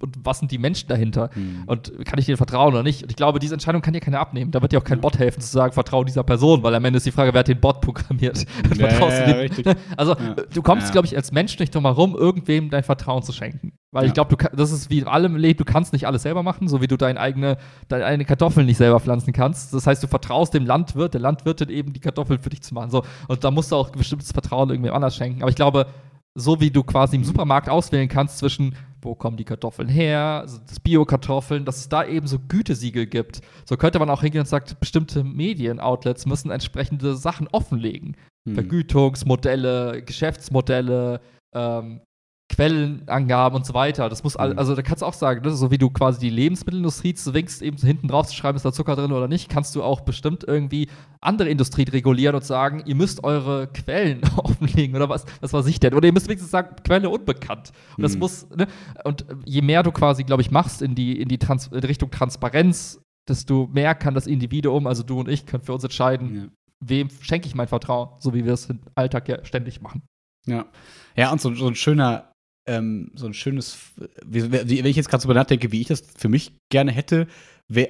[0.00, 1.30] und was sind die Menschen dahinter?
[1.34, 1.64] Mhm.
[1.66, 3.02] Und kann ich denen vertrauen oder nicht?
[3.02, 4.52] Und ich glaube, diese Entscheidung kann dir keiner abnehmen.
[4.52, 6.98] Da wird dir auch kein Bot helfen, zu sagen, vertraue dieser Person, weil am Ende
[6.98, 8.44] ist die Frage, wer hat den Bot programmiert?
[8.78, 9.74] Ja, ja?
[9.96, 10.36] Also, ja.
[10.54, 13.72] du kommst, glaube ich, als Mensch nicht drum herum, irgendwem dein Vertrauen zu schenken.
[13.90, 16.68] Weil ich glaube, das ist wie in allem Leben, du kannst nicht alles selber machen,
[16.68, 17.56] so wie du deine eigene,
[17.88, 19.72] deine eigene Kartoffeln nicht selber pflanzen kannst.
[19.72, 22.74] Das heißt, du vertraust dem Landwirt, der Landwirt hat eben die Kartoffeln für dich zu
[22.74, 22.90] machen.
[22.90, 23.02] So.
[23.26, 25.42] Und da musst du auch bestimmtes Vertrauen irgendwem anders schenken.
[25.42, 25.86] Aber ich glaube,
[26.34, 30.58] so wie du quasi im Supermarkt auswählen kannst zwischen, wo kommen die Kartoffeln her, also
[30.66, 33.40] das Bio-Kartoffeln, dass es da eben so Gütesiegel gibt.
[33.64, 38.16] So könnte man auch hingehen und sagen, bestimmte Medien-Outlets müssen entsprechende Sachen offenlegen.
[38.46, 38.54] Hm.
[38.54, 41.20] Vergütungsmodelle, Geschäftsmodelle,
[41.54, 42.00] ähm,
[42.48, 44.08] Quellenangaben und so weiter.
[44.08, 44.58] Das muss all, mhm.
[44.58, 47.76] also da kannst du auch sagen, ne, so wie du quasi die Lebensmittelindustrie zwingst, eben
[47.76, 50.88] hinten drauf zu schreiben, ist da Zucker drin oder nicht, kannst du auch bestimmt irgendwie
[51.20, 55.78] andere Industrie regulieren und sagen, ihr müsst eure Quellen offenlegen oder was, was weiß ich
[55.78, 55.94] denn.
[55.94, 57.72] Oder ihr müsst wenigstens sagen, Quelle unbekannt.
[57.96, 58.20] Und das mhm.
[58.20, 58.66] muss, ne,
[59.04, 62.10] und je mehr du quasi, glaube ich, machst in die, in die Trans in Richtung
[62.10, 66.48] Transparenz, desto mehr kann das Individuum, also du und ich, können für uns entscheiden, ja.
[66.80, 70.02] wem schenke ich mein Vertrauen, so wie wir es im Alltag ja ständig machen.
[70.46, 70.66] Ja.
[71.14, 72.32] Ja, und so, so ein schöner
[72.68, 73.78] ähm, so ein schönes,
[74.24, 77.26] wenn ich jetzt gerade so nachdenke, wie ich das für mich gerne hätte,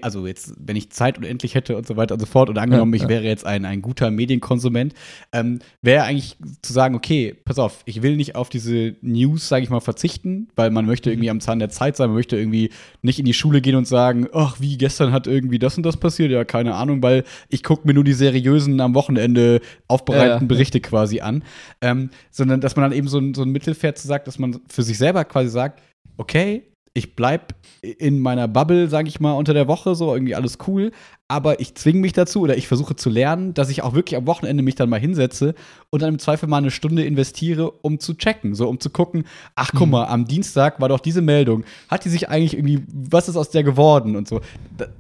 [0.01, 2.93] also jetzt, wenn ich Zeit unendlich hätte und so weiter und so fort, und angenommen,
[2.95, 3.05] ja, ja.
[3.05, 4.95] ich wäre jetzt ein, ein guter Medienkonsument,
[5.33, 9.62] ähm, wäre eigentlich zu sagen, okay, pass auf, ich will nicht auf diese News, sage
[9.62, 12.70] ich mal, verzichten, weil man möchte irgendwie am Zahn der Zeit sein, man möchte irgendwie
[13.03, 15.97] nicht in die Schule gehen und sagen, ach, wie gestern hat irgendwie das und das
[15.97, 20.49] passiert, ja, keine Ahnung, weil ich gucke mir nur die seriösen am Wochenende aufbereiteten ja,
[20.49, 21.45] Berichte quasi an,
[21.81, 24.61] ähm, sondern dass man dann eben so ein, so ein Mittelfährt zu sagt, dass man
[24.68, 25.81] für sich selber quasi sagt,
[26.16, 26.64] okay,
[26.99, 30.90] ich bleib in meiner Bubble, sage ich mal, unter der Woche, so irgendwie alles cool,
[31.28, 34.26] aber ich zwinge mich dazu oder ich versuche zu lernen, dass ich auch wirklich am
[34.26, 35.55] Wochenende mich dann mal hinsetze
[35.90, 39.24] und dann im Zweifel mal eine Stunde investiere, um zu checken, so um zu gucken,
[39.55, 39.92] ach guck mhm.
[39.92, 43.51] mal, am Dienstag war doch diese Meldung, hat die sich eigentlich irgendwie, was ist aus
[43.51, 44.40] der geworden und so.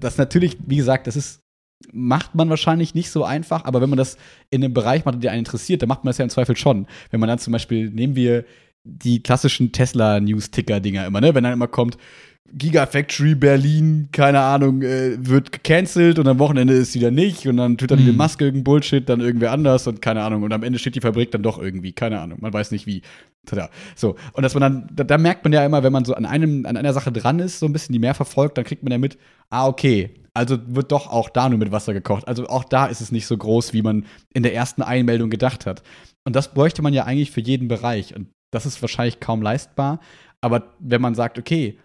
[0.00, 1.42] Das natürlich, wie gesagt, das ist
[1.92, 4.16] macht man wahrscheinlich nicht so einfach, aber wenn man das
[4.50, 6.86] in einem Bereich macht, der einen interessiert, dann macht man das ja im Zweifel schon.
[7.10, 8.44] Wenn man dann zum Beispiel, nehmen wir
[8.84, 11.34] die klassischen Tesla-News-Ticker-Dinger immer, ne?
[11.34, 11.98] Wenn dann immer kommt,
[12.52, 17.76] Gigafactory Berlin, keine Ahnung, äh, wird gecancelt und am Wochenende ist wieder nicht und dann
[17.76, 18.06] tut dann mhm.
[18.06, 21.00] die Maske irgendein Bullshit, dann irgendwer anders und keine Ahnung und am Ende steht die
[21.00, 23.02] Fabrik dann doch irgendwie, keine Ahnung, man weiß nicht wie.
[23.46, 23.70] Tada.
[23.94, 26.26] So, und dass man dann, da, da, merkt man ja immer, wenn man so an
[26.26, 28.92] einem, an einer Sache dran ist, so ein bisschen die mehr verfolgt, dann kriegt man
[28.92, 29.16] ja mit,
[29.48, 32.28] ah, okay, also wird doch auch da nur mit Wasser gekocht.
[32.28, 35.66] Also auch da ist es nicht so groß, wie man in der ersten Einmeldung gedacht
[35.66, 35.82] hat.
[36.24, 38.14] Und das bräuchte man ja eigentlich für jeden Bereich.
[38.14, 40.00] Und das ist wahrscheinlich kaum leistbar.
[40.40, 41.78] Aber wenn man sagt, okay,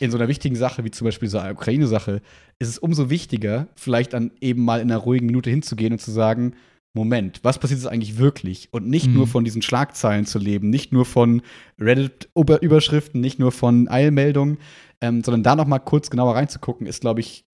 [0.00, 2.20] in so einer wichtigen Sache wie zum Beispiel so einer Ukraine-Sache
[2.58, 6.10] ist es umso wichtiger, vielleicht dann eben mal in einer ruhigen Minute hinzugehen und zu
[6.10, 6.54] sagen,
[6.96, 8.68] Moment, was passiert jetzt eigentlich wirklich?
[8.70, 9.14] Und nicht mhm.
[9.14, 11.42] nur von diesen Schlagzeilen zu leben, nicht nur von
[11.80, 14.58] Reddit-Überschriften, nicht nur von Eilmeldungen,
[15.00, 17.44] ähm, sondern da noch mal kurz genauer reinzugucken, ist, glaube ich,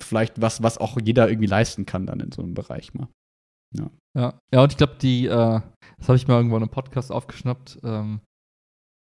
[0.00, 3.08] vielleicht was, was auch jeder irgendwie leisten kann dann in so einem Bereich mal.
[3.74, 3.90] Ja.
[4.16, 5.60] Ja, ja und ich glaube, die, äh,
[5.98, 8.20] das habe ich mal irgendwo in einem Podcast aufgeschnappt, ähm,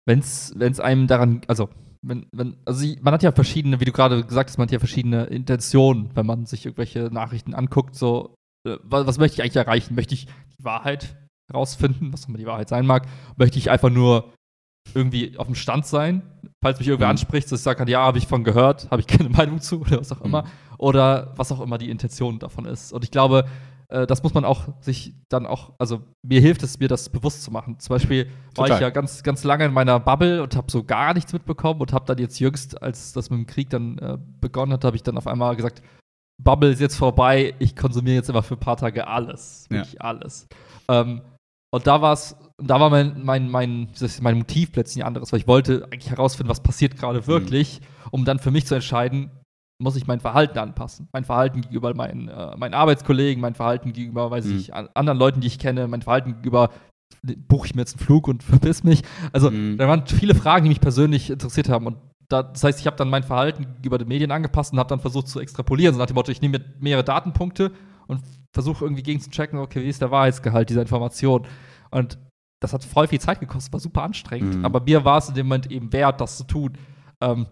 [0.06, 1.68] wenn es einem daran, also
[2.02, 4.78] wenn, wenn, also man hat ja verschiedene, wie du gerade gesagt hast, man hat ja
[4.78, 8.34] verschiedene Intentionen, wenn man sich irgendwelche Nachrichten anguckt, so,
[8.66, 9.94] äh, was, was, möchte ich eigentlich erreichen?
[9.94, 11.16] Möchte ich die Wahrheit
[11.50, 13.06] herausfinden, was auch immer die Wahrheit sein mag?
[13.36, 14.32] Möchte ich einfach nur
[14.94, 16.22] irgendwie auf dem Stand sein,
[16.62, 17.12] falls mich irgendwer mhm.
[17.12, 20.00] anspricht, dass ich kann, ja, habe ich von gehört, habe ich keine Meinung zu oder
[20.00, 20.42] was auch immer.
[20.42, 20.48] Mhm.
[20.78, 22.92] Oder was auch immer die Intention davon ist.
[22.92, 23.44] Und ich glaube,
[23.90, 27.42] äh, das muss man auch sich dann auch, also mir hilft es, mir das bewusst
[27.42, 27.78] zu machen.
[27.78, 28.76] Zum Beispiel war Total.
[28.76, 31.92] ich ja ganz, ganz lange in meiner Bubble und habe so gar nichts mitbekommen und
[31.92, 35.02] habe dann jetzt jüngst, als das mit dem Krieg dann äh, begonnen hat, habe ich
[35.02, 35.82] dann auf einmal gesagt,
[36.42, 39.66] Bubble ist jetzt vorbei, ich konsumiere jetzt immer für ein paar Tage alles.
[39.68, 40.00] Wirklich ja.
[40.00, 40.48] alles.
[40.88, 41.20] Ähm,
[41.72, 43.88] Und da war es, da war mein, mein, mein,
[44.20, 48.08] mein Motiv plötzlich ein anderes, weil ich wollte eigentlich herausfinden, was passiert gerade wirklich, mhm.
[48.10, 49.30] um dann für mich zu entscheiden,
[49.80, 51.08] muss ich mein Verhalten anpassen.
[51.12, 54.58] Mein Verhalten gegenüber meinen, äh, meinen Arbeitskollegen, mein Verhalten gegenüber, weiß mhm.
[54.58, 56.70] ich, anderen Leuten, die ich kenne, mein Verhalten gegenüber,
[57.48, 59.02] buche ich mir jetzt einen Flug und verpiss mich.
[59.32, 59.78] Also, mhm.
[59.78, 61.86] da waren viele Fragen, die mich persönlich interessiert haben.
[61.86, 61.96] Und
[62.28, 65.00] da, das heißt, ich habe dann mein Verhalten gegenüber den Medien angepasst und habe dann
[65.00, 67.72] versucht zu extrapolieren, so nach dem Motto, ich nehme mir mehrere Datenpunkte
[68.06, 71.46] und versuche irgendwie gegen zu checken, okay, wie ist der Wahrheitsgehalt dieser Information.
[71.90, 72.18] Und
[72.60, 74.56] das hat voll viel Zeit gekostet, war super anstrengend.
[74.56, 74.64] Mhm.
[74.64, 76.76] Aber mir war es in dem Moment eben wert, das zu tun.
[77.20, 77.46] Ähm,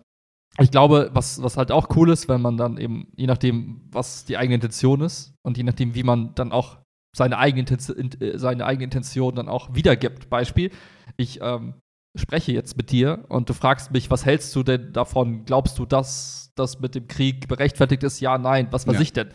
[0.61, 4.25] ich glaube, was, was halt auch cool ist, wenn man dann eben, je nachdem, was
[4.25, 6.79] die eigene Intention ist und je nachdem, wie man dann auch
[7.17, 10.29] seine eigene, Intention, äh, seine eigene Intention dann auch wiedergibt.
[10.29, 10.71] Beispiel,
[11.17, 11.75] ich ähm,
[12.17, 15.45] spreche jetzt mit dir und du fragst mich, was hältst du denn davon?
[15.45, 18.21] Glaubst du, dass das mit dem Krieg berechtfertigt ist?
[18.21, 19.01] Ja, nein, was weiß ja.
[19.01, 19.29] ich denn?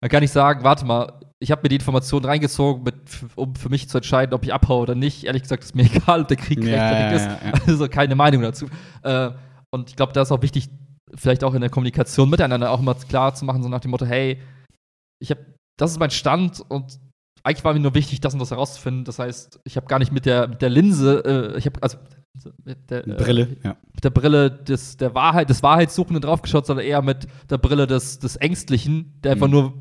[0.00, 2.94] Dann kann ich sagen, warte mal, ich habe mir die Informationen reingezogen, mit,
[3.34, 5.24] um für mich zu entscheiden, ob ich abhaue oder nicht.
[5.24, 7.68] Ehrlich gesagt ist mir egal, ob der Krieg ja, gerechtfertigt ja, ist.
[7.68, 8.66] Also keine Meinung dazu.
[9.02, 9.30] Äh,
[9.70, 10.68] und ich glaube, da ist auch wichtig,
[11.14, 14.06] vielleicht auch in der Kommunikation miteinander auch mal klar zu machen, so nach dem Motto,
[14.06, 14.40] hey,
[15.20, 15.40] ich habe,
[15.78, 16.98] das ist mein Stand und
[17.44, 19.04] eigentlich war mir nur wichtig, das und das herauszufinden.
[19.04, 21.98] Das heißt, ich habe gar nicht mit der, mit der Linse, äh, ich habe also
[22.64, 23.76] mit der Brille, äh, ja.
[23.94, 28.18] Mit der Brille des, der Wahrheit, des Wahrheitssuchenden draufgeschaut, sondern eher mit der Brille des,
[28.18, 29.42] des Ängstlichen, der mhm.
[29.42, 29.74] einfach nur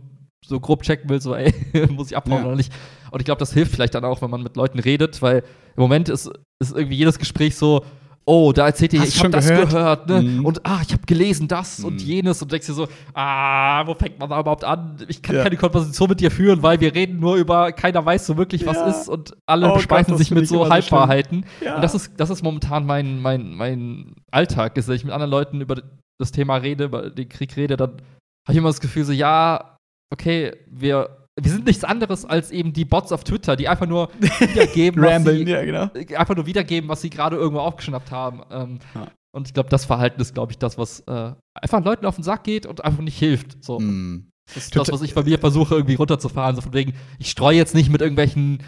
[0.46, 1.54] so grob checken will, so, ey,
[1.92, 2.48] muss ich abhauen ja.
[2.48, 2.72] oder nicht.
[3.12, 5.40] Und ich glaube, das hilft vielleicht dann auch, wenn man mit Leuten redet, weil
[5.76, 7.84] im Moment ist, ist irgendwie jedes Gespräch so,
[8.28, 10.22] oh, da erzählt ihr, ich habe das gehört, gehört ne?
[10.22, 10.46] Mhm.
[10.46, 11.86] und ah, ich habe gelesen das mhm.
[11.86, 14.98] und jenes und denkst dir so, ah, wo fängt man da überhaupt an?
[15.08, 15.44] Ich kann ja.
[15.44, 18.78] keine Konversation mit dir führen, weil wir reden nur über, keiner weiß so wirklich, was
[18.78, 18.88] ja.
[18.88, 21.46] ist und alle oh, bespeisen Gott, sich mit so Halbwahrheiten.
[21.64, 21.76] Ja.
[21.76, 25.32] Und das ist, das ist momentan mein, mein, mein Alltag, ist, wenn ich mit anderen
[25.32, 25.82] Leuten über
[26.20, 29.78] das Thema rede, über den Krieg rede, dann habe ich immer das Gefühl so, ja,
[30.12, 34.10] okay, wir wir sind nichts anderes als eben die Bots auf Twitter, die einfach nur
[34.20, 35.90] wiedergeben, was sie, ja, genau.
[36.18, 38.42] einfach nur wiedergeben, was sie gerade irgendwo aufgeschnappt haben.
[38.50, 39.08] Ähm, ja.
[39.32, 42.24] Und ich glaube, das Verhalten ist, glaube ich, das, was äh, einfach Leuten auf den
[42.24, 43.64] Sack geht und einfach nicht hilft.
[43.64, 43.80] So.
[43.80, 44.30] Mm.
[44.54, 46.56] Das ist das, was ich bei mir versuche, irgendwie runterzufahren.
[46.56, 48.64] So von wegen, ich streue jetzt nicht mit irgendwelchen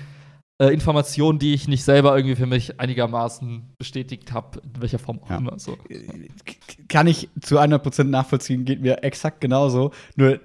[0.62, 5.20] äh, Informationen, die ich nicht selber irgendwie für mich einigermaßen bestätigt habe, in welcher Form
[5.24, 5.38] auch ja.
[5.38, 5.58] immer.
[5.58, 5.78] So.
[6.90, 9.92] Kann ich zu 100% nachvollziehen, geht mir exakt genauso.
[10.18, 10.40] Nur,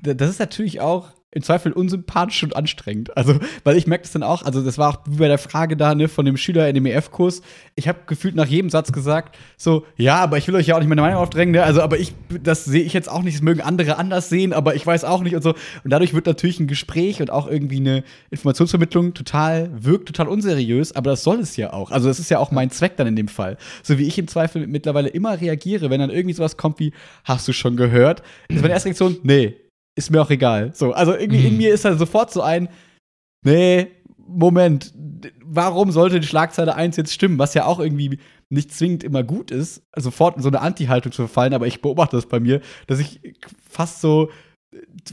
[0.00, 3.14] das ist natürlich auch im Zweifel unsympathisch und anstrengend.
[3.16, 5.76] Also, weil ich merke das dann auch, also das war auch wie bei der Frage
[5.76, 7.42] da, ne, von dem Schüler in dem EF-Kurs.
[7.74, 10.78] Ich habe gefühlt nach jedem Satz gesagt, so, ja, aber ich will euch ja auch
[10.78, 11.62] nicht meine Meinung aufdrängen, ne?
[11.62, 14.74] Also, aber ich, das sehe ich jetzt auch nicht, das mögen andere anders sehen, aber
[14.74, 15.50] ich weiß auch nicht und so.
[15.84, 20.96] Und dadurch wird natürlich ein Gespräch und auch irgendwie eine Informationsvermittlung total, wirkt total unseriös,
[20.96, 21.90] aber das soll es ja auch.
[21.90, 23.58] Also, das ist ja auch mein Zweck dann in dem Fall.
[23.82, 26.92] So wie ich im Zweifel mittlerweile immer reagiere, wenn dann irgendwie sowas kommt wie,
[27.24, 28.22] hast du schon gehört?
[28.48, 29.56] Ist meine erste Reaktion, nee
[29.98, 30.70] ist mir auch egal.
[30.74, 31.46] So, also irgendwie mhm.
[31.46, 32.68] in mir ist da sofort so ein,
[33.42, 34.92] nee, Moment,
[35.44, 38.18] warum sollte die Schlagzeile 1 jetzt stimmen, was ja auch irgendwie
[38.50, 42.16] nicht zwingend immer gut ist, sofort in so eine Anti-Haltung zu verfallen, aber ich beobachte
[42.16, 43.20] das bei mir, dass ich
[43.68, 44.30] fast so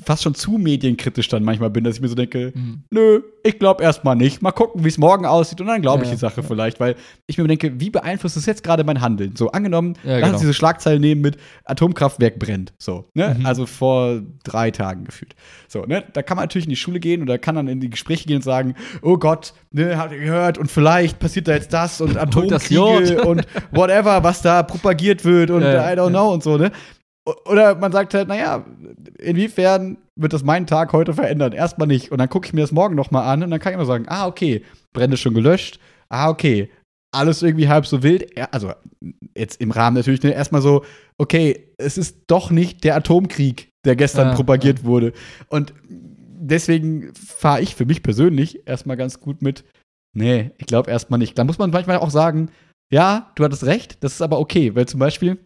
[0.03, 2.83] fast schon zu medienkritisch dann manchmal bin, dass ich mir so denke, mhm.
[2.89, 4.41] nö, ich glaube erstmal nicht.
[4.41, 6.47] Mal gucken, wie es morgen aussieht und dann glaube ich ja, die Sache ja.
[6.47, 6.95] vielleicht, weil
[7.25, 9.35] ich mir denke, wie beeinflusst das jetzt gerade mein Handeln?
[9.37, 10.39] So angenommen, ja, lass uns genau.
[10.39, 13.37] diese Schlagzeile nehmen mit Atomkraftwerk brennt, so, ne?
[13.39, 13.45] Mhm.
[13.45, 15.35] Also vor drei Tagen gefühlt.
[15.69, 16.03] So, ne?
[16.11, 18.37] Da kann man natürlich in die Schule gehen oder kann dann in die Gespräche gehen
[18.37, 22.17] und sagen, oh Gott, ne, habt ihr gehört und vielleicht passiert da jetzt das und
[22.17, 26.71] Atomkriege und whatever, was da propagiert wird und I don't know und so, ne?
[27.45, 28.65] Oder man sagt halt, naja,
[29.17, 31.53] inwiefern wird das meinen Tag heute verändern?
[31.53, 32.11] Erstmal nicht.
[32.11, 34.05] Und dann gucke ich mir das morgen nochmal an und dann kann ich immer sagen,
[34.07, 35.79] ah, okay, Brände schon gelöscht.
[36.09, 36.69] Ah, okay,
[37.15, 38.37] alles irgendwie halb so wild.
[38.53, 38.73] Also
[39.35, 40.85] jetzt im Rahmen natürlich ne, erstmal so,
[41.17, 44.85] okay, es ist doch nicht der Atomkrieg, der gestern ja, propagiert ja.
[44.85, 45.13] wurde.
[45.49, 49.63] Und deswegen fahre ich für mich persönlich erstmal ganz gut mit,
[50.13, 51.37] nee, ich glaube erstmal nicht.
[51.39, 52.51] Da muss man manchmal auch sagen,
[52.91, 55.39] ja, du hattest recht, das ist aber okay, weil zum Beispiel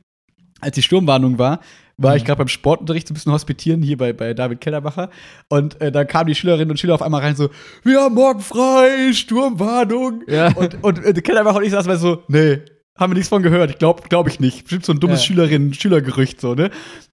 [0.61, 1.60] als die Sturmwarnung war,
[1.98, 2.27] war ich mhm.
[2.27, 5.10] gerade beim Sportunterricht so ein bisschen hospitieren hier bei, bei David Kellerbacher.
[5.49, 7.49] Und äh, da kamen die Schülerinnen und Schüler auf einmal rein so,
[7.84, 10.23] wir haben morgen frei, Sturmwarnung.
[10.27, 10.53] Ja.
[10.56, 12.60] Und, und äh, Kellerbacher und ich saßen so, nee,
[12.95, 13.72] haben wir nichts von gehört.
[13.72, 14.64] Ich glaube glaub ich nicht.
[14.64, 15.27] Bestimmt so ein dummes ja.
[15.27, 16.69] Schülerinnen-Schülergerücht so, ne?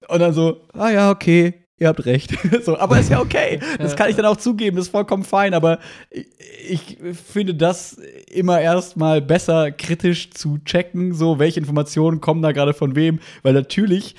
[0.07, 2.31] Und dann so, ah ja, okay, ihr habt recht.
[2.63, 3.59] so, aber ist ja okay.
[3.77, 5.53] Das kann ich dann auch zugeben, das ist vollkommen fein.
[5.53, 5.79] Aber
[6.09, 7.97] ich, ich finde das
[8.29, 13.19] immer erstmal besser kritisch zu checken, so welche Informationen kommen da gerade von wem.
[13.43, 14.15] Weil natürlich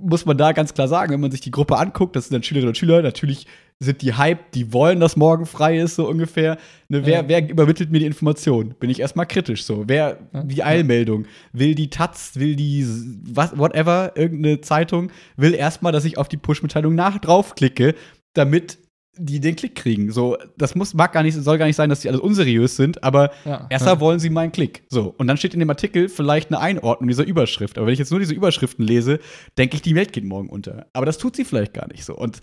[0.00, 2.42] muss man da ganz klar sagen, wenn man sich die Gruppe anguckt, das sind dann
[2.42, 3.46] Schülerinnen und Schüler, natürlich
[3.80, 6.58] sind die Hype, die wollen, dass morgen frei ist, so ungefähr.
[6.88, 7.28] Ne, wer, ja.
[7.28, 8.74] wer übermittelt mir die Information?
[8.80, 9.84] Bin ich erstmal kritisch so.
[9.86, 11.26] Wer die Eilmeldung?
[11.52, 12.84] Will die Taz, will die
[13.24, 17.94] was, whatever, irgendeine Zeitung, will erstmal, dass ich auf die Push-Mitteilung nach draufklicke,
[18.34, 18.78] damit
[19.20, 20.12] die den Klick kriegen.
[20.12, 23.02] So, das muss, mag gar nicht, soll gar nicht sein, dass die alle unseriös sind,
[23.02, 23.66] aber Ja.
[23.68, 24.00] erstmal Ja.
[24.00, 24.84] wollen sie meinen Klick.
[24.88, 27.78] So, und dann steht in dem Artikel vielleicht eine Einordnung dieser Überschrift.
[27.78, 29.18] Aber wenn ich jetzt nur diese Überschriften lese,
[29.56, 30.86] denke ich, die Welt geht morgen unter.
[30.92, 32.14] Aber das tut sie vielleicht gar nicht so.
[32.16, 32.40] Und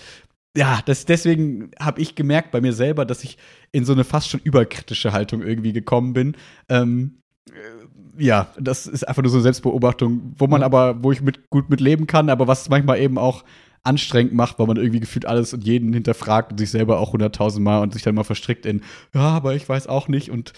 [0.56, 3.38] ja, das, deswegen habe ich gemerkt bei mir selber, dass ich
[3.72, 6.36] in so eine fast schon überkritische Haltung irgendwie gekommen bin.
[6.70, 7.20] Ähm,
[7.50, 11.50] äh, ja, das ist einfach nur so eine Selbstbeobachtung, wo man aber, wo ich mit,
[11.50, 13.44] gut mit leben kann, aber was manchmal eben auch
[13.84, 17.82] anstrengend macht, weil man irgendwie gefühlt alles und jeden hinterfragt und sich selber auch hunderttausendmal
[17.82, 18.82] und sich dann mal verstrickt in,
[19.14, 20.54] ja, aber ich weiß auch nicht und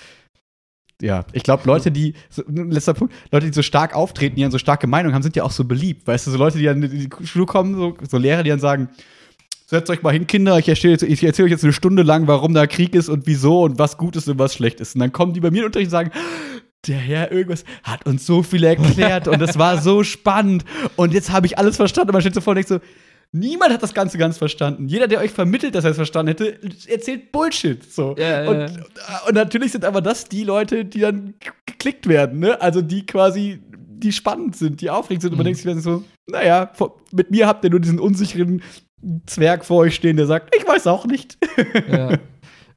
[1.01, 4.51] ja, ich glaube, Leute, die, so, letzter Punkt, Leute, die so stark auftreten, die dann
[4.51, 6.07] so starke Meinung haben, sind ja auch so beliebt.
[6.07, 8.59] Weißt du, so Leute, die dann in die Schule kommen, so, so Lehrer, die dann
[8.59, 8.89] sagen,
[9.69, 12.53] setzt euch mal hin, Kinder, ich erzähle ich erzähl euch jetzt eine Stunde lang, warum
[12.53, 14.95] da Krieg ist und wieso und was gut ist und was schlecht ist.
[14.95, 16.11] Und dann kommen die bei mir in den Unterricht und sagen,
[16.87, 20.63] der Herr irgendwas hat uns so viel erklärt und es war so spannend
[20.95, 22.09] und jetzt habe ich alles verstanden.
[22.09, 22.79] Und man steht so vor und denkt so,
[23.33, 24.87] niemand hat das Ganze ganz verstanden.
[24.87, 27.83] Jeder, der euch vermittelt, dass er es verstanden hätte, erzählt Bullshit.
[27.91, 28.15] So.
[28.17, 29.21] Ja, ja, und, ja.
[29.27, 31.33] und natürlich sind aber das die Leute, die dann
[31.65, 32.61] geklickt werden, ne?
[32.61, 35.31] Also die quasi, die spannend sind, die aufregend sind.
[35.31, 35.47] Und man Mhm.
[35.47, 36.71] denkt sich dann so, naja,
[37.11, 38.61] mit mir habt ihr nur diesen unsicheren
[39.25, 41.37] Zwerg vor euch stehen, der sagt, ich weiß auch nicht.
[41.89, 42.17] Ja.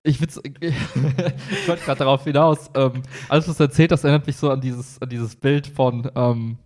[0.02, 2.70] Ich, ich wollte gerade darauf hinaus.
[2.74, 6.10] Ähm, alles, was du erzählt hast, erinnert mich so an dieses, an dieses Bild von
[6.14, 6.56] ähm,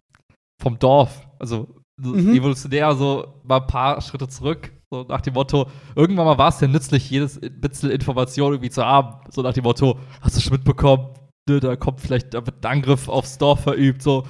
[0.62, 1.26] vom Dorf.
[1.40, 1.66] Also
[2.00, 2.34] so Mhm.
[2.34, 4.72] evolutionär so mal ein paar Schritte zurück.
[4.90, 8.84] So nach dem Motto, irgendwann mal war es ja nützlich, jedes bisschen Information irgendwie zu
[8.84, 9.16] haben.
[9.30, 11.08] So nach dem Motto, hast du schon mitbekommen,
[11.46, 14.00] da kommt vielleicht, da wird ein Angriff aufs Dorf verübt.
[14.02, 14.24] So,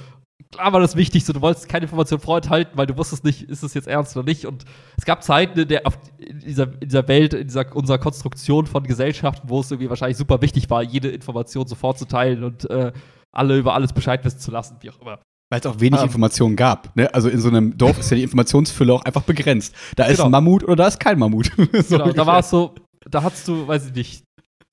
[0.51, 3.63] klar war das wichtig, so du wolltest keine Information vorenthalten, weil du wusstest nicht, ist
[3.63, 4.45] es jetzt ernst oder nicht.
[4.45, 4.65] Und
[4.97, 8.65] es gab Zeiten in, der, auf, in, dieser, in dieser Welt, in dieser unserer Konstruktion
[8.67, 12.69] von Gesellschaften, wo es irgendwie wahrscheinlich super wichtig war, jede Information sofort zu teilen und
[12.69, 12.91] äh,
[13.31, 15.19] alle über alles Bescheid wissen zu lassen, wie auch immer.
[15.51, 16.07] Weil es auch wenig Ähm.
[16.07, 16.95] Informationen gab.
[16.95, 17.13] Ne?
[17.13, 19.75] Also in so einem Dorf ist ja die Informationsfülle auch einfach begrenzt.
[19.95, 20.25] Da ist Genau.
[20.25, 21.51] ein Mammut oder da ist kein Mammut.
[21.87, 22.73] so Genau, da war es so,
[23.09, 24.23] da hattest du, weiß ich nicht,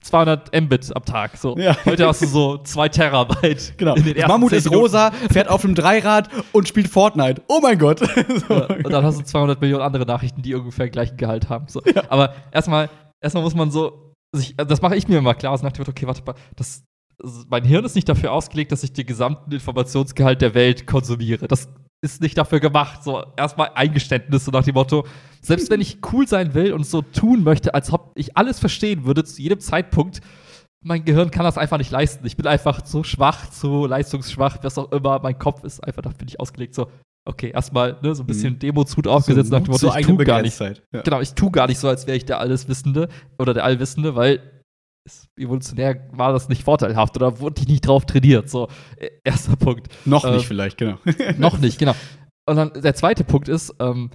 [0.02, 1.36] 200 Mbit am Tag.
[1.36, 1.56] So.
[1.56, 1.76] Ja.
[1.84, 3.74] Heute hast du so 2 Terabyte.
[3.82, 3.94] Genau.
[3.94, 7.42] den Mammut 10 ist rosa, fährt auf einem Dreirad und spielt Fortnite.
[7.48, 7.98] Oh mein Gott.
[8.48, 8.54] so.
[8.54, 11.66] Ja, und dann hast du 200 Millionen andere Nachrichten, die ungefähr gleichen Gehalt haben.
[11.68, 11.82] So.
[12.08, 15.64] Aber erstmal, erstmal muss man so, sich, also das mache ich mir immer klar, so
[15.64, 16.84] nach dem Motto, okay, warte mal, das,
[17.22, 21.48] also mein Hirn ist nicht dafür ausgelegt, dass ich den gesamten Informationsgehalt der Welt konsumiere.
[21.48, 21.68] Das
[22.02, 23.04] ist nicht dafür gemacht.
[23.04, 25.06] So, erstmal Eingeständnis, so nach dem Motto,
[25.44, 29.04] selbst wenn ich cool sein will und so tun möchte, als ob ich alles verstehen
[29.04, 30.20] würde, zu jedem Zeitpunkt,
[30.84, 32.26] mein Gehirn kann das einfach nicht leisten.
[32.26, 35.20] Ich bin einfach zu schwach, zu leistungsschwach, was auch immer.
[35.22, 36.74] Mein Kopf ist einfach dafür nicht ausgelegt.
[36.74, 36.88] So,
[37.24, 40.42] okay, erstmal ne, so ein bisschen Demozut aufgesetzt nach dem Motto, ich eigenen tu gar
[40.42, 40.58] nicht.
[40.58, 41.02] Ja.
[41.02, 43.08] Genau, ich tu gar nicht so, als wäre ich der Alleswissende
[43.38, 44.40] oder der Allwissende, weil
[45.04, 48.50] es, evolutionär war das nicht vorteilhaft oder wurde ich nicht drauf trainiert.
[48.50, 49.88] So, äh, erster Punkt.
[50.04, 50.98] Noch Äh, nicht vielleicht, genau.
[51.38, 51.94] Noch nicht, genau.
[52.48, 54.10] Und dann der zweite Punkt ist, ähm,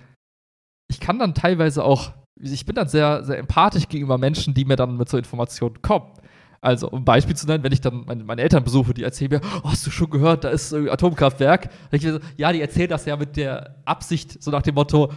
[0.87, 4.75] ich kann dann teilweise auch, ich bin dann sehr, sehr empathisch gegenüber Menschen, die mir
[4.75, 6.11] dann mit so Informationen kommen.
[6.59, 9.31] Also, um ein Beispiel zu nennen, wenn ich dann meine, meine Eltern besuche, die erzählen
[9.31, 11.69] mir, oh, hast du schon gehört, da ist ein Atomkraftwerk.
[11.91, 15.11] Ich so, ja, die erzählen das ja mit der Absicht, so nach dem Motto,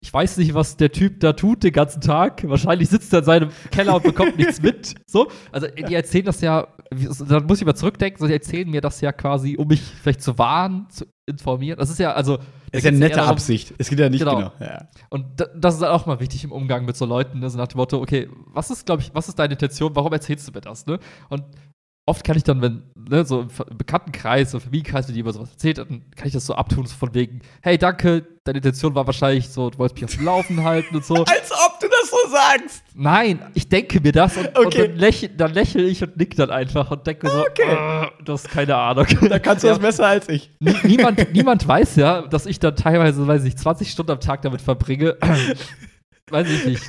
[0.00, 2.48] ich weiß nicht, was der Typ da tut den ganzen Tag.
[2.48, 4.94] Wahrscheinlich sitzt er in seinem Keller und bekommt nichts mit.
[5.06, 6.68] So, also die erzählen das ja,
[7.28, 10.22] dann muss ich mal zurückdenken, so, die erzählen mir das ja quasi, um mich vielleicht
[10.22, 11.78] zu warnen, zu informieren.
[11.78, 12.36] Das ist ja, also.
[12.36, 12.42] da
[12.72, 13.74] Das ist ja eine nette darum- Absicht.
[13.78, 14.36] Es geht ja nicht Genau.
[14.36, 14.52] genau.
[14.60, 14.88] Ja.
[15.10, 17.50] und da- das ist auch mal wichtig im Umgang mit so Leuten, ne?
[17.50, 20.46] so nach dem Motto, okay, was ist, glaube ich, was ist deine Intention, warum erzählst
[20.48, 20.98] du mir das, ne?
[21.28, 21.42] Und
[22.08, 25.50] oft kann ich dann, wenn, ne, so im im Bekanntenkreis, so Familienkreis, wenn jemand sowas
[25.50, 29.06] erzählt, dann kann ich das so abtun, so von wegen, hey, danke, deine Intention war
[29.06, 31.14] wahrscheinlich so, du wolltest mich auf dem Laufen halten und so.
[31.24, 31.85] Als ob du
[32.24, 32.82] so sagst.
[32.94, 34.62] Nein, ich denke mir das und, Okay.
[34.64, 37.62] und dann, lächel, dann lächle ich und nick dann einfach und denke so, Okay.
[38.06, 39.06] äh, du hast keine Ahnung.
[39.28, 39.74] Da kannst du Ja.
[39.74, 40.50] das besser als ich.
[40.60, 44.42] Nie- niemand, niemand weiß ja, dass ich dann teilweise, weiß ich, 20 Stunden am Tag
[44.42, 45.16] damit verbringe.
[46.30, 46.82] weiß ich nicht.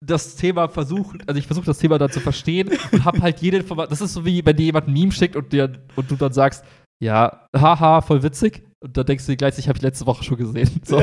[0.00, 3.56] Das Thema versuchen, also ich versuche das Thema dann zu verstehen und habe halt jede
[3.56, 3.90] Information.
[3.90, 6.32] Das ist so wie, wenn dir jemand ein Meme schickt und, dir, und du dann
[6.32, 6.64] sagst,
[7.02, 8.62] ja, haha, voll witzig.
[8.80, 10.70] Und dann denkst du dir gleich, ich habe ich letzte Woche schon gesehen.
[10.84, 11.02] So.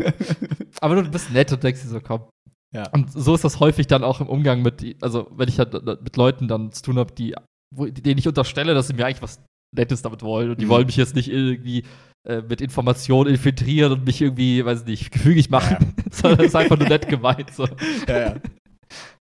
[0.80, 2.22] Aber du bist nett und denkst dir so, komm.
[2.74, 2.88] Ja.
[2.90, 5.72] Und so ist das häufig dann auch im Umgang mit, also wenn ich halt
[6.02, 7.34] mit Leuten dann zu tun habe, die,
[7.74, 9.42] wo, denen ich unterstelle, dass sie mir eigentlich was
[9.74, 10.70] Nettes damit wollen und die Mhm.
[10.70, 11.84] wollen mich jetzt nicht irgendwie
[12.26, 16.78] äh, mit Informationen infiltrieren und mich irgendwie, weiß nicht, gefügig machen, sondern das ist einfach
[16.78, 17.52] nur nett gemeint.
[17.54, 17.66] So.
[18.06, 18.36] Ja,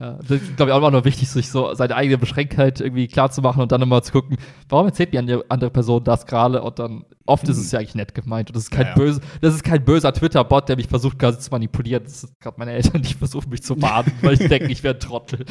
[0.00, 0.18] ja.
[0.18, 3.30] Das ist, glaube ich, auch immer noch wichtig, sich so seine eigene Beschränktheit irgendwie klar
[3.30, 4.36] zu machen und dann immer zu gucken,
[4.68, 7.94] warum erzählt mir eine andere Person das gerade und dann oft ist es ja eigentlich
[7.94, 8.94] nett gemeint und das ist kein Ja, ja.
[8.94, 12.04] böse, das ist kein böser Twitter-Bot, der mich versucht quasi zu manipulieren.
[12.04, 14.94] Das sind gerade meine Eltern, die versuchen mich zu baden, weil ich denke, ich wäre
[14.94, 15.44] ein Trottel.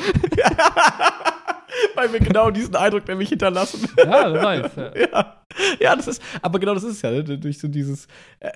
[1.96, 3.88] Weil wir genau diesen Eindruck nämlich hinterlassen.
[3.98, 4.72] Ja, weiß.
[4.76, 4.92] Ja.
[4.98, 5.44] ja.
[5.80, 7.24] ja, das ist, aber genau das ist es ja, ne?
[7.24, 8.08] durch so dieses,
[8.40, 8.52] äh,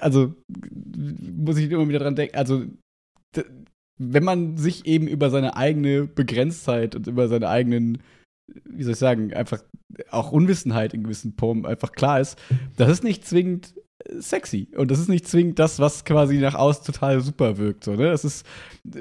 [0.00, 2.64] also muss ich immer wieder dran denken, also
[3.98, 8.02] wenn man sich eben über seine eigene Begrenztheit und über seine eigenen,
[8.64, 9.62] wie soll ich sagen, einfach
[10.10, 12.38] auch Unwissenheit in gewissen Formen einfach klar ist,
[12.76, 13.74] das ist nicht zwingend
[14.20, 14.68] sexy.
[14.76, 17.84] Und das ist nicht zwingend das, was quasi nach außen total super wirkt.
[17.84, 18.10] So, ne?
[18.10, 18.46] Das ist,
[18.94, 19.00] äh,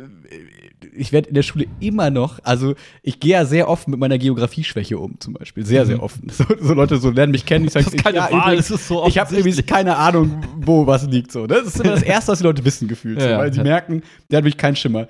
[0.96, 4.18] ich werde in der Schule immer noch, also ich gehe ja sehr offen mit meiner
[4.18, 5.66] Geografieschwäche um, zum Beispiel.
[5.66, 6.02] Sehr, sehr Mhm.
[6.04, 6.28] offen.
[6.32, 9.06] So, so Leute so lernen mich kennen, ich sage, Das ist keine ja, übrigens, so
[9.08, 9.66] ich habe offensichtlich.
[9.68, 11.32] keine Ahnung, wo was liegt.
[11.32, 11.48] So, ne?
[11.48, 13.20] Das ist immer das Erste, was die Leute wissen, gefühlt.
[13.20, 13.38] So, Ja, ja.
[13.40, 15.08] weil sie merken, der hat wirklich keinen Schimmer.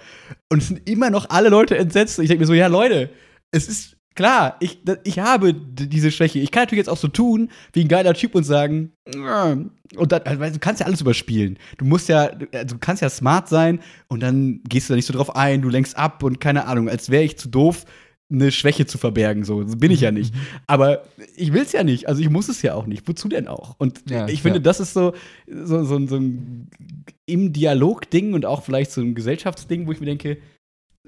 [0.49, 2.19] Und es sind immer noch alle Leute entsetzt.
[2.19, 3.09] Ich denke mir so, ja, Leute,
[3.51, 6.39] es ist klar, ich, ich habe diese Schwäche.
[6.39, 8.93] Ich kann natürlich jetzt auch so tun, wie ein geiler Typ und sagen,
[9.95, 11.59] und dann, also, du kannst ja alles überspielen.
[11.77, 15.05] Du musst ja, also du kannst ja smart sein und dann gehst du da nicht
[15.05, 17.85] so drauf ein, du lenkst ab und keine Ahnung, als wäre ich zu doof,
[18.31, 19.43] eine Schwäche zu verbergen.
[19.43, 20.33] So das bin ich ja nicht.
[20.65, 21.03] Aber
[21.35, 22.07] ich will es ja nicht.
[22.07, 23.07] Also ich muss es ja auch nicht.
[23.07, 23.75] Wozu denn auch?
[23.77, 24.63] Und Ja, ich finde, ja.
[24.63, 25.13] das ist so,
[25.47, 26.67] so, so, so ein
[27.27, 30.37] im Dialog-Ding und auch vielleicht so ein Gesellschaftsding, wo ich mir denke,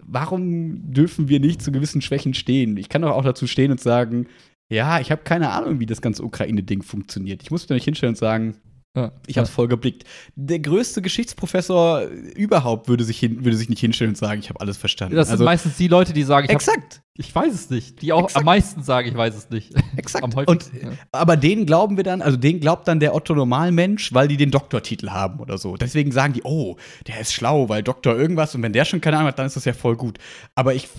[0.03, 2.78] warum dürfen wir nicht zu gewissen Schwächen stehen?
[2.78, 4.28] Ich kann doch auch dazu stehen und sagen,
[4.69, 7.41] ja, ich habe keine Ahnung, wie das ganze Ukraine-Ding funktioniert.
[7.44, 8.56] Ich muss da nicht hinstellen und sagen,
[8.96, 9.12] Ja.
[9.28, 10.06] ich habe es voll geblickt.
[10.36, 12.02] Der größte Geschichtsprofessor
[12.36, 15.16] überhaupt würde sich, hin, würde sich nicht hinstellen und sagen, ich habe alles verstanden.
[15.16, 18.02] Das sind also, meistens die Leute, die sagen, ich, hab, exakt, ich weiß es nicht.
[18.02, 18.38] Die auch Exakt.
[18.38, 19.74] am meisten sagen, ich weiß es nicht.
[19.98, 20.24] exakt.
[20.24, 20.90] Am Und, ja.
[21.12, 25.10] aber denen glauben wir dann, also denen glaubt dann der Otto-Normalmensch, weil die den Doktortitel
[25.10, 25.78] haben oder so.
[25.78, 26.78] Deswegen sagen die, oh,
[27.08, 29.56] der ist schlau, weil Doktor irgendwas und wenn der schon keine Ahnung hat, dann ist
[29.56, 30.20] das ja voll gut.
[30.56, 30.90] Aber ich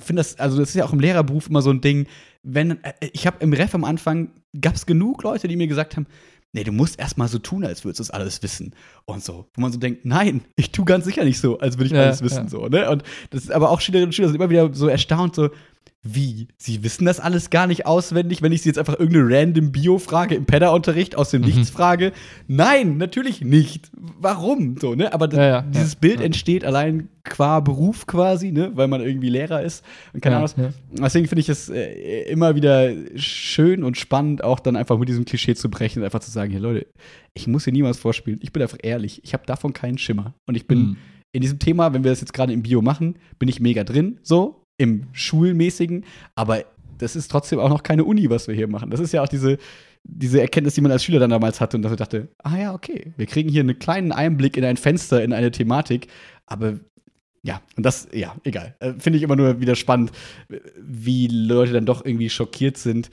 [0.00, 2.06] finde das, also das ist ja auch im Lehrerberuf immer so ein Ding,
[2.42, 4.30] wenn, äh, ich habe im Ref am Anfang,
[4.60, 6.06] gab es genug Leute, die mir gesagt haben,
[6.52, 8.74] nee, du musst erst mal so tun, als würdest du das alles wissen
[9.06, 9.48] und so.
[9.54, 12.02] Wo man so denkt, nein, ich tu ganz sicher nicht so, als würde ich Ja,
[12.02, 12.48] alles wissen, ja.
[12.48, 12.90] so, ne?
[12.90, 15.50] Und das ist aber auch Schülerinnen und Schüler sind immer wieder so erstaunt, so,
[16.04, 16.48] wie?
[16.58, 20.34] Sie wissen das alles gar nicht auswendig, wenn ich sie jetzt einfach irgendeine random Bio-Frage
[20.34, 21.46] im Pedda-Unterricht aus dem Mhm.
[21.48, 22.12] Nichts frage?
[22.48, 23.90] Nein, natürlich nicht.
[24.18, 24.76] Warum?
[24.80, 25.12] So, ne?
[25.14, 28.72] Aber Ja, ja, dieses ja, Bild entsteht allein qua Beruf quasi, ne?
[28.74, 30.74] Weil man irgendwie Lehrer ist und keine Ahnung was.
[30.90, 35.24] Deswegen finde ich es äh, immer wieder schön und spannend, auch dann einfach mit diesem
[35.24, 36.86] Klischee zu brechen und einfach zu sagen, hier Leute,
[37.34, 38.40] ich muss hier niemals vorspielen.
[38.42, 39.20] Ich bin einfach ehrlich.
[39.24, 40.34] Ich habe davon keinen Schimmer.
[40.46, 40.96] Und ich bin Mhm.
[41.30, 44.18] in diesem Thema, wenn wir das jetzt gerade im Bio machen, bin ich mega drin,
[44.24, 46.04] so im Schulmäßigen.
[46.34, 46.64] Aber
[46.98, 48.90] das ist trotzdem auch noch keine Uni, was wir hier machen.
[48.90, 49.58] Das ist ja auch diese,
[50.04, 53.12] diese Erkenntnis, die man als Schüler dann damals hatte und dafür dachte, ah ja, okay,
[53.16, 56.08] wir kriegen hier einen kleinen Einblick in ein Fenster, in eine Thematik.
[56.46, 56.78] Aber
[57.44, 58.76] ja, und das, ja, egal.
[58.80, 60.12] Äh, Finde ich immer nur wieder spannend,
[60.78, 63.10] wie Leute dann doch irgendwie schockiert sind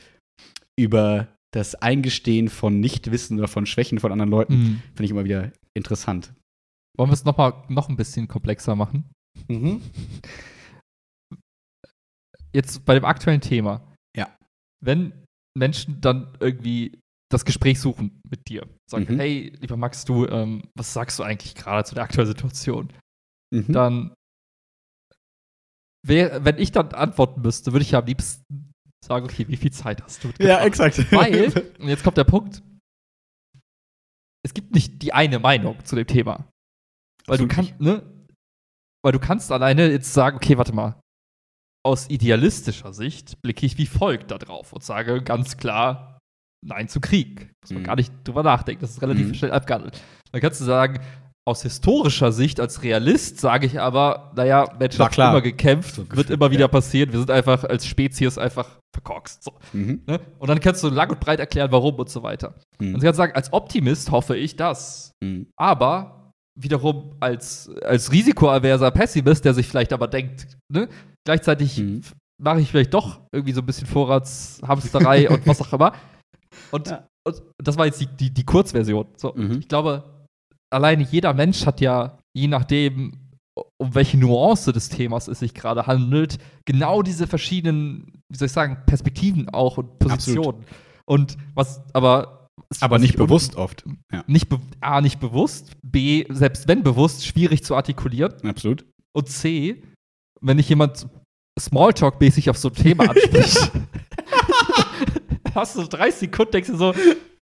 [0.77, 4.53] über das Eingestehen von Nichtwissen oder von Schwächen von anderen Leuten.
[4.53, 4.81] Mhm.
[4.93, 6.31] Finde ich immer wieder interessant.
[6.95, 9.09] Wollen wir es noch mal noch ein bisschen komplexer machen?
[12.53, 13.93] Jetzt bei dem aktuellen Thema.
[14.15, 14.35] Ja.
[14.83, 15.13] Wenn
[15.57, 16.99] Menschen dann irgendwie
[17.31, 19.19] das Gespräch suchen mit dir, sagen, Mhm.
[19.19, 22.91] hey, lieber Max, du, ähm, was sagst du eigentlich gerade zu der aktuellen Situation?
[23.53, 23.71] Mhm.
[23.71, 24.13] Dann,
[26.07, 28.71] wär, wenn ich dann antworten müsste, würde ich ja am liebsten
[29.05, 30.31] sagen, okay, wie viel Zeit hast du?
[30.39, 30.97] Ja, exakt.
[31.11, 32.63] Weil, und jetzt kommt der Punkt,
[34.43, 36.47] es gibt nicht die eine Meinung zu dem Thema.
[37.27, 38.25] Weil Absolut du kannst, ne?
[39.03, 40.99] Weil du kannst alleine jetzt sagen, okay, warte mal.
[41.85, 46.17] Aus idealistischer Sicht blicke ich wie folgt da drauf und sage ganz klar
[46.65, 47.51] Nein zu Krieg.
[47.61, 47.85] Muss man Mhm.
[47.85, 48.81] gar nicht drüber nachdenken.
[48.81, 49.33] Das ist relativ Mhm.
[49.33, 50.01] schnell abgehandelt.
[50.33, 50.99] Dann kannst du sagen,
[51.47, 55.31] aus historischer Sicht, als Realist, sage ich aber, naja, haben klar.
[55.31, 56.67] immer gekämpft, So wird immer wieder ja.
[56.67, 57.11] passieren.
[57.13, 59.41] Wir sind einfach als Spezies einfach verkorkst.
[59.43, 59.53] So.
[59.71, 60.03] Mhm.
[60.05, 60.19] Ne?
[60.37, 62.55] Und dann kannst du lang und breit erklären, warum und so weiter.
[62.79, 65.13] Und sie kann sagen, als Optimist hoffe ich das.
[65.23, 65.47] Mhm.
[65.55, 66.18] Aber
[66.61, 70.89] wiederum als, als risikoaverser Pessimist, der sich vielleicht aber denkt, ne,
[71.25, 72.01] gleichzeitig Mhm.
[72.41, 75.93] mache ich vielleicht doch irgendwie so ein bisschen Vorratshamsterei und was auch immer.
[76.71, 77.07] Und, Ja.
[77.27, 79.05] und das war jetzt die, die, die Kurzversion.
[79.17, 79.59] So, Mhm.
[79.59, 80.25] Ich glaube,
[80.73, 83.13] alleine jeder Mensch hat ja, je nachdem,
[83.81, 88.51] um welche Nuance des Themas es sich gerade handelt, genau diese verschiedenen, wie soll ich
[88.51, 90.65] sagen, Perspektiven auch und Positionen.
[91.05, 92.38] Und was aber.
[92.79, 93.83] Aber nicht bewusst oft.
[94.11, 98.85] Ja, Nicht be A, nicht bewusst, B, selbst wenn bewusst, schwierig zu artikulieren absolut.
[99.11, 99.83] und C,
[100.41, 101.07] wenn nicht jemand
[101.59, 103.71] Smalltalk-mäßig auf so ein Thema anspricht,
[105.55, 106.93] hast du so 30 Sekunden, denkst du so,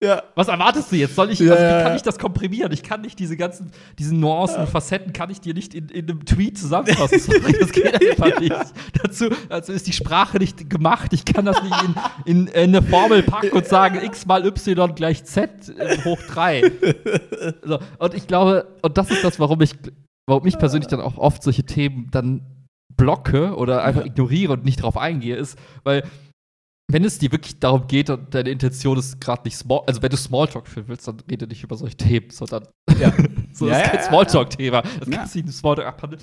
[0.02, 0.22] Ja.
[0.34, 1.14] was erwartest du jetzt?
[1.14, 1.96] Soll ich, Ja, also, wie ja, kann ja.
[1.96, 2.70] ich das komprimieren?
[2.72, 6.10] Ich kann nicht diese ganzen, diese Nuancen und Facetten kann ich dir nicht in, in
[6.10, 7.18] einem Tweet zusammenfassen.
[7.18, 8.54] Sorry, das geht einfach nicht.
[9.02, 11.12] Dazu, dazu ist die Sprache nicht gemacht.
[11.14, 11.94] Ich kann das nicht in,
[12.26, 16.70] in, in eine Formel packen und sagen, x mal y gleich z äh, hoch 3.
[17.64, 19.72] So, und ich glaube, und das ist das, warum ich,
[20.26, 22.42] warum ich persönlich dann auch oft solche Themen dann
[22.96, 24.06] blocke oder einfach Ja.
[24.06, 26.02] ignoriere und nicht drauf eingehe, ist, weil
[26.88, 30.10] wenn es dir wirklich darum geht und deine Intention ist gerade nicht small, also wenn
[30.10, 32.66] du Smalltalk führen willst, dann rede nicht über solche Themen, sondern
[32.98, 33.12] Ja.
[33.52, 34.82] so Ja, ist kein Smalltalk-Thema.
[34.82, 35.16] Das Ja.
[35.16, 36.22] kannst du nicht in Smalltalk abhandeln.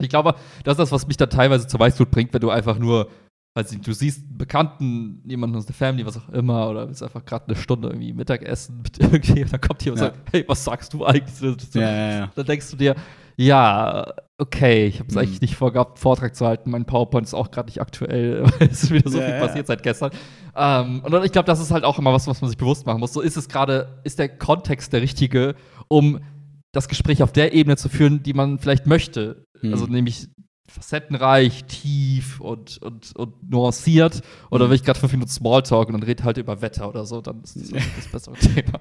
[0.00, 0.34] Ich glaube,
[0.64, 3.08] das ist das, was mich dann teilweise zur Weißblut bringt, wenn du einfach nur,
[3.56, 7.02] weiß nicht, du siehst einen Bekannten, jemanden aus der Family, was auch immer, oder willst
[7.02, 10.44] einfach gerade eine Stunde irgendwie Mittagessen mit irgendwie, und dann kommt jemand und sagt, hey,
[10.46, 11.74] was sagst du eigentlich?
[11.74, 11.80] Ja,
[12.18, 12.30] ja.
[12.34, 12.94] Dann denkst du dir,
[13.36, 15.20] ja, okay, ich habe es Mhm.
[15.20, 16.70] eigentlich nicht vorgehabt, einen Vortrag zu halten.
[16.70, 19.40] Mein PowerPoint ist auch gerade nicht aktuell, weil es wieder so Ja, viel ja.
[19.40, 20.10] passiert seit gestern.
[20.56, 23.00] Ähm, und ich glaube, das ist halt auch immer was, was man sich bewusst machen
[23.00, 23.12] muss.
[23.12, 25.54] So ist es gerade, ist der Kontext der richtige,
[25.88, 26.20] um
[26.72, 29.46] das Gespräch auf der Ebene zu führen, die man vielleicht möchte.
[29.62, 29.72] Mhm.
[29.72, 30.26] Also nämlich
[30.66, 34.22] facettenreich, tief und, und, und nuanciert.
[34.50, 34.70] Oder Mhm.
[34.70, 37.42] will ich gerade fünf Minuten Smalltalk und dann red halt über Wetter oder so, dann
[37.42, 38.80] ist das das bessere Thema.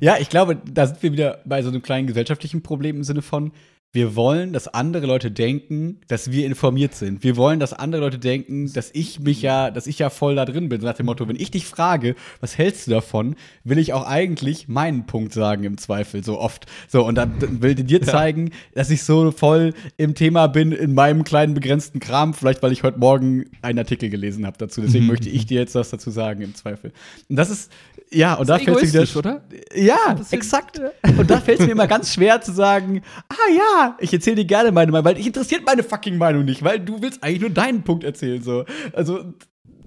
[0.00, 3.22] Ja, ich glaube, da sind wir wieder bei so einem kleinen gesellschaftlichen Problem im Sinne
[3.22, 3.52] von,
[3.92, 7.24] wir wollen, dass andere Leute denken, dass wir informiert sind.
[7.24, 10.44] Wir wollen, dass andere Leute denken, dass ich mich ja, dass ich ja voll da
[10.44, 10.80] drin bin.
[10.80, 13.34] So Nach dem Motto, wenn ich dich frage, was hältst du davon,
[13.64, 16.66] will ich auch eigentlich meinen Punkt sagen im Zweifel, so oft.
[16.86, 21.24] So, und dann will dir zeigen, dass ich so voll im Thema bin, in meinem
[21.24, 24.82] kleinen begrenzten Kram, vielleicht weil ich heute Morgen einen Artikel gelesen habe dazu.
[24.82, 26.92] Deswegen möchte ich dir jetzt was dazu sagen im Zweifel.
[27.30, 27.72] Und das ist,
[28.10, 28.88] ja, und da fällt mir wieder.
[28.88, 29.42] Egoistisch, oder?
[29.74, 30.80] Ja, exakt.
[31.18, 34.44] Und da fällt es mir immer ganz schwer zu sagen, ah ja, ich erzähle dir
[34.44, 37.50] gerne meine Meinung, weil ich interessiert meine fucking Meinung nicht, weil du willst eigentlich nur
[37.50, 38.42] deinen Punkt erzählen.
[38.42, 38.64] So.
[38.92, 39.34] Also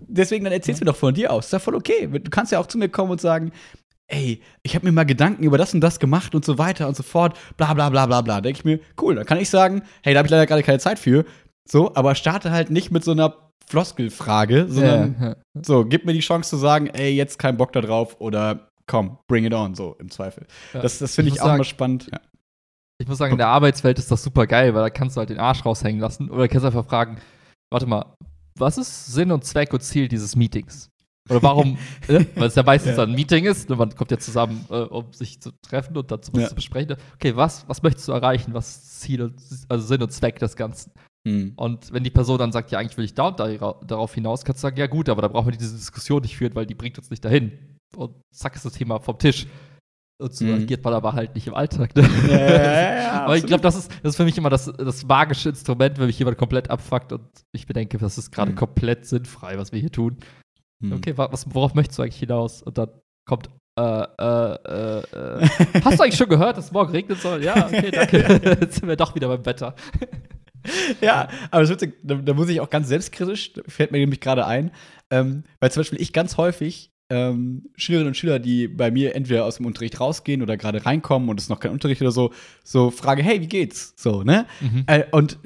[0.07, 1.45] deswegen, dann erzählst du mir doch von dir aus.
[1.45, 2.07] Ist ja voll okay.
[2.07, 3.51] Du kannst ja auch zu mir kommen und sagen,
[4.07, 6.95] ey, ich habe mir mal Gedanken über das und das gemacht und so weiter und
[6.95, 8.41] so fort, bla bla bla bla bla.
[8.41, 10.79] Denke ich mir, cool, dann kann ich sagen, hey, da habe ich leider gerade keine
[10.79, 11.25] Zeit für.
[11.67, 15.35] So, aber starte halt nicht mit so einer Floskelfrage, sondern Ja, ja.
[15.63, 19.17] so, gib mir die Chance zu sagen, ey, jetzt kein Bock da drauf oder komm,
[19.27, 20.45] bring it on, so im Zweifel.
[20.73, 20.81] Ja.
[20.81, 22.09] Das, das finde Ich ich auch sagen- mal spannend.
[22.99, 25.29] Ich muss sagen, in der Arbeitswelt ist das super geil, weil da kannst du halt
[25.29, 26.29] den Arsch raushängen lassen.
[26.29, 27.17] Oder kannst einfach fragen,
[27.71, 28.13] warte mal,
[28.59, 30.89] was ist Sinn und Zweck und Ziel dieses Meetings?
[31.29, 31.77] Oder warum,
[32.07, 32.27] ne?
[32.35, 33.03] weil es ja meistens Ja.
[33.03, 33.75] ein Meeting ist, ne?
[33.75, 36.49] man kommt ja zusammen, äh, um sich zu treffen und dann was Ja.
[36.49, 36.95] zu besprechen.
[37.15, 38.53] Okay, was, was möchtest du erreichen?
[38.53, 40.91] Was ist Ziel und, also Sinn und Zweck des Ganzen?
[41.27, 41.53] Hm.
[41.55, 43.47] Und wenn die Person dann sagt, ja, eigentlich will ich da und da,
[43.85, 46.55] darauf hinaus, kannst du sagen, ja gut, aber da brauchen wir diese Diskussion nicht führen,
[46.55, 47.51] weil die bringt uns nicht dahin.
[47.95, 49.45] Und zack ist das Thema vom Tisch.
[50.19, 50.53] Und so Mhm.
[50.63, 51.95] agiert man aber halt nicht im Alltag.
[51.95, 52.07] Ne?
[52.29, 55.49] Ja, ja, aber ich glaube, das ist, das ist für mich immer das, das magische
[55.49, 57.21] Instrument, wenn mich jemand komplett abfuckt und
[57.51, 58.55] ich bedenke, das ist gerade Mhm.
[58.55, 60.17] komplett sinnfrei, was wir hier tun.
[60.83, 60.93] Hm.
[60.93, 62.61] Okay, wa- was, worauf möchtest du eigentlich hinaus?
[62.63, 62.89] Und dann
[63.27, 63.49] kommt,
[63.79, 65.47] äh, äh, äh, äh,
[65.85, 67.43] hast du eigentlich schon gehört, dass es morgen regnen soll?
[67.43, 68.57] Ja, okay, danke.
[68.61, 69.75] Jetzt sind wir doch wieder beim Wetter.
[71.01, 74.19] Ja, aber das ist witzig, da, da muss ich auch ganz selbstkritisch, fällt mir nämlich
[74.19, 74.71] gerade ein,
[75.09, 79.45] ähm, weil zum Beispiel ich ganz häufig ähm, Schülerinnen und Schüler, die bei mir entweder
[79.45, 82.31] aus dem Unterricht rausgehen oder gerade reinkommen und es ist noch kein Unterricht oder so,
[82.63, 83.93] so frage, hey, wie geht's?
[83.97, 84.45] So, ne?
[84.61, 84.83] Mhm.
[84.87, 85.37] Äh, und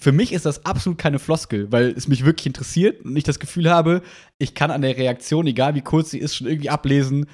[0.00, 3.38] für mich ist das absolut keine Floskel, weil es mich wirklich interessiert und ich das
[3.38, 4.02] Gefühl habe,
[4.38, 7.26] ich kann an der Reaktion, egal wie kurz sie ist, schon irgendwie ablesen,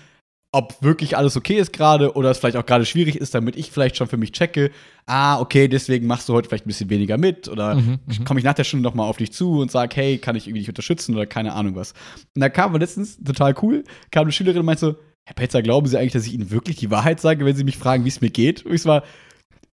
[0.53, 3.71] ob wirklich alles okay ist gerade oder es vielleicht auch gerade schwierig ist, damit ich
[3.71, 4.73] vielleicht schon für mich checke,
[5.07, 8.25] ah, okay, deswegen machst du heute vielleicht ein bisschen weniger mit oder Mhm, mhm.
[8.25, 10.47] komme ich nach der Stunde noch mal auf dich zu und sage, hey, kann ich
[10.47, 11.93] irgendwie dich unterstützen oder keine Ahnung was.
[12.35, 15.87] Und da kam letztens, total cool, kam eine Schülerin und meinte so, Herr Pelzer, glauben
[15.87, 18.21] Sie eigentlich, dass ich Ihnen wirklich die Wahrheit sage, wenn Sie mich fragen, wie es
[18.21, 18.67] mir geht?
[18.67, 19.05] Und ich war,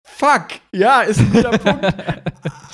[0.07, 1.87] fuck, ja, ist ein guter Punkt.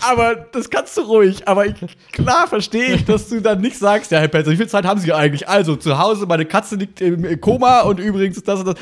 [0.09, 1.47] Aber das kannst du ruhig.
[1.49, 1.75] Aber ich,
[2.13, 5.01] klar verstehe ich, dass du dann nicht sagst, ja, Herr Pelzer, wie viel Zeit haben
[5.01, 5.49] Sie eigentlich?
[5.49, 8.75] Also, zu Hause, meine Katze liegt im Koma und übrigens ist das und das.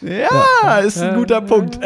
[0.00, 1.78] Ja, ist ein guter Punkt.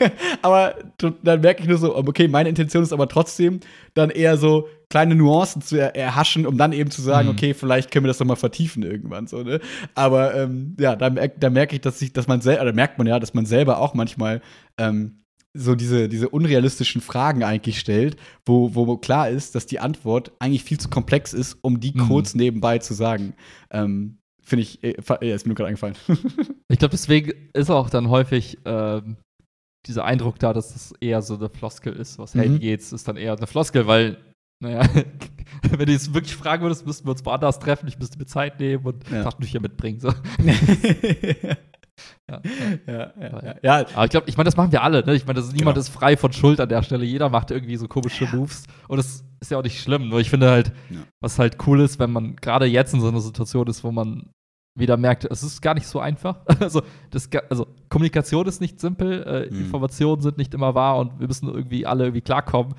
[0.42, 0.74] aber
[1.22, 3.60] dann merke ich nur so, okay, meine Intention ist aber trotzdem,
[3.94, 7.34] dann eher so kleine Nuancen zu er erhaschen, um dann eben zu sagen, Mhm.
[7.34, 9.60] okay, vielleicht können wir das noch mal vertiefen irgendwann so, ne?
[9.94, 13.06] Aber ähm, ja, da, merk, da merke ich, dass sich, dass man selber, merkt man
[13.06, 14.40] ja, dass man selber auch manchmal
[14.78, 15.22] ähm,
[15.56, 20.62] so diese, diese unrealistischen Fragen eigentlich stellt, wo, wo klar ist, dass die Antwort eigentlich
[20.64, 22.08] viel zu komplex ist, um die Mhm.
[22.08, 23.34] kurz nebenbei zu sagen.
[23.70, 25.96] Ähm, Finde ich, äh, äh, ist mir nur gerade eingefallen.
[26.68, 29.16] Ich glaube, deswegen ist auch dann häufig ähm,
[29.86, 32.18] dieser Eindruck da, dass das eher so eine Floskel ist.
[32.18, 32.54] Was, hey, Mhm.
[32.54, 34.16] wie geht's, ist dann eher eine Floskel, weil,
[34.60, 34.80] naja,
[35.70, 38.58] wenn du jetzt wirklich fragen würdest, müssten wir uns woanders treffen, ich müsste mir Zeit
[38.60, 39.22] nehmen und Ja.
[39.22, 40.00] Taschentücher mitbringen.
[40.00, 40.10] So.
[42.30, 42.40] Ja,
[42.86, 43.12] ja.
[43.20, 45.04] ja, ja, Aber ich glaube, ich meine, das machen wir alle.
[45.04, 45.14] Ne?
[45.14, 45.80] Ich meine, ist- niemand Genau.
[45.80, 47.04] ist frei von Schuld an der Stelle.
[47.04, 48.64] Jeder macht irgendwie so komische Moves.
[48.88, 50.08] Und das ist ja auch nicht schlimm.
[50.08, 50.72] Nur ich finde halt,
[51.20, 54.30] was halt cool ist, wenn man gerade jetzt in so einer Situation ist, wo man
[54.78, 56.40] wieder merkt, es ist gar nicht so einfach.
[56.60, 59.60] Also, das, also Kommunikation ist nicht simpel, äh, Mhm.
[59.62, 62.74] Informationen sind nicht immer wahr und wir müssen irgendwie alle irgendwie klarkommen.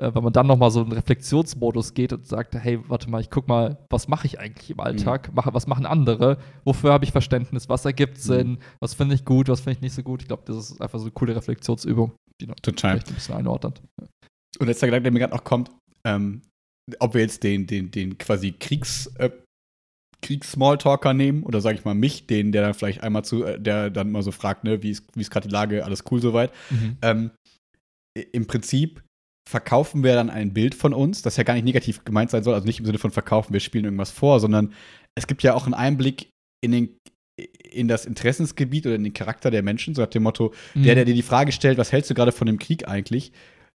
[0.00, 3.28] Äh, wenn man dann nochmal so in Reflexionsmodus geht und sagt, hey, warte mal, ich
[3.28, 5.32] guck mal, was mache ich eigentlich im Alltag?
[5.34, 6.38] Mache, was machen andere?
[6.64, 7.68] Wofür habe ich Verständnis?
[7.68, 8.58] Was ergibt Sinn?
[8.80, 9.48] Was finde ich gut?
[9.48, 10.22] Was finde ich nicht so gut?
[10.22, 12.92] Ich glaube, das ist einfach so eine coole Reflexionsübung, die noch total.
[12.92, 13.82] vielleicht ein bisschen einordnet.
[14.58, 15.70] Und letzter Gedanke, der mir gerade noch kommt,
[16.06, 16.40] ähm,
[16.98, 19.30] ob wir jetzt den, den, den quasi Kriegs, äh,
[20.22, 23.90] Kriegs-Smalltalker nehmen oder sage ich mal mich, den, der dann vielleicht einmal zu, äh, der
[23.90, 26.52] dann mal so fragt, ne, wie ist, wie ist gerade die Lage, alles cool soweit.
[26.70, 26.96] Mhm.
[27.02, 27.30] Ähm,
[28.32, 29.02] Im Prinzip
[29.48, 32.54] verkaufen wir dann ein Bild von uns, das ja gar nicht negativ gemeint sein soll,
[32.54, 34.72] also nicht im Sinne von verkaufen, wir spielen irgendwas vor, sondern
[35.16, 36.28] es gibt ja auch einen Einblick
[36.64, 36.96] in den
[37.70, 40.82] in das Interessensgebiet oder in den Charakter der Menschen, so nach dem Motto, Mhm.
[40.82, 43.32] der, der dir die Frage stellt, was hältst du gerade von dem Krieg eigentlich,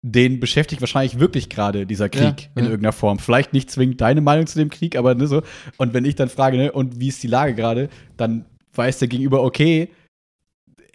[0.04, 2.70] den beschäftigt wahrscheinlich wirklich gerade dieser Krieg Ja, in ja.
[2.72, 3.20] irgendeiner Form.
[3.20, 5.44] Vielleicht nicht zwingend deine Meinung zu dem Krieg, aber ne, so.
[5.78, 9.10] Und wenn ich dann frage, ne, und wie ist die Lage gerade, dann weiß der
[9.10, 9.90] Gegenüber, okay,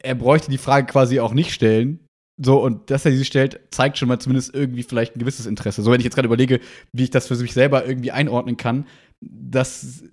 [0.02, 2.00] er bräuchte die Frage quasi auch nicht stellen.
[2.42, 5.82] So, und dass er sie stellt, zeigt schon mal zumindest irgendwie vielleicht ein gewisses Interesse.
[5.82, 6.60] So, wenn ich jetzt gerade überlege,
[6.92, 8.86] wie ich das für mich selber irgendwie einordnen kann,
[9.20, 10.04] dass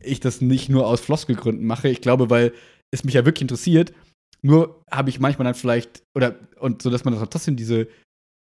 [0.00, 1.88] ich das nicht nur aus Floskelgründen mache.
[1.88, 2.52] Ich glaube, weil
[2.92, 3.92] es mich ja wirklich interessiert.
[4.42, 7.88] Nur habe ich manchmal dann vielleicht, oder, und so, dass man dann trotzdem diese,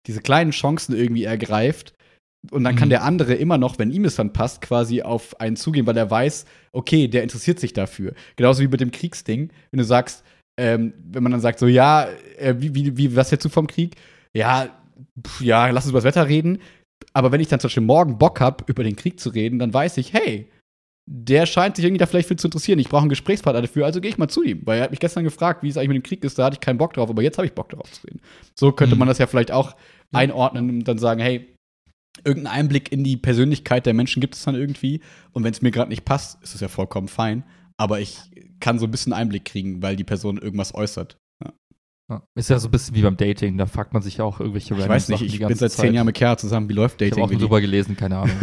[0.08, 1.94] diese kleinen Chancen irgendwie ergreift.
[2.52, 2.92] Und dann kann Mhm.
[2.92, 6.10] der andere immer noch, wenn ihm es dann passt, quasi auf einen zugehen, weil er
[6.10, 8.14] weiß, okay, der interessiert sich dafür.
[8.36, 9.52] Genauso wie mit dem Kriegsding.
[9.72, 10.24] Wenn du sagst,
[10.62, 12.08] ähm, wenn man dann sagt, so, ja,
[12.38, 13.96] äh, wie, wie, wie, was hältst du vom Krieg?
[14.34, 14.70] Ja,
[15.26, 16.60] pf, ja, lass uns über das Wetter reden.
[17.14, 19.74] Aber wenn ich dann zum Beispiel morgen Bock habe, über den Krieg zu reden, dann
[19.74, 20.48] weiß ich, hey,
[21.10, 22.78] der scheint sich irgendwie da vielleicht für zu interessieren.
[22.78, 24.62] Ich brauche einen Gesprächspartner dafür, also gehe ich mal zu ihm.
[24.66, 26.56] Weil er hat mich gestern gefragt, wie es eigentlich mit dem Krieg ist, da hatte
[26.56, 28.22] ich keinen Bock drauf, aber jetzt habe ich Bock darauf zu reden.
[28.56, 29.00] So könnte Mhm.
[29.00, 29.76] man das ja vielleicht auch
[30.14, 31.48] einordnen und dann sagen, hey,
[32.24, 35.02] irgendeinen Einblick in die Persönlichkeit der Menschen gibt es dann irgendwie.
[35.32, 37.44] Und wenn es mir gerade nicht passt, ist es ja vollkommen fein.
[37.78, 38.20] Aber ich
[38.62, 41.18] kann so ein bisschen Einblick kriegen, weil die Person irgendwas äußert.
[42.10, 42.22] Ja.
[42.36, 44.88] Ist ja so ein bisschen wie beim Dating, da fragt man sich auch irgendwelche Ich
[44.88, 45.94] weiß nicht, Sachen ich bin seit zehn.
[45.94, 46.68] Jahren mit Chiara zusammen.
[46.70, 47.24] Wie läuft Ich Dating?
[47.24, 48.36] habe auch drüber gelesen, keine Ahnung.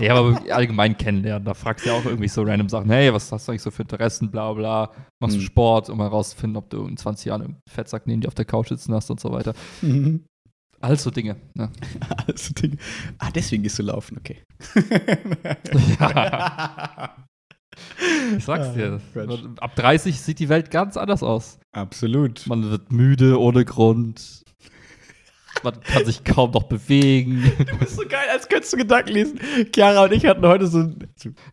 [0.00, 2.90] Ja, aber allgemein kennenlernen, da fragst du ja auch irgendwie so random Sachen.
[2.90, 4.90] Hey, was hast du eigentlich so für Interessen, bla bla.
[5.22, 5.44] Machst du Mhm.
[5.44, 8.68] Sport, um herauszufinden, ob du in 20 Jahren einen Fettsack neben dir auf der Couch
[8.70, 9.54] sitzen hast und so weiter.
[9.82, 10.24] Mhm.
[10.80, 11.36] Also Dinge.
[11.54, 11.70] Ne?
[12.26, 12.76] Also Dinge.
[13.18, 14.42] Ah, deswegen gehst du laufen, okay.
[16.00, 17.14] Ja.
[18.36, 19.00] Ich sag's dir.
[19.14, 19.64] Ah.
[19.64, 21.58] Ab 30 sieht die Welt ganz anders aus.
[21.72, 22.46] Absolut.
[22.46, 24.43] Man wird müde ohne Grund.
[25.64, 27.52] Man kann sich kaum noch bewegen.
[27.64, 29.40] Du bist so geil, als könntest du Gedanken lesen.
[29.74, 31.08] Chiara und ich hatten heute so ein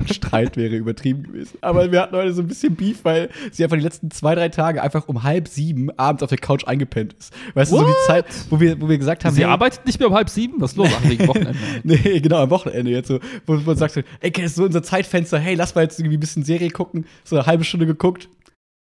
[0.06, 1.58] Streit wäre übertrieben gewesen.
[1.62, 4.50] Aber wir hatten heute so ein bisschen Beef, weil sie einfach die letzten zwei, drei
[4.50, 7.34] Tage einfach um halb sieben abends auf der Couch eingepennt ist.
[7.54, 8.06] Weißt du, so die What?
[8.06, 10.60] Zeit, wo wir, wo wir gesagt haben, Sie hey, arbeitet nicht mehr um halb sieben?
[10.60, 10.90] Was ist los?
[10.94, 11.56] Ach, wegen Wochenende.
[11.84, 14.84] Nee, genau, am Wochenende jetzt so, wo man sagt, so, ey, das ist so unser
[14.84, 17.06] Zeitfenster, hey, lass mal jetzt irgendwie ein bisschen Serie gucken.
[17.24, 18.30] So eine halbe Stunde geguckt.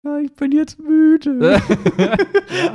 [0.05, 1.61] Ja, ich bin jetzt müde.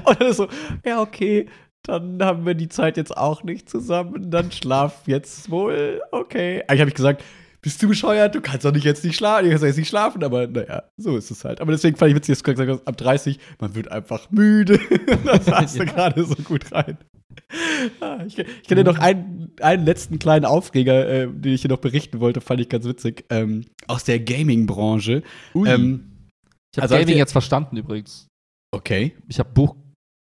[0.04, 0.48] Und dann ist so,
[0.86, 1.48] ja, okay,
[1.86, 4.32] dann haben wir die Zeit jetzt auch nicht zusammen.
[4.32, 6.64] Dann schlaf jetzt wohl, okay.
[6.68, 7.24] Eigentlich habe ich gesagt,
[7.62, 8.36] bist du bescheuert?
[8.36, 11.16] Du kannst doch nicht jetzt nicht schlafen, du kannst jetzt nicht schlafen, aber naja, so
[11.16, 11.62] ist es halt.
[11.62, 14.80] Aber deswegen fand ich witzig, dass du gesagt hast, ab 30, man wird einfach müde.
[15.26, 15.86] das du Ja.
[15.86, 16.98] gerade so gut rein.
[18.02, 21.70] Ah, Ich, ich kann dir noch einen, einen letzten kleinen Aufreger, äh, den ich dir
[21.70, 23.26] noch berichten wollte, fand ich ganz witzig.
[23.30, 25.24] Ähm, aus der Gaming-Branche.
[25.56, 26.28] Ähm,
[26.72, 28.28] ich habe also als Gaming jetzt verstanden übrigens.
[28.74, 29.16] okay.
[29.28, 29.76] Ich habe Buch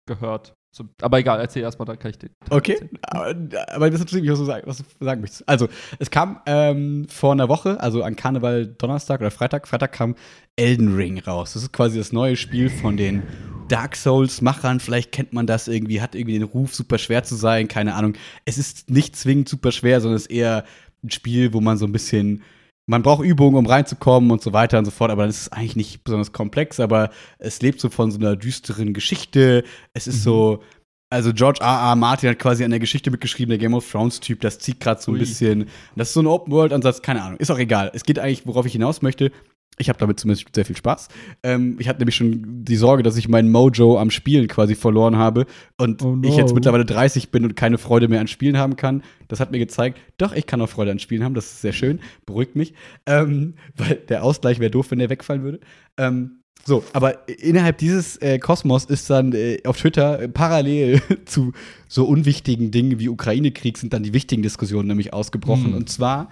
[0.07, 0.53] gehört.
[0.73, 2.29] So, aber egal, erzähl erstmal, dann kann ich dir.
[2.49, 2.99] Okay, erzählen.
[3.01, 5.47] aber, aber das interessiert mich, was du, sagen, was du sagen möchtest.
[5.47, 5.67] Also,
[5.99, 10.15] es kam ähm, vor einer Woche, also an Karneval Donnerstag oder Freitag, Freitag kam
[10.55, 11.53] Elden Ring raus.
[11.53, 13.23] Das ist quasi das neue Spiel von den
[13.67, 14.79] Dark Souls-Machern.
[14.79, 18.13] Vielleicht kennt man das irgendwie, hat irgendwie den Ruf, super schwer zu sein, keine Ahnung.
[18.45, 20.63] Es ist nicht zwingend super schwer, sondern es ist eher
[21.03, 22.43] ein Spiel, wo man so ein bisschen
[22.87, 25.75] man braucht Übungen, um reinzukommen und so weiter und so fort, aber das ist eigentlich
[25.75, 27.09] nicht besonders komplex, aber
[27.39, 29.63] es lebt so von so einer düsteren Geschichte.
[29.93, 30.21] Es ist Mhm.
[30.23, 30.63] so,
[31.09, 31.67] also George R.
[31.67, 31.95] R.
[31.95, 35.11] Martin hat quasi an der Geschichte mitgeschrieben, der Game of Thrones-Typ, das zieht gerade so
[35.11, 35.19] ein Ui.
[35.19, 35.67] bisschen.
[35.95, 37.37] Das ist so ein Open-World-Ansatz, keine Ahnung.
[37.39, 37.91] Ist auch egal.
[37.93, 39.31] Es geht eigentlich, worauf ich hinaus möchte.
[39.77, 41.07] Ich habe damit zumindest sehr viel Spaß.
[41.43, 45.17] Ähm, ich hatte nämlich schon die Sorge, dass ich meinen Mojo am Spielen quasi verloren
[45.17, 45.45] habe
[45.77, 46.27] und Oh no.
[46.27, 49.01] ich jetzt mittlerweile 30 bin und keine Freude mehr an Spielen haben kann.
[49.27, 51.33] Das hat mir gezeigt, doch, ich kann auch Freude an Spielen haben.
[51.33, 51.99] Das ist sehr schön.
[52.25, 52.73] Beruhigt mich.
[53.05, 55.59] Ähm, weil der Ausgleich wäre doof, wenn der wegfallen würde.
[55.97, 61.53] Ähm, so, aber innerhalb dieses äh, Kosmos ist dann äh, auf Twitter äh, parallel zu
[61.87, 65.67] so unwichtigen Dingen wie Ukraine-Krieg sind dann die wichtigen Diskussionen nämlich ausgebrochen.
[65.67, 65.73] Hm.
[65.73, 66.29] Und zwar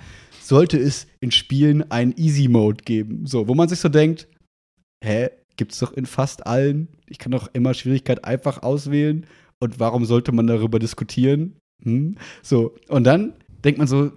[0.49, 3.25] sollte es in Spielen einen Easy-Mode geben.
[3.25, 4.27] So, wo man sich so denkt,
[5.03, 6.87] hä, gibt's doch in fast allen.
[7.07, 9.25] Ich kann doch immer Schwierigkeit einfach auswählen.
[9.59, 11.55] Und warum sollte man darüber diskutieren?
[11.83, 12.15] Hm?
[12.41, 14.11] So, und dann denkt man so, äh,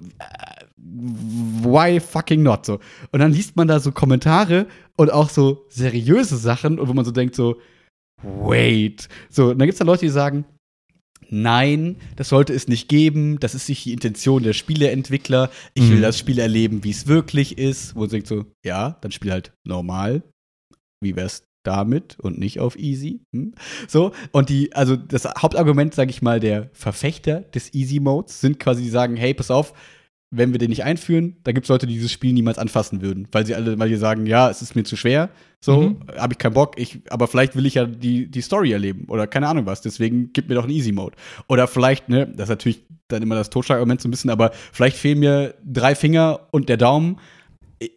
[0.76, 2.64] why fucking not?
[2.64, 2.80] So.
[3.10, 7.04] Und dann liest man da so Kommentare und auch so seriöse Sachen, und wo man
[7.04, 7.60] so denkt, so,
[8.22, 9.08] wait.
[9.28, 10.46] So, und dann gibt's da Leute, die sagen,
[11.32, 15.50] nein, das sollte es nicht geben, das ist nicht die Intention der Spieleentwickler.
[15.74, 16.02] Ich will Mhm.
[16.02, 17.94] das Spiel erleben, wie es wirklich ist.
[17.96, 20.22] Wo man denkt so, ja, dann spiel halt normal.
[21.00, 23.20] Wie wär's damit und nicht auf easy?
[23.32, 23.54] Hm?
[23.88, 28.58] So, und die, also das Hauptargument, sage ich mal, der Verfechter des Easy Modes sind
[28.60, 29.72] quasi, die sagen, hey, pass auf,
[30.34, 33.28] wenn wir den nicht einführen, da gibt es Leute, die dieses Spiel niemals anfassen würden,
[33.32, 35.28] weil sie alle, weil die sagen, ja, es ist mir zu schwer,
[35.60, 35.96] so, Mhm.
[36.18, 39.26] habe ich keinen Bock, ich, aber vielleicht will ich ja die, die Story erleben oder
[39.26, 41.14] keine Ahnung was, deswegen gib mir doch einen Easy Mode.
[41.48, 44.96] Oder vielleicht, ne, das ist natürlich dann immer das Totschlagargument so ein bisschen, aber vielleicht
[44.96, 47.18] fehlen mir drei Finger und der Daumen.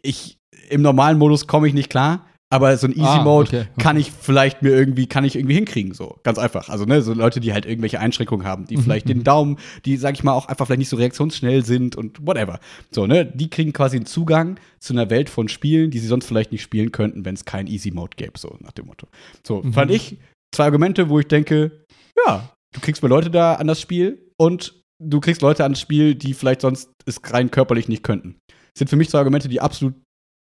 [0.02, 0.38] Ich,
[0.68, 3.82] im normalen Modus komme ich nicht klar, aber so ein Easy Ah, Mode okay, okay.
[3.82, 6.18] kann ich vielleicht mir irgendwie, kann ich irgendwie hinkriegen, so.
[6.22, 6.68] Ganz einfach.
[6.68, 9.96] Also, ne, so Leute, die halt irgendwelche Einschränkungen haben, die Mhm, vielleicht den Daumen, die,
[9.96, 12.60] sag ich mal, auch einfach vielleicht nicht so reaktionsschnell sind und whatever.
[12.92, 16.26] So, ne, die kriegen quasi einen Zugang zu einer Welt von Spielen, die sie sonst
[16.26, 19.08] vielleicht nicht spielen könnten, wenn es keinen Easy Mode gäbe, so nach dem Motto.
[19.44, 19.72] So, Mhm.
[19.72, 20.16] fand ich
[20.54, 21.84] zwei Argumente, wo ich denke,
[22.26, 25.80] ja, du kriegst mal Leute da an das Spiel und du kriegst Leute an das
[25.80, 28.36] Spiel, die vielleicht sonst es rein körperlich nicht könnten.
[28.78, 29.94] Sind für mich zwei Argumente, die absolut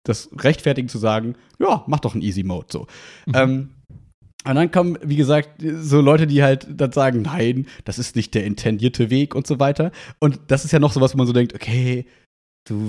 [0.03, 2.87] das rechtfertigen zu sagen, ja, mach doch einen Easy Mode so.
[3.25, 3.33] Mhm.
[3.35, 3.69] Ähm,
[4.45, 8.33] und dann kommen, wie gesagt, so Leute, die halt dann sagen, nein, das ist nicht
[8.33, 9.91] der intendierte Weg und so weiter.
[10.19, 12.05] Und das ist ja noch sowas, wo man so denkt, okay,
[12.63, 12.79] du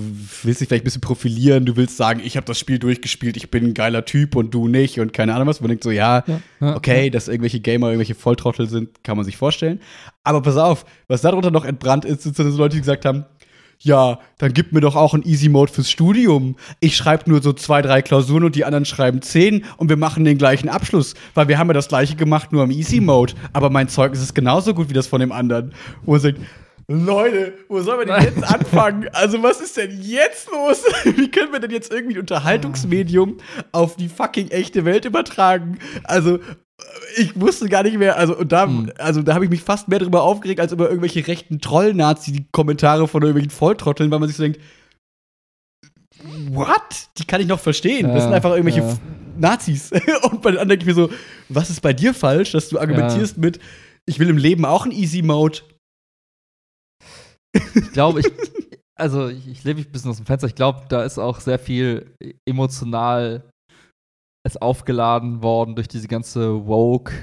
[0.43, 3.51] willst dich vielleicht ein bisschen profilieren, du willst sagen, ich habe das Spiel durchgespielt, ich
[3.51, 5.59] bin ein geiler Typ und du nicht und keine Ahnung was.
[5.59, 9.25] Man denkt so, ja, Ja, ja, okay, dass irgendwelche Gamer irgendwelche Volltrottel sind, kann man
[9.25, 9.81] sich vorstellen.
[10.23, 13.25] Aber pass auf, was darunter noch entbrannt ist, sind so Leute, die gesagt haben,
[13.83, 16.55] ja, dann gib mir doch auch einen Easy Mode fürs Studium.
[16.79, 20.23] Ich schreibe nur so zwei, drei Klausuren und die anderen schreiben zehn und wir machen
[20.23, 23.33] den gleichen Abschluss, weil wir haben ja das gleiche gemacht, nur im Easy Mode.
[23.53, 25.73] Aber mein Zeugnis ist genauso gut wie das von dem anderen.
[26.03, 26.37] Wo man sagt,
[26.87, 29.07] Leute, wo sollen wir denn jetzt anfangen?
[29.13, 30.83] Also, was ist denn jetzt los?
[31.15, 33.37] Wie können wir denn jetzt irgendwie ein Unterhaltungsmedium
[33.71, 35.79] auf die fucking echte Welt übertragen?
[36.03, 36.39] Also,
[37.17, 38.91] ich wusste gar nicht mehr, also und da, Hm.
[38.97, 42.45] also da habe ich mich fast mehr darüber aufgeregt, als über irgendwelche rechten Troll-Nazi, die
[42.51, 44.59] Kommentare von irgendwelchen Volltrotteln, weil man sich so denkt,
[46.51, 47.09] what?
[47.17, 48.07] Die kann ich noch verstehen.
[48.07, 48.97] das Ja, sind einfach irgendwelche ja.
[49.37, 49.91] Nazis.
[50.23, 51.09] und bei den anderen denke ich mir so,
[51.49, 53.59] was ist bei dir falsch, dass du argumentierst mit,
[54.05, 55.59] ich will im Leben auch einen Easy Mode.
[57.75, 58.27] Ich glaube, ich,
[58.95, 60.47] also ich, ich lebe ein bisschen aus dem Fenster.
[60.47, 62.15] Ich glaube, da ist auch sehr viel
[62.47, 63.49] emotional
[64.43, 67.13] es aufgeladen worden durch diese ganze woke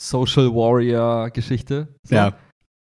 [0.00, 1.88] Social Warrior Geschichte.
[2.04, 2.14] So.
[2.14, 2.32] Ja.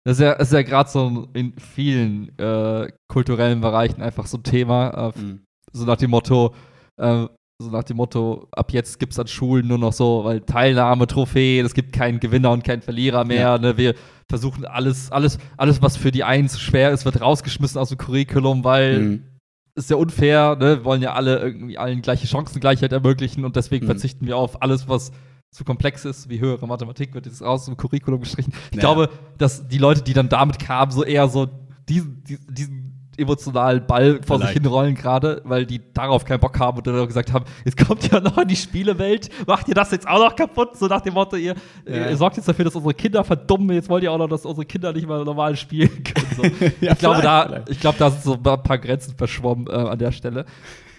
[0.06, 4.44] Das ist ja, ist ja gerade so in vielen äh, kulturellen Bereichen einfach so ein
[4.44, 5.10] Thema.
[5.10, 5.38] Äh,
[5.72, 6.56] so nach dem Motto,
[6.98, 7.26] äh,
[7.62, 11.06] so nach dem Motto, ab jetzt gibt es an Schulen nur noch so, weil Teilnahme,
[11.06, 13.42] Trophäen, es gibt keinen Gewinner und keinen Verlierer mehr.
[13.42, 13.58] Ja.
[13.58, 13.78] Ne?
[13.78, 13.96] Wir
[14.30, 17.98] versuchen alles, alles, alles, was für die einen zu schwer ist, wird rausgeschmissen aus dem
[17.98, 19.24] Curriculum, weil Mhm.
[19.76, 20.78] Ist ja unfair, ne?
[20.78, 23.92] Wir wollen ja alle irgendwie allen gleiche Chancengleichheit ermöglichen und deswegen Mhm.
[23.92, 25.12] verzichten wir auf alles, was
[25.52, 28.54] zu komplex ist, wie höhere Mathematik wird jetzt raus im Curriculum gestrichen.
[28.72, 28.82] Ich Ja.
[28.82, 31.48] glaube, dass die Leute, die dann damit kamen, so eher so
[31.88, 32.86] diesen, diesen, diesen
[33.18, 34.64] emotionalen Ball vor sich Vielleicht.
[34.64, 38.10] hinrollen gerade, weil die darauf keinen Bock haben und dann auch gesagt haben, jetzt kommt
[38.10, 41.16] ja noch in die Spielewelt, macht ihr das jetzt auch noch kaputt, so nach dem
[41.16, 41.54] Motto, ihr,
[41.86, 42.10] Ja.
[42.10, 44.66] ihr sorgt jetzt dafür, dass unsere Kinder verdummen, jetzt wollt ihr auch noch, dass unsere
[44.66, 46.19] Kinder nicht mal normal spielen können.
[46.44, 46.66] So.
[46.82, 47.70] Ja, ich glaube, da, vielleicht.
[47.70, 50.46] ich glaube, da sind so ein paar Grenzen verschwommen äh, an der Stelle.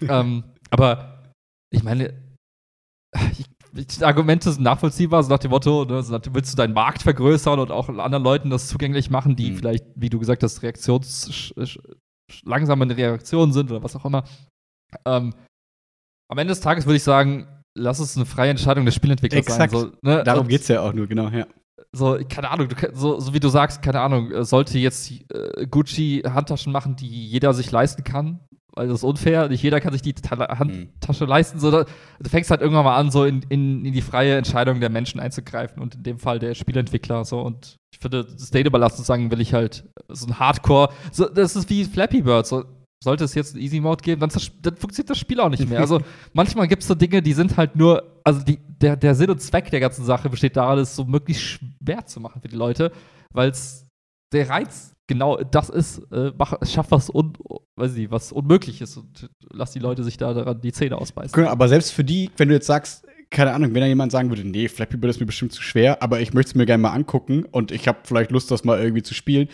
[0.02, 1.22] ähm, aber
[1.72, 2.14] ich meine,
[3.38, 6.74] ich, die Argumente sind nachvollziehbar, so nach dem Motto, ne, so nach, willst du deinen
[6.74, 9.56] Markt vergrößern und auch anderen Leuten das zugänglich machen, die Mhm.
[9.58, 11.80] vielleicht, wie du gesagt hast, reaktions sch- sch-
[12.44, 14.24] langsam in Reaktionen sind oder was auch immer.
[15.04, 15.34] Ähm,
[16.28, 17.46] am Ende des Tages würde ich sagen,
[17.76, 19.72] lass es eine freie Entscheidung des Spielentwicklers Exakt.
[19.72, 19.80] sein.
[19.80, 20.22] So, ne?
[20.24, 21.46] Darum Und- geht's ja auch nur, genau, ja.
[21.92, 25.66] So, keine Ahnung, du, so, so wie du sagst, keine Ahnung, äh, sollte jetzt äh,
[25.66, 28.40] Gucci Handtaschen machen, die jeder sich leisten kann,
[28.72, 30.58] weil das ist unfair, nicht jeder kann sich die Ta.
[30.58, 31.84] Handtasche leisten, so, da,
[32.20, 35.20] du fängst halt irgendwann mal an, so in, in, in die freie Entscheidung der Menschen
[35.20, 39.02] einzugreifen und in dem Fall der Spielentwickler, so, und ich finde, das Date überlassen zu
[39.02, 42.64] sagen, will ich halt so ein Hardcore, so, das ist wie Flappy Bird, so,
[43.02, 44.30] sollte es jetzt einen Easy Mode geben, dann,
[44.62, 45.80] dann funktioniert das Spiel auch nicht mehr.
[45.80, 46.00] Also
[46.32, 49.40] manchmal gibt es so Dinge, die sind halt nur, also die, der, der Sinn und
[49.40, 52.92] Zweck der ganzen Sache besteht darin, es so möglichst schwer zu machen für die Leute,
[53.32, 53.86] weil es
[54.32, 57.32] der Reiz genau das ist, äh, mach, schaff was, un,
[57.76, 61.32] weiß ich, was Unmögliches und lass die Leute sich da daran die Zähne ausbeißen.
[61.34, 64.28] Genau, aber selbst für die, wenn du jetzt sagst, keine Ahnung, wenn da jemand sagen
[64.28, 66.82] würde, nee, Flappy Bird ist mir bestimmt zu schwer, aber ich möchte es mir gerne
[66.82, 69.48] mal angucken und ich habe vielleicht Lust, das mal irgendwie zu spielen.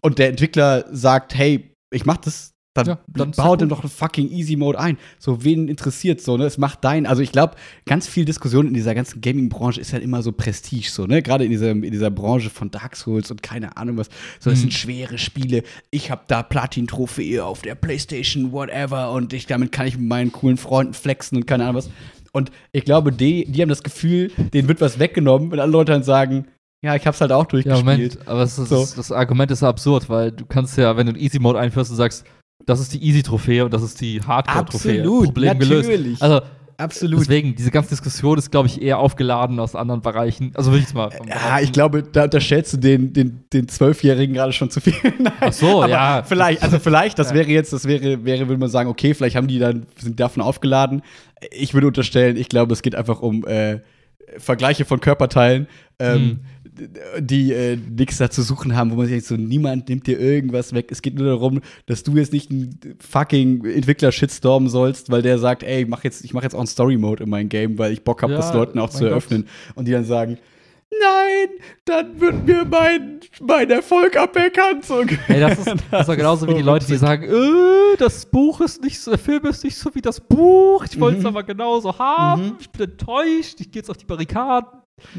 [0.00, 3.70] Und der Entwickler sagt, hey, ich mach das, dann, Ja, dann bau ja gut.
[3.70, 4.96] doch einen fucking Easy Mode ein.
[5.18, 6.44] So, wen interessiert so, ne?
[6.44, 7.04] Es macht dein.
[7.06, 10.88] Also ich glaube, ganz viel Diskussion in dieser ganzen Gaming-Branche ist halt immer so Prestige,
[10.90, 11.22] so, ne?
[11.22, 14.08] Gerade in dieser, in dieser Branche von Dark Souls und keine Ahnung was.
[14.40, 14.62] So, das Mhm.
[14.62, 15.62] sind schwere Spiele.
[15.90, 20.32] Ich habe da Platin-Trophäe auf der Playstation, whatever, und ich, damit kann ich mit meinen
[20.32, 21.90] coolen Freunden flexen und keine Ahnung was.
[22.32, 25.92] Und ich glaube, die, die haben das Gefühl, denen wird was weggenommen, wenn alle Leute
[25.92, 26.46] dann sagen,
[26.84, 27.84] ja, ich hab's halt auch Ja, durchgespielt.
[27.84, 28.86] Moment, aber ist, So.
[28.94, 31.96] das Argument ist absurd, weil du kannst ja, wenn du einen Easy Mode einführst und
[31.96, 32.24] sagst,
[32.64, 35.00] das ist die Easy-Trophäe und das ist die Hardcore-Trophäe.
[35.00, 35.86] Absolut, Problem natürlich.
[35.86, 36.22] gelöst.
[36.22, 36.40] Also,
[36.76, 37.20] absolut.
[37.20, 40.52] Deswegen, diese ganze Diskussion ist, glaube ich, eher aufgeladen aus anderen Bereichen.
[40.54, 41.10] Also würde ich es mal.
[41.28, 44.94] Ja, ich glaube, da unterstellst du den, den, den Zwölfjährigen gerade schon zu viel.
[45.18, 46.22] Nein, Ach so, aber ja.
[46.24, 47.34] Vielleicht, also vielleicht, das Ja.
[47.36, 50.42] wäre jetzt, das wäre, wäre, würde man sagen, okay, vielleicht haben die dann, sind davon
[50.42, 51.02] aufgeladen.
[51.52, 53.78] Ich würde unterstellen, ich glaube, es geht einfach um äh,
[54.36, 55.68] Vergleiche von Körperteilen,
[55.98, 56.40] ähm,
[57.20, 60.18] die äh, nichts da zu suchen haben, wo man sich denkt, so niemand nimmt dir
[60.20, 60.88] irgendwas weg.
[60.90, 65.38] Es geht nur darum, dass du jetzt nicht einen fucking Entwickler shitstormen sollst, weil der
[65.38, 68.02] sagt, ey, mach jetzt, ich mache jetzt auch einen Story-Mode in mein Game, weil ich
[68.04, 69.08] Bock habe, Ja, das Leuten auch zu Gott.
[69.10, 69.46] eröffnen.
[69.74, 70.38] Und die dann sagen,
[70.90, 71.48] nein,
[71.84, 74.84] dann wird mir mein, mein Erfolg aberkannt.
[74.84, 75.02] So.
[75.28, 78.60] Ey, das ist, das ist doch genauso wie die Leute, die sagen, äh, das Buch
[78.60, 80.84] ist nicht so, der Film ist nicht so wie das Buch.
[80.90, 82.42] Ich wollte es aber genauso haben.
[82.46, 82.52] Mhm.
[82.60, 83.60] Ich bin enttäuscht.
[83.60, 84.68] Ich gehe jetzt auf die Barrikaden,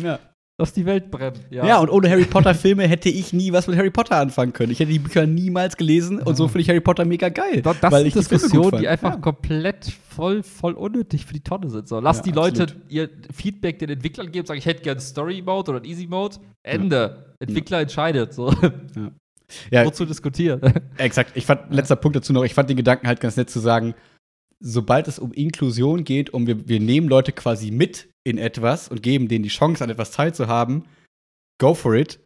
[0.02, 0.20] Ja.
[0.60, 1.40] Dass die Welt brennt.
[1.50, 1.80] Ja, Ja.
[1.80, 4.72] und ohne Harry Potter-Filme hätte ich nie was mit Harry Potter anfangen können.
[4.72, 7.62] Ich hätte die Bücher niemals gelesen und so finde ich Harry Potter mega geil.
[7.64, 8.82] Da- das weil ich gut Diskussionen, fand.
[8.84, 9.20] die einfach Ja.
[9.20, 11.88] komplett voll, voll unnötig für die Tonne sind.
[11.88, 12.84] So, lass Ja, die Leute absolut.
[12.92, 16.36] ihr Feedback den Entwicklern geben, sagen, ich hätte gerne Story Mode oder Easy Mode.
[16.64, 17.34] Ende.
[17.40, 18.34] Entwickler entscheidet.
[18.34, 18.54] So.
[19.72, 20.62] Ja, Wozu diskutieren?
[20.98, 21.32] Exakt.
[21.36, 23.96] Ich fand, letzter Punkt dazu noch, ich fand den Gedanken halt ganz nett zu sagen,
[24.60, 29.02] sobald es um Inklusion geht und wir, wir nehmen Leute quasi mit in etwas und
[29.02, 30.84] geben denen die Chance, an etwas teilzuhaben,
[31.60, 32.20] go for it.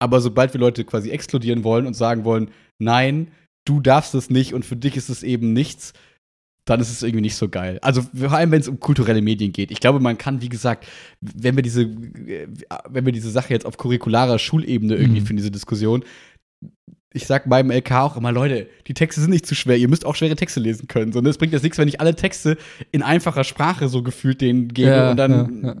[0.00, 3.32] Aber sobald wir Leute quasi exkludieren wollen und sagen wollen, nein,
[3.66, 5.92] du darfst es nicht und für dich ist es eben nichts,
[6.66, 7.78] dann ist es irgendwie nicht so geil.
[7.80, 9.70] Also vor allem, wenn es um kulturelle Medien geht.
[9.70, 10.86] Ich glaube, man kann, wie gesagt,
[11.20, 12.46] wenn wir diese, äh,
[12.88, 15.26] wenn wir diese Sache jetzt auf curricularer Schulebene irgendwie Mhm.
[15.26, 16.04] für diese Diskussion,
[17.12, 20.04] ich sag meinem LK auch immer, Leute, die Texte sind nicht zu schwer, ihr müsst
[20.04, 21.12] auch schwere Texte lesen können.
[21.12, 22.58] Sondern es bringt jetzt nichts, wenn ich alle Texte
[22.92, 25.76] in einfacher Sprache so gefühlt denen gebe Ja, und dann ja, ja.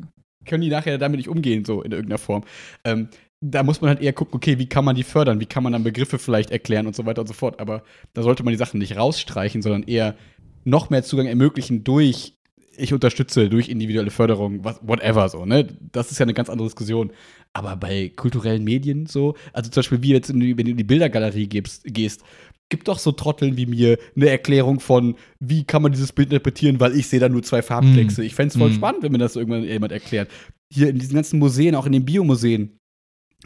[0.46, 2.44] können die nachher damit nicht umgehen, so in irgendeiner Form.
[2.84, 3.08] Ähm,
[3.40, 5.72] da muss man halt eher gucken, okay, wie kann man die fördern, wie kann man
[5.72, 7.60] dann Begriffe vielleicht erklären und so weiter und so fort.
[7.60, 7.82] Aber
[8.14, 10.16] da sollte man die Sachen nicht rausstreichen, sondern eher
[10.64, 12.34] noch mehr Zugang ermöglichen durch,
[12.76, 15.68] ich unterstütze, durch individuelle Förderung, was, whatever so, ne?
[15.92, 17.12] Das ist ja eine ganz andere Diskussion.
[17.52, 20.84] Aber bei kulturellen Medien so, also zum Beispiel, wie jetzt, die, wenn du in die
[20.84, 22.22] Bildergalerie gehst, gehst
[22.70, 26.80] Gibt doch so Trotteln wie mir eine Erklärung von, wie kann man dieses Bild interpretieren,
[26.80, 28.20] weil ich sehe da nur zwei Farbkleckse.
[28.20, 28.24] Mm.
[28.24, 28.74] Ich fände es voll Mm.
[28.74, 30.30] spannend, wenn mir das irgendwann jemand erklärt.
[30.70, 32.78] Hier in diesen ganzen Museen, auch in den Biomuseen.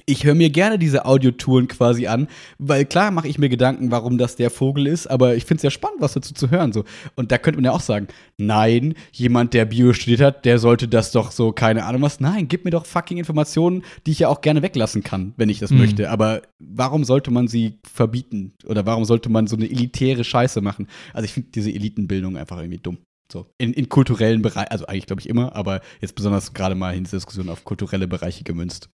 [0.07, 2.27] Ich höre mir gerne diese Audiotouren quasi an,
[2.59, 5.63] weil klar mache ich mir Gedanken, warum das der Vogel ist, aber ich finde es
[5.63, 6.73] ja spannend, was dazu zu hören.
[6.73, 6.85] So.
[7.15, 8.09] Und da könnte man ja auch sagen,
[8.39, 12.21] nein, jemand, der Bio studiert hat, der sollte das doch so, keine Ahnung was.
[12.21, 15.59] Nein, gib mir doch fucking Informationen, die ich ja auch gerne weglassen kann, wenn ich
[15.61, 15.79] das Mhm.
[15.79, 16.11] möchte.
[16.11, 18.55] Aber warum sollte man sie verbieten?
[18.65, 20.89] Oder warum sollte man so eine elitäre Scheiße machen?
[21.13, 22.99] Also ich finde diese Elitenbildung einfach irgendwie dumm.
[23.31, 23.47] So.
[23.59, 27.05] In, in kulturellen Bereichen, also eigentlich glaube ich immer, aber jetzt besonders gerade mal in
[27.05, 28.91] dieser Diskussion auf kulturelle Bereiche gemünzt.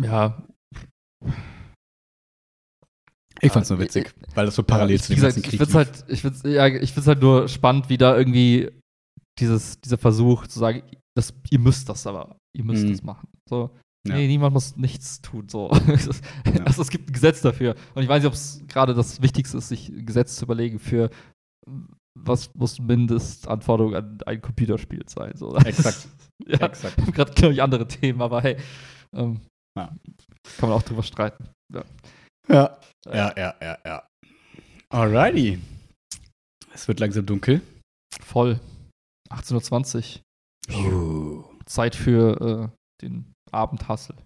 [0.00, 0.46] Ja,
[3.40, 5.74] Ich fand's nur witzig, weil das so parallel ja, zu dem ganzen ich Krieg find's
[5.74, 8.70] halt, ich find's, ja, ich find's halt nur spannend, wie da irgendwie
[9.38, 10.82] dieses, dieser Versuch zu sagen,
[11.14, 12.92] das, ihr müsst das aber, ihr müsst Mhm.
[12.92, 13.28] das machen.
[13.48, 13.70] So,
[14.06, 14.14] Ja.
[14.16, 15.48] nee, niemand muss nichts tun.
[15.50, 15.68] So.
[16.64, 17.74] also, es gibt ein Gesetz dafür.
[17.94, 20.78] Und ich weiß nicht, ob es gerade das Wichtigste ist, sich ein Gesetz zu überlegen
[20.78, 21.10] für
[22.18, 25.32] was muss Mindestanforderung an ein Computerspiel sein.
[25.36, 25.54] So.
[25.56, 26.08] Exakt.
[26.46, 26.96] ja, Exakt.
[27.12, 28.56] gerade glaube ich andere Themen, aber hey,
[29.14, 29.40] ähm,
[29.76, 29.94] Ja.
[30.58, 31.48] kann man auch drüber streiten.
[31.72, 31.84] Ja.
[32.48, 32.78] Ja.
[33.06, 34.08] Ja, ja, ja, ja.
[34.88, 35.58] Alrighty.
[36.72, 37.60] Es wird langsam dunkel.
[38.20, 38.60] Voll.
[39.30, 40.20] 18.20
[40.70, 40.92] Uhr.
[40.92, 41.44] Uh.
[41.66, 44.16] Zeit für äh, den Abendhassel.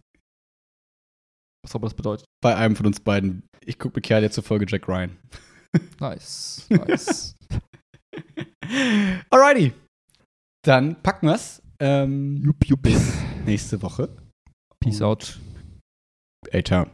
[1.62, 2.26] Was auch immer das bedeutet.
[2.42, 3.42] Bei einem von uns beiden.
[3.64, 5.16] Ich gucke mir Kerl jetzt zur Folge Jack Ryan.
[6.00, 7.36] Nice, nice.
[9.30, 9.72] Alrighty.
[10.64, 11.62] Dann packen wir's.
[11.78, 12.82] Ähm, jupp, jupp.
[12.82, 13.12] bis
[13.46, 14.08] nächste Woche.
[14.80, 15.36] Peace out.
[16.52, 16.90] A-Town.